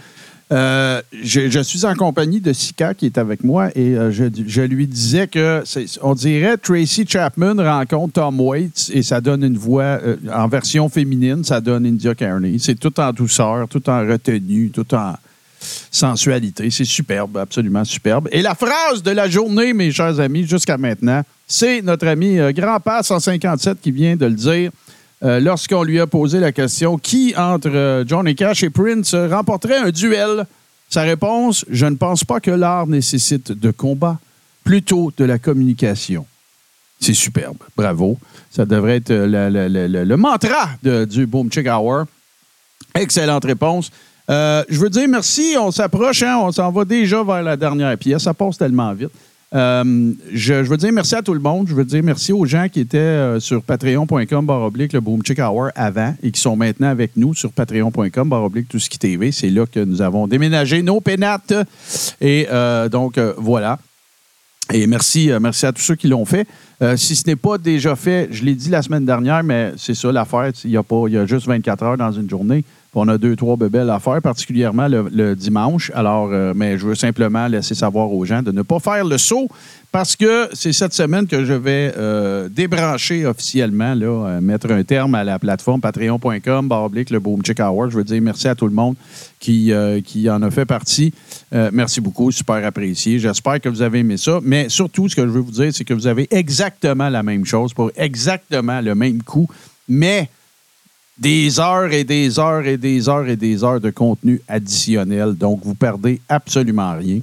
Euh, 0.52 1.00
je, 1.22 1.62
suis 1.62 1.86
en 1.86 1.94
compagnie 1.94 2.40
de 2.40 2.52
Sika 2.52 2.92
qui 2.92 3.06
est 3.06 3.18
avec 3.18 3.42
moi 3.42 3.70
et 3.74 3.96
je, 4.10 4.60
lui 4.60 4.86
disais 4.86 5.26
que 5.26 5.64
on 6.02 6.14
dirait 6.14 6.58
Tracy 6.58 7.06
Chapman 7.08 7.54
rencontre 7.56 8.12
Tom 8.12 8.40
Waits 8.40 8.90
et 8.92 9.02
ça 9.02 9.22
donne 9.22 9.42
une 9.42 9.56
voix 9.56 9.98
en 10.32 10.46
version 10.46 10.88
féminine, 10.90 11.44
ça 11.44 11.62
donne 11.62 11.86
India 11.86 12.14
Carney. 12.14 12.58
C'est 12.60 12.78
tout 12.78 13.00
en 13.00 13.12
douceur, 13.12 13.66
tout 13.68 13.88
en 13.88 14.00
retenue, 14.06 14.70
tout 14.70 14.94
en 14.94 15.14
sensualité. 15.90 16.70
C'est 16.70 16.84
superbe, 16.84 17.36
absolument 17.38 17.84
superbe. 17.84 18.28
Et 18.32 18.42
la 18.42 18.54
phrase 18.54 19.02
de 19.02 19.10
la 19.10 19.28
journée, 19.28 19.72
mes 19.72 19.90
chers 19.92 20.18
amis, 20.20 20.46
jusqu'à 20.46 20.76
maintenant, 20.78 21.22
c'est 21.46 21.82
notre 21.82 22.06
ami 22.06 22.38
euh, 22.38 22.52
Grand-Père 22.52 23.04
157 23.04 23.80
qui 23.80 23.90
vient 23.90 24.16
de 24.16 24.26
le 24.26 24.32
dire. 24.34 24.70
euh, 25.22 25.40
Lorsqu'on 25.40 25.82
lui 25.82 26.00
a 26.00 26.06
posé 26.06 26.40
la 26.40 26.52
question 26.52 26.98
qui 26.98 27.34
entre 27.36 27.70
euh, 27.70 28.04
Johnny 28.06 28.34
Cash 28.34 28.62
et 28.62 28.70
Prince 28.70 29.14
remporterait 29.14 29.78
un 29.78 29.90
duel, 29.90 30.46
sa 30.88 31.02
réponse 31.02 31.64
Je 31.70 31.86
ne 31.86 31.96
pense 31.96 32.24
pas 32.24 32.40
que 32.40 32.50
l'art 32.50 32.86
nécessite 32.86 33.52
de 33.52 33.70
combat, 33.70 34.18
plutôt 34.64 35.12
de 35.16 35.24
la 35.24 35.38
communication. 35.38 36.26
C'est 37.00 37.14
superbe. 37.14 37.56
Bravo. 37.76 38.18
Ça 38.50 38.64
devrait 38.64 38.96
être 38.96 39.10
euh, 39.10 40.04
le 40.04 40.16
mantra 40.16 40.70
de- 40.82 41.04
du 41.04 41.26
Boom 41.26 41.50
Chick 41.52 41.66
Hour. 41.66 42.04
Excellente 42.94 43.44
réponse. 43.44 43.90
Euh, 44.30 44.64
je 44.68 44.80
veux 44.80 44.90
dire 44.90 45.08
merci. 45.08 45.54
On 45.58 45.70
s'approche, 45.70 46.22
hein, 46.22 46.38
on 46.40 46.52
s'en 46.52 46.70
va 46.70 46.84
déjà 46.84 47.22
vers 47.22 47.42
la 47.42 47.56
dernière 47.56 47.96
pièce. 47.98 48.22
Ça 48.22 48.34
passe 48.34 48.58
tellement 48.58 48.92
vite. 48.94 49.10
Euh, 49.54 50.12
je, 50.32 50.54
veux 50.54 50.76
dire 50.76 50.92
merci 50.92 51.14
à 51.14 51.22
tout 51.22 51.34
le 51.34 51.40
monde. 51.40 51.68
Je 51.68 51.74
veux 51.74 51.84
dire 51.84 52.02
merci 52.02 52.32
aux 52.32 52.44
gens 52.44 52.66
qui 52.68 52.80
étaient 52.80 52.98
euh, 52.98 53.38
sur 53.38 53.62
patreon.com 53.62 54.44
baroblique 54.44 54.92
le 54.92 55.00
Boom 55.00 55.20
Chick 55.24 55.38
Hour 55.38 55.68
avant 55.76 56.14
et 56.22 56.32
qui 56.32 56.40
sont 56.40 56.56
maintenant 56.56 56.88
avec 56.88 57.12
nous 57.16 57.34
sur 57.34 57.52
patreon.com 57.52 58.28
baroblique 58.28 58.68
tout 58.68 58.80
ce 58.80 58.90
qui 58.90 58.98
TV. 58.98 59.30
C'est 59.30 59.50
là 59.50 59.64
que 59.66 59.78
nous 59.80 60.02
avons 60.02 60.26
déménagé 60.26 60.82
nos 60.82 61.00
pénates. 61.00 61.54
Et 62.20 62.48
donc, 62.90 63.18
voilà. 63.36 63.78
Et 64.72 64.86
merci, 64.86 65.30
à 65.30 65.72
tous 65.72 65.82
ceux 65.82 65.94
qui 65.94 66.08
l'ont 66.08 66.24
fait. 66.24 66.48
Si 66.96 67.14
ce 67.14 67.24
n'est 67.26 67.36
pas 67.36 67.58
déjà 67.58 67.94
fait, 67.94 68.28
je 68.32 68.44
l'ai 68.44 68.54
dit 68.54 68.70
la 68.70 68.82
semaine 68.82 69.04
dernière, 69.04 69.44
mais 69.44 69.72
c'est 69.76 69.94
ça 69.94 70.10
l'affaire. 70.10 70.50
Il 70.64 70.70
y, 70.70 70.76
a 70.76 70.82
pas- 70.82 71.04
il 71.06 71.12
y 71.12 71.18
a 71.18 71.26
juste 71.26 71.46
24 71.46 71.82
heures 71.84 71.96
dans 71.96 72.10
une 72.10 72.28
journée. 72.28 72.64
On 72.94 73.08
a 73.08 73.18
deux, 73.18 73.34
trois 73.34 73.56
bebelles 73.56 73.90
à 73.90 73.98
faire, 73.98 74.20
particulièrement 74.22 74.86
le, 74.88 75.34
dimanche. 75.34 75.90
Alors, 75.94 76.30
euh, 76.32 76.52
mais 76.54 76.78
je 76.78 76.86
veux 76.86 76.94
simplement 76.94 77.46
laisser 77.48 77.74
savoir 77.74 78.12
aux 78.12 78.24
gens 78.24 78.42
de 78.42 78.52
ne 78.52 78.62
pas 78.62 78.78
faire 78.78 79.04
le 79.04 79.18
saut 79.18 79.48
parce 79.90 80.16
que 80.16 80.48
c'est 80.52 80.72
cette 80.72 80.92
semaine 80.92 81.26
que 81.26 81.44
je 81.44 81.52
vais 81.52 81.92
euh, 81.96 82.48
débrancher 82.48 83.26
officiellement, 83.26 83.94
euh, 83.96 84.40
mettre 84.40 84.70
un 84.70 84.82
terme 84.84 85.14
à 85.14 85.24
la 85.24 85.38
plateforme 85.38 85.80
patreon.com, 85.80 86.70
oblique, 86.70 87.10
le 87.10 87.20
Boom 87.20 87.42
Hour. 87.58 87.90
Je 87.90 87.96
veux 87.96 88.04
dire 88.04 88.22
merci 88.22 88.48
à 88.48 88.54
tout 88.54 88.66
le 88.66 88.74
monde 88.74 88.94
qui, 89.40 89.72
qui 90.04 90.30
en 90.30 90.42
a 90.42 90.50
fait 90.50 90.64
partie. 90.64 91.12
Merci 91.52 92.00
beaucoup, 92.00 92.30
super 92.30 92.64
apprécié. 92.64 93.18
J'espère 93.18 93.60
que 93.60 93.68
vous 93.68 93.82
avez 93.82 93.98
aimé 93.98 94.16
ça. 94.16 94.40
Mais 94.42 94.68
surtout, 94.68 95.08
ce 95.08 95.14
que 95.14 95.22
je 95.22 95.30
veux 95.30 95.40
vous 95.40 95.50
dire, 95.50 95.70
c'est 95.72 95.84
que 95.84 95.94
vous 95.94 96.06
avez 96.06 96.26
exactement 96.30 97.08
la 97.08 97.22
même 97.22 97.44
chose 97.44 97.74
pour 97.74 97.90
exactement 97.96 98.80
le 98.80 98.94
même 98.94 99.22
coût, 99.22 99.48
mais 99.88 100.28
des 101.18 101.60
heures 101.60 101.92
et 101.92 102.04
des 102.04 102.38
heures 102.38 102.66
et 102.66 102.76
des 102.76 103.08
heures 103.08 103.28
et 103.28 103.36
des 103.36 103.62
heures 103.62 103.80
de 103.80 103.90
contenu 103.90 104.40
additionnel. 104.48 105.34
Donc, 105.34 105.60
vous 105.64 105.74
perdez 105.74 106.20
absolument 106.28 106.96
rien. 106.96 107.20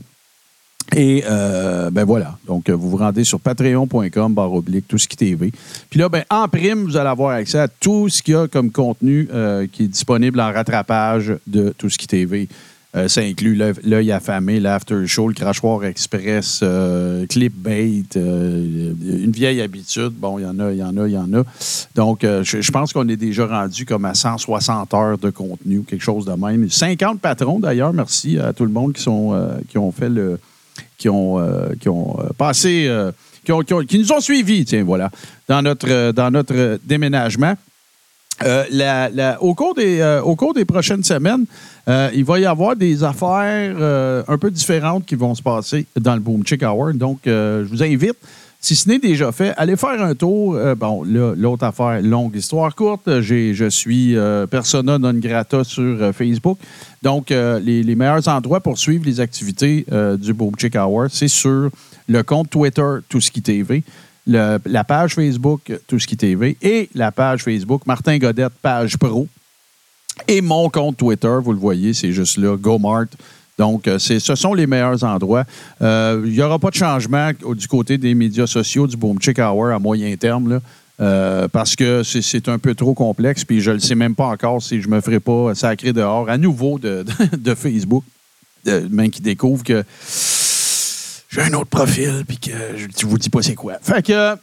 Et 0.96 1.24
euh, 1.30 1.90
ben 1.90 2.04
voilà. 2.04 2.38
Donc, 2.46 2.70
vous 2.70 2.90
vous 2.90 2.98
rendez 2.98 3.24
sur 3.24 3.40
patreon.com, 3.40 4.34
barre 4.34 4.54
oblique, 4.54 4.88
tout 4.88 4.98
ce 4.98 5.08
qui 5.08 5.16
TV. 5.16 5.52
Puis 5.90 6.00
là, 6.00 6.10
ben, 6.10 6.24
en 6.30 6.48
prime, 6.48 6.84
vous 6.84 6.98
allez 6.98 7.10
avoir 7.10 7.36
accès 7.36 7.60
à 7.60 7.68
tout 7.68 8.10
ce 8.10 8.22
qu'il 8.22 8.34
y 8.34 8.38
a 8.38 8.48
comme 8.48 8.72
contenu 8.72 9.28
euh, 9.34 9.68
qui 9.72 9.84
est 9.84 9.88
disponible 9.88 10.40
en 10.40 10.52
rattrapage 10.52 11.34
de 11.48 11.74
tout 11.78 11.90
TV. 11.90 12.50
Euh, 12.94 13.08
ça 13.08 13.22
inclut 13.22 13.56
l'œil- 13.56 14.12
affamé, 14.12 14.60
l'after 14.60 15.08
show, 15.08 15.30
le 15.30 15.34
crachoir 15.34 15.86
express, 15.86 16.60
euh, 16.62 17.26
clipbait, 17.26 18.04
euh, 18.18 18.94
une 19.02 19.32
vieille 19.32 19.62
habitude. 19.62 20.12
Bon, 20.12 20.38
il 20.40 20.42
y 20.42 20.46
en 20.46 20.60
a, 20.60 20.72
il 20.74 20.78
y 20.78 20.84
en 20.84 20.98
a, 20.98 21.08
il 21.08 21.14
y 21.14 21.18
en 21.18 21.34
a. 21.34 21.44
Donc, 21.96 22.26
euh, 22.26 22.44
je, 22.44 22.60
je 22.62 22.72
pense 22.72 22.92
qu'on 22.92 23.08
est 23.08 23.16
déjà 23.16 23.48
rendu 23.48 23.86
comme 23.86 24.04
à 24.04 24.14
160 24.14 24.94
heures 24.94 25.18
de 25.18 25.30
contenu 25.30 25.84
quelque 25.84 26.04
chose 26.04 26.26
de 26.26 26.34
même. 26.34 26.70
50 26.70 27.22
patrons, 27.22 27.60
d'ailleurs. 27.60 27.94
Merci 27.94 28.38
à 28.38 28.52
tout 28.52 28.66
le 28.66 28.72
monde 28.74 28.92
qui, 28.92 29.02
sont, 29.02 29.40
qui 29.70 29.78
ont 29.78 29.94
fait 29.94 30.10
le, 30.10 30.38
qui 30.98 31.08
ont, 31.08 31.38
qui 31.80 31.88
ont 31.88 32.18
passé, 32.38 32.92
qui, 33.46 33.54
ont- 33.54 33.62
qui 33.62 33.74
ont- 33.74 33.84
qui 33.86 34.00
nous 34.00 34.12
ont 34.12 34.20
suivis, 34.20 34.66
tiens, 34.66 34.84
voilà, 34.84 35.10
dans 35.48 35.62
notre, 35.62 36.12
dans 36.12 36.30
notre 36.30 36.78
déménagement. 36.86 37.56
Euh, 38.46 38.66
la- 38.72 39.10
la- 39.10 39.42
au, 39.42 39.54
cours 39.54 39.74
des, 39.76 40.00
euh, 40.00 40.22
au 40.22 40.36
cours 40.36 40.54
des 40.54 40.66
prochaines 40.66 41.04
semaines, 41.04 41.46
euh, 41.88 42.10
il 42.14 42.24
va 42.24 42.40
y 42.40 42.46
avoir 42.46 42.76
des 42.76 43.04
affaires 43.04 43.76
un 44.28 44.38
peu 44.38 44.52
différentes 44.52 45.06
qui 45.06 45.16
vont 45.16 45.36
se 45.36 45.42
passer 45.42 45.86
dans 46.00 46.14
le 46.14 46.20
Boom 46.20 46.46
Chick 46.46 46.64
Hour. 46.64 46.94
Donc, 46.94 47.20
je 47.26 47.68
vous 47.68 47.84
invite, 47.84 48.16
si 48.60 48.76
ce 48.76 48.88
n'est 48.88 49.00
déjà 49.00 49.32
fait, 49.32 49.54
allez 49.58 49.76
faire 49.76 50.02
un 50.02 50.14
tour. 50.14 50.58
Bon, 50.78 51.04
là, 51.04 51.34
l'autre 51.36 51.64
affaire, 51.66 52.02
longue 52.02 52.36
histoire 52.36 52.74
courte, 52.76 53.22
je 53.22 53.70
suis 53.70 54.16
persona 54.50 55.00
non 55.00 55.14
grata 55.14 55.64
sur 55.64 56.14
Facebook. 56.14 56.60
Donc, 57.02 57.30
les, 57.30 57.96
meilleurs 57.96 58.28
endroits 58.28 58.60
pour 58.60 58.78
suivre 58.78 59.06
les 59.06 59.20
activités 59.20 59.86
du 60.20 60.34
Boom 60.34 60.54
Chick 60.58 60.76
Hour, 60.76 61.08
c'est 61.10 61.28
sur 61.28 61.70
le 62.08 62.24
compte 62.24 62.50
Twitter 62.50 62.98
Tout 63.10 63.22
ce 63.22 63.32
qui 63.32 63.42
TV 63.42 63.84
la 64.32 64.84
page 64.84 65.16
Facebook 65.16 65.72
Tout 65.88 66.00
ce 66.00 66.08
qui 66.08 66.18
TV 66.18 66.58
et 66.62 66.90
la 66.96 67.12
page 67.12 67.44
Facebook 67.44 67.86
Martin 67.86 68.18
Godette, 68.18 68.54
page 68.62 68.98
pro. 68.98 69.28
Et 70.28 70.42
mon 70.42 70.70
compte 70.70 70.98
Twitter, 70.98 71.38
vous 71.44 71.54
le 71.54 71.60
voyez, 71.60 71.94
c'est 71.94 72.12
juste 72.12 72.38
là, 72.38 72.56
GoMart. 72.58 73.08
Donc, 73.58 73.88
euh, 73.88 74.00
ce 74.00 74.20
sont 74.36 74.54
les 74.54 74.66
meilleurs 74.68 75.04
endroits. 75.04 75.46
Euh, 75.82 76.22
Il 76.26 76.32
n'y 76.32 76.42
aura 76.42 76.58
pas 76.60 76.70
de 76.70 76.76
changement 76.76 77.32
du 77.56 77.68
côté 77.68 77.98
des 77.98 78.14
médias 78.16 78.48
sociaux 78.48 78.88
du 78.88 78.98
Boom 78.98 79.20
Chick 79.22 79.40
Hour 79.40 79.68
à 79.72 79.80
moyen 79.80 80.16
terme, 80.16 80.60
euh, 81.00 81.48
parce 81.48 81.76
que 81.76 82.02
c'est- 82.04 82.48
un 82.50 82.58
peu 82.60 82.74
trop 82.76 82.94
complexe, 82.94 83.44
puis 83.46 83.62
je 83.62 83.70
ne 83.72 83.76
le 83.76 83.80
sais 83.82 83.96
même 83.96 84.16
pas 84.16 84.26
encore 84.28 84.62
si 84.62 84.82
je 84.82 84.88
me 84.88 85.00
ferai 85.02 85.20
pas 85.20 85.54
sacrer 85.56 85.94
dehors 85.94 86.30
à 86.30 86.38
nouveau 86.38 86.80
de, 86.80 87.06
de 87.38 87.56
Facebook. 87.56 88.04
Euh, 88.68 88.88
même 88.92 89.10
qui 89.10 89.22
découvre 89.22 89.64
que 89.64 89.84
j'ai 91.32 91.42
un 91.42 91.54
autre 91.54 91.70
profil, 91.70 92.24
puis 92.28 92.38
que 92.38 92.52
je 92.76 92.86
ne 92.86 93.10
vous 93.10 93.18
dis 93.18 93.30
pas 93.30 93.42
c'est 93.42 93.56
quoi. 93.56 93.76
Fait 93.82 94.06
que. 94.06 94.36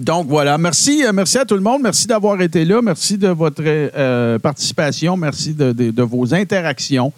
Donc 0.00 0.26
voilà, 0.28 0.58
merci, 0.58 1.04
euh, 1.04 1.12
merci 1.12 1.38
à 1.38 1.44
tout 1.44 1.54
le 1.54 1.62
monde, 1.62 1.80
merci 1.82 2.06
d'avoir 2.06 2.40
été 2.42 2.64
là, 2.64 2.80
merci 2.82 3.16
de 3.16 3.28
votre 3.28 3.62
euh, 3.64 4.38
participation, 4.38 5.16
merci 5.16 5.54
de, 5.54 6.02
vos 6.02 6.34
interactions. 6.34 7.12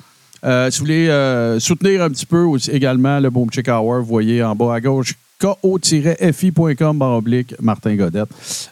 Euh, 0.45 0.71
si 0.71 0.79
vous 0.79 0.85
voulez 0.87 1.09
euh, 1.09 1.59
soutenir 1.59 2.03
un 2.03 2.09
petit 2.09 2.25
peu 2.25 2.47
également 2.71 3.19
le 3.19 3.29
Boom 3.29 3.51
Chick 3.51 3.69
Hour, 3.69 3.99
vous 3.99 4.05
voyez 4.05 4.43
en 4.43 4.55
bas 4.55 4.75
à 4.75 4.81
gauche 4.81 5.15
ko-fi.com 5.41 7.03
oblique 7.03 7.55
Martin 7.61 7.97
Godette. 7.97 8.29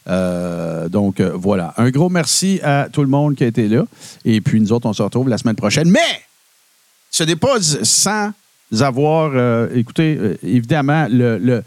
Euh, 0.06 0.88
donc 0.88 1.20
euh, 1.20 1.32
voilà, 1.34 1.74
un 1.76 1.90
gros 1.90 2.08
merci 2.08 2.60
à 2.62 2.88
tout 2.92 3.02
le 3.02 3.08
monde 3.08 3.34
qui 3.34 3.44
a 3.44 3.46
été 3.46 3.68
là. 3.68 3.84
Et 4.24 4.40
puis 4.40 4.60
nous 4.60 4.72
autres, 4.72 4.86
on 4.86 4.92
se 4.92 5.02
retrouve 5.02 5.28
la 5.28 5.38
semaine 5.38 5.56
prochaine. 5.56 5.90
Mais 5.90 6.22
ce 7.10 7.24
n'est 7.24 7.36
pas 7.36 7.60
sans 7.60 8.32
avoir, 8.80 9.30
euh, 9.34 9.68
écoutez, 9.74 10.16
euh, 10.20 10.34
évidemment, 10.42 11.06
le, 11.10 11.38
le- 11.38 11.62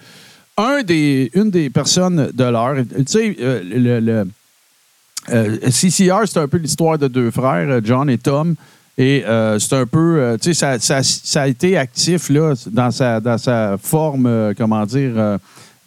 un 0.57 0.83
des, 0.83 1.31
une 1.33 1.49
des 1.49 1.69
personnes 1.69 2.29
de 2.33 2.43
l'heure, 2.43 2.75
tu 2.95 3.03
sais, 3.07 3.35
euh, 3.39 3.61
le, 3.63 4.25
CCR, 5.69 6.27
c'est 6.27 6.39
un 6.39 6.47
peu 6.47 6.57
l'histoire 6.57 6.97
de 6.97 7.07
deux 7.07 7.31
frères, 7.31 7.79
John 7.83 8.09
et 8.09 8.17
Tom. 8.17 8.55
Et 8.97 9.23
c'est 9.59 9.73
un 9.75 9.85
peu, 9.87 10.37
tu 10.41 10.53
sais, 10.53 10.53
ça, 10.53 10.77
ça- 10.79 11.01
ça 11.03 11.43
a 11.43 11.47
été 11.47 11.77
actif 11.77 12.29
là, 12.29 12.53
dans, 12.67 12.91
sa, 12.91 13.19
dans 13.19 13.37
sa 13.37 13.77
forme, 13.81 14.53
comment 14.57 14.85
dire, 14.85 15.37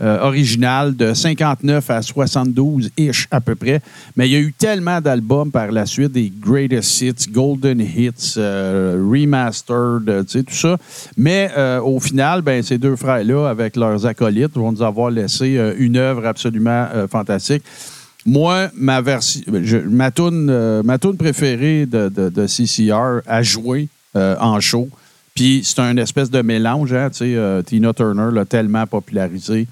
euh, 0.00 0.18
originale, 0.22 0.96
de 0.96 1.14
59 1.14 1.88
à 1.88 2.00
72-ish 2.00 3.28
à 3.30 3.40
peu 3.40 3.54
près. 3.54 3.80
Mais 4.16 4.28
il 4.28 4.32
y 4.32 4.34
a 4.34 4.40
eu 4.40 4.52
tellement 4.52 5.00
d'albums 5.00 5.52
par 5.52 5.70
la 5.70 5.86
suite, 5.86 6.10
des 6.10 6.32
Greatest 6.36 7.00
Hits, 7.00 7.30
Golden 7.30 7.80
Hits, 7.80 8.34
euh, 8.36 9.00
Remastered, 9.08 10.08
euh, 10.08 10.24
tu 10.24 10.30
sais, 10.38 10.42
tout 10.42 10.52
ça. 10.54 10.78
Mais 11.16 11.48
au 11.84 12.00
final, 12.00 12.42
ben, 12.42 12.60
ces 12.64 12.76
deux 12.76 12.96
frères-là, 12.96 13.46
avec 13.48 13.76
leurs 13.76 14.04
acolytes, 14.04 14.54
vont 14.54 14.72
nous 14.72 14.82
avoir 14.82 15.10
laissé 15.10 15.60
une 15.78 15.96
œuvre 15.96 16.26
absolument 16.26 16.88
fantastique. 17.08 17.62
Moi, 18.26 18.70
ma 18.74 19.00
je- 19.00 19.76
ma 19.78 20.10
tune 20.10 21.16
préférée 21.16 21.86
de, 21.86 22.08
de, 22.08 22.46
CCR 22.48 23.20
à 23.28 23.42
jouer 23.42 23.88
en 24.16 24.58
show. 24.58 24.88
Puis 25.36 25.62
c'est 25.64 25.78
un 25.80 25.96
espèce 25.98 26.30
de 26.30 26.42
mélange, 26.42 26.92
hein, 26.92 27.10
tu 27.10 27.18
sais, 27.34 27.62
Tina 27.64 27.92
Turner 27.92 28.30
l'a 28.32 28.44
tellement 28.44 28.86
popularisé. 28.88 29.68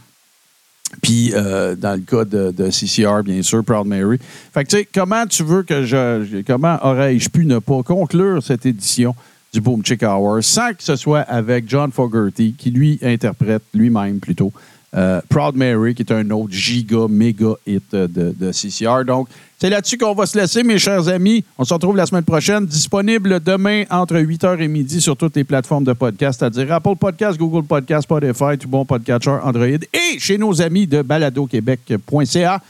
Puis 1.01 1.32
euh, 1.34 1.74
dans 1.74 1.95
le 1.95 2.01
cas 2.01 2.24
de, 2.24 2.51
de 2.51 2.70
CCR, 2.70 3.22
bien 3.24 3.43
sûr, 3.43 3.64
Proud 3.64 3.86
Mary. 3.86 4.18
Fait 4.53 4.64
que 4.64 4.68
tu 4.68 4.76
sais, 4.76 4.88
comment 4.93 5.26
tu 5.26 5.43
veux 5.43 5.62
que 5.62 5.84
je, 5.84 6.43
comment 6.43 6.78
aurais-je 6.82 7.28
pu 7.28 7.47
ne 7.47 7.59
pas 7.59 7.82
conclure 7.82 8.43
cette 8.43 8.66
édition 8.66 9.14
du 9.53 9.61
Boom 9.61 9.84
Chick 9.84 10.03
Hour 10.03 10.43
sans 10.43 10.72
que 10.72 10.82
ce 10.82 10.97
soit 10.97 11.20
avec 11.20 11.68
John 11.68 11.93
Fogerty, 11.93 12.55
qui 12.57 12.70
lui 12.70 12.99
interprète 13.03 13.62
lui-même 13.74 14.18
plutôt 14.18 14.53
euh, 14.95 15.20
Proud 15.28 15.57
Mary, 15.57 15.95
qui 15.95 16.03
est 16.03 16.12
un 16.12 16.28
autre 16.30 16.53
giga, 16.53 17.07
méga 17.09 17.55
hit 17.66 17.95
euh, 17.95 18.07
de, 18.09 18.53
CCR. 18.53 19.05
Donc, 19.07 19.28
c'est 19.59 19.70
là-dessus 19.70 19.97
qu'on 19.97 20.12
va 20.12 20.26
se 20.26 20.36
laisser, 20.36 20.62
mes 20.62 20.78
chers 20.78 21.09
amis. 21.09 21.45
On 21.57 21.64
se 21.64 21.72
retrouve 21.72 21.97
la 21.97 22.05
semaine 22.05 22.24
prochaine. 22.24 22.66
Disponible 22.66 23.40
demain 23.40 23.84
entre 23.90 24.16
8h 24.16 24.61
et 24.61 24.68
midi 24.68 25.01
sur 25.01 25.16
toutes 25.16 25.36
les 25.36 25.45
plateformes 25.45 25.84
de 25.84 25.93
podcast, 25.95 26.40
c'est-à-dire 26.40 26.72
Apple 26.72 26.97
Podcast, 27.01 27.38
Google 27.38 27.66
Podcast, 27.66 28.03
Spotify, 28.03 28.59
tout 28.59 28.68
bon 28.68 28.84
podcatcher, 28.84 29.38
Android 29.43 29.66
et 29.66 30.18
chez 30.18 30.36
nos 30.36 30.61
amis 30.61 30.86
de 30.86 31.01
baladoquebec.ca 31.01 32.61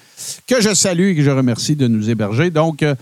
que 0.46 0.60
je 0.60 0.74
salue 0.74 1.08
et 1.08 1.16
que 1.16 1.22
je 1.22 1.30
remercie 1.30 1.74
de 1.74 1.88
nous 1.88 2.08
héberger. 2.08 2.50
Donc, 2.50 2.82
euh, 2.82 2.94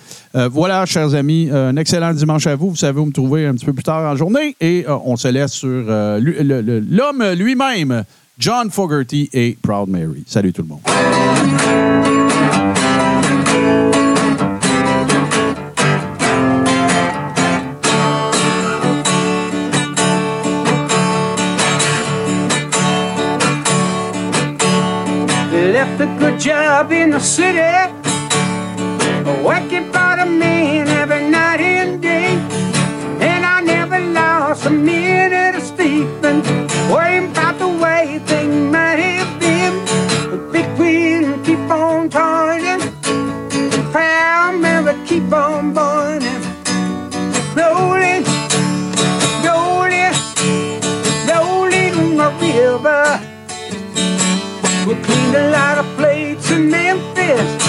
voilà, 0.49 0.87
chers 0.87 1.14
amis, 1.14 1.51
un 1.53 1.77
excellent 1.77 2.14
dimanche 2.14 2.47
à 2.47 2.55
vous. 2.55 2.71
Vous 2.71 2.77
savez 2.77 3.01
où 3.01 3.05
me 3.05 3.12
trouver 3.12 3.45
un 3.45 3.55
petit 3.55 3.66
peu 3.66 3.75
plus 3.75 3.83
tard 3.83 4.11
en 4.11 4.16
journée. 4.16 4.57
Et 4.61 4.87
on 4.89 5.16
se 5.16 5.29
laisse 5.29 5.53
sur 5.53 5.68
l'homme 5.68 7.25
lui-même, 7.35 8.05
John 8.41 8.70
Fogerty 8.70 9.28
et 9.34 9.59
Proud 9.61 9.91
Mary. 9.91 10.24
Salut 10.26 10.55
tout 10.55 10.62
le 10.62 10.68
monde. 10.68 10.80
Left 25.53 26.01
a 26.01 26.07
good 26.18 26.41
job 26.41 26.93
in 26.93 27.11
the 27.11 27.20
city, 27.20 27.61
working 29.45 29.84
for 29.93 30.16
the 30.16 30.24
man 30.24 30.88
every 30.88 31.28
night 31.28 31.61
and 31.61 32.01
day. 32.01 32.38
And 33.20 33.45
I 33.45 33.61
never 33.61 34.01
lost 34.01 34.64
a 34.64 34.70
minute 34.70 35.57
of 35.57 35.62
sleeping, 35.62 36.43
worrying 36.91 37.30
about 37.30 37.59
on 42.01 42.09
turning, 42.09 42.80
proud 43.92 44.59
never 44.59 44.94
keep 45.05 45.30
on 45.32 45.74
burning, 45.74 46.42
rolling, 47.55 48.24
rolling, 49.44 50.14
rolling 51.28 52.20
on 52.20 52.38
the 52.40 52.51
river. 52.57 53.05
We 54.86 54.94
cleaned 55.05 55.36
a 55.36 55.51
lot 55.51 55.76
of 55.76 55.86
plates 55.96 56.51
in 56.51 56.70
Memphis. 56.70 57.59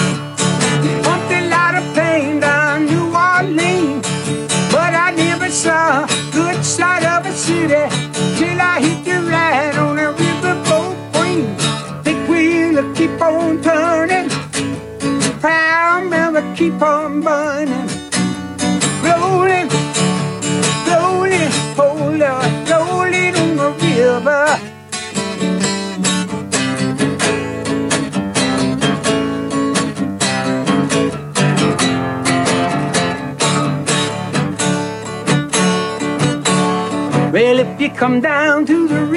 Come 38.02 38.20
down 38.20 38.66
to 38.66 38.88
the 38.88 39.11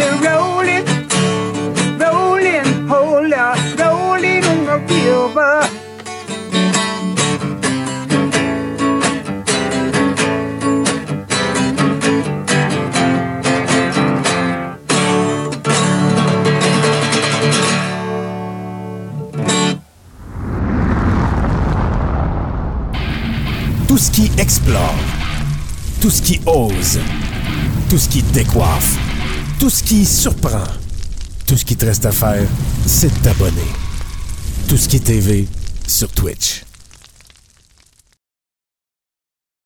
A 0.00 0.04
rolling, 0.24 0.86
rolling, 1.98 2.88
hold 2.88 3.32
up, 3.34 3.58
rolling 3.78 4.42
on 4.42 4.64
the 4.64 4.78
river. 4.88 5.68
Tout 23.86 23.98
ce 23.98 24.10
qui 24.10 24.32
explore, 24.38 24.94
tout 26.00 26.10
ce 26.10 26.22
qui 26.22 26.40
ose, 26.46 26.98
tout 27.90 27.98
ce 27.98 28.08
qui 28.08 28.22
décoiffe, 28.22 28.96
tout 29.62 29.70
ce 29.70 29.84
qui 29.84 30.04
surprend, 30.04 30.64
tout 31.46 31.56
ce 31.56 31.64
qui 31.64 31.76
te 31.76 31.86
reste 31.86 32.04
à 32.04 32.10
faire, 32.10 32.48
c'est 32.84 33.06
de 33.06 33.18
t'abonner. 33.22 33.70
Tout 34.66 34.76
ce 34.76 34.88
qui 34.88 34.96
est 34.96 35.04
TV 35.04 35.46
sur 35.86 36.08
Twitch. 36.08 36.51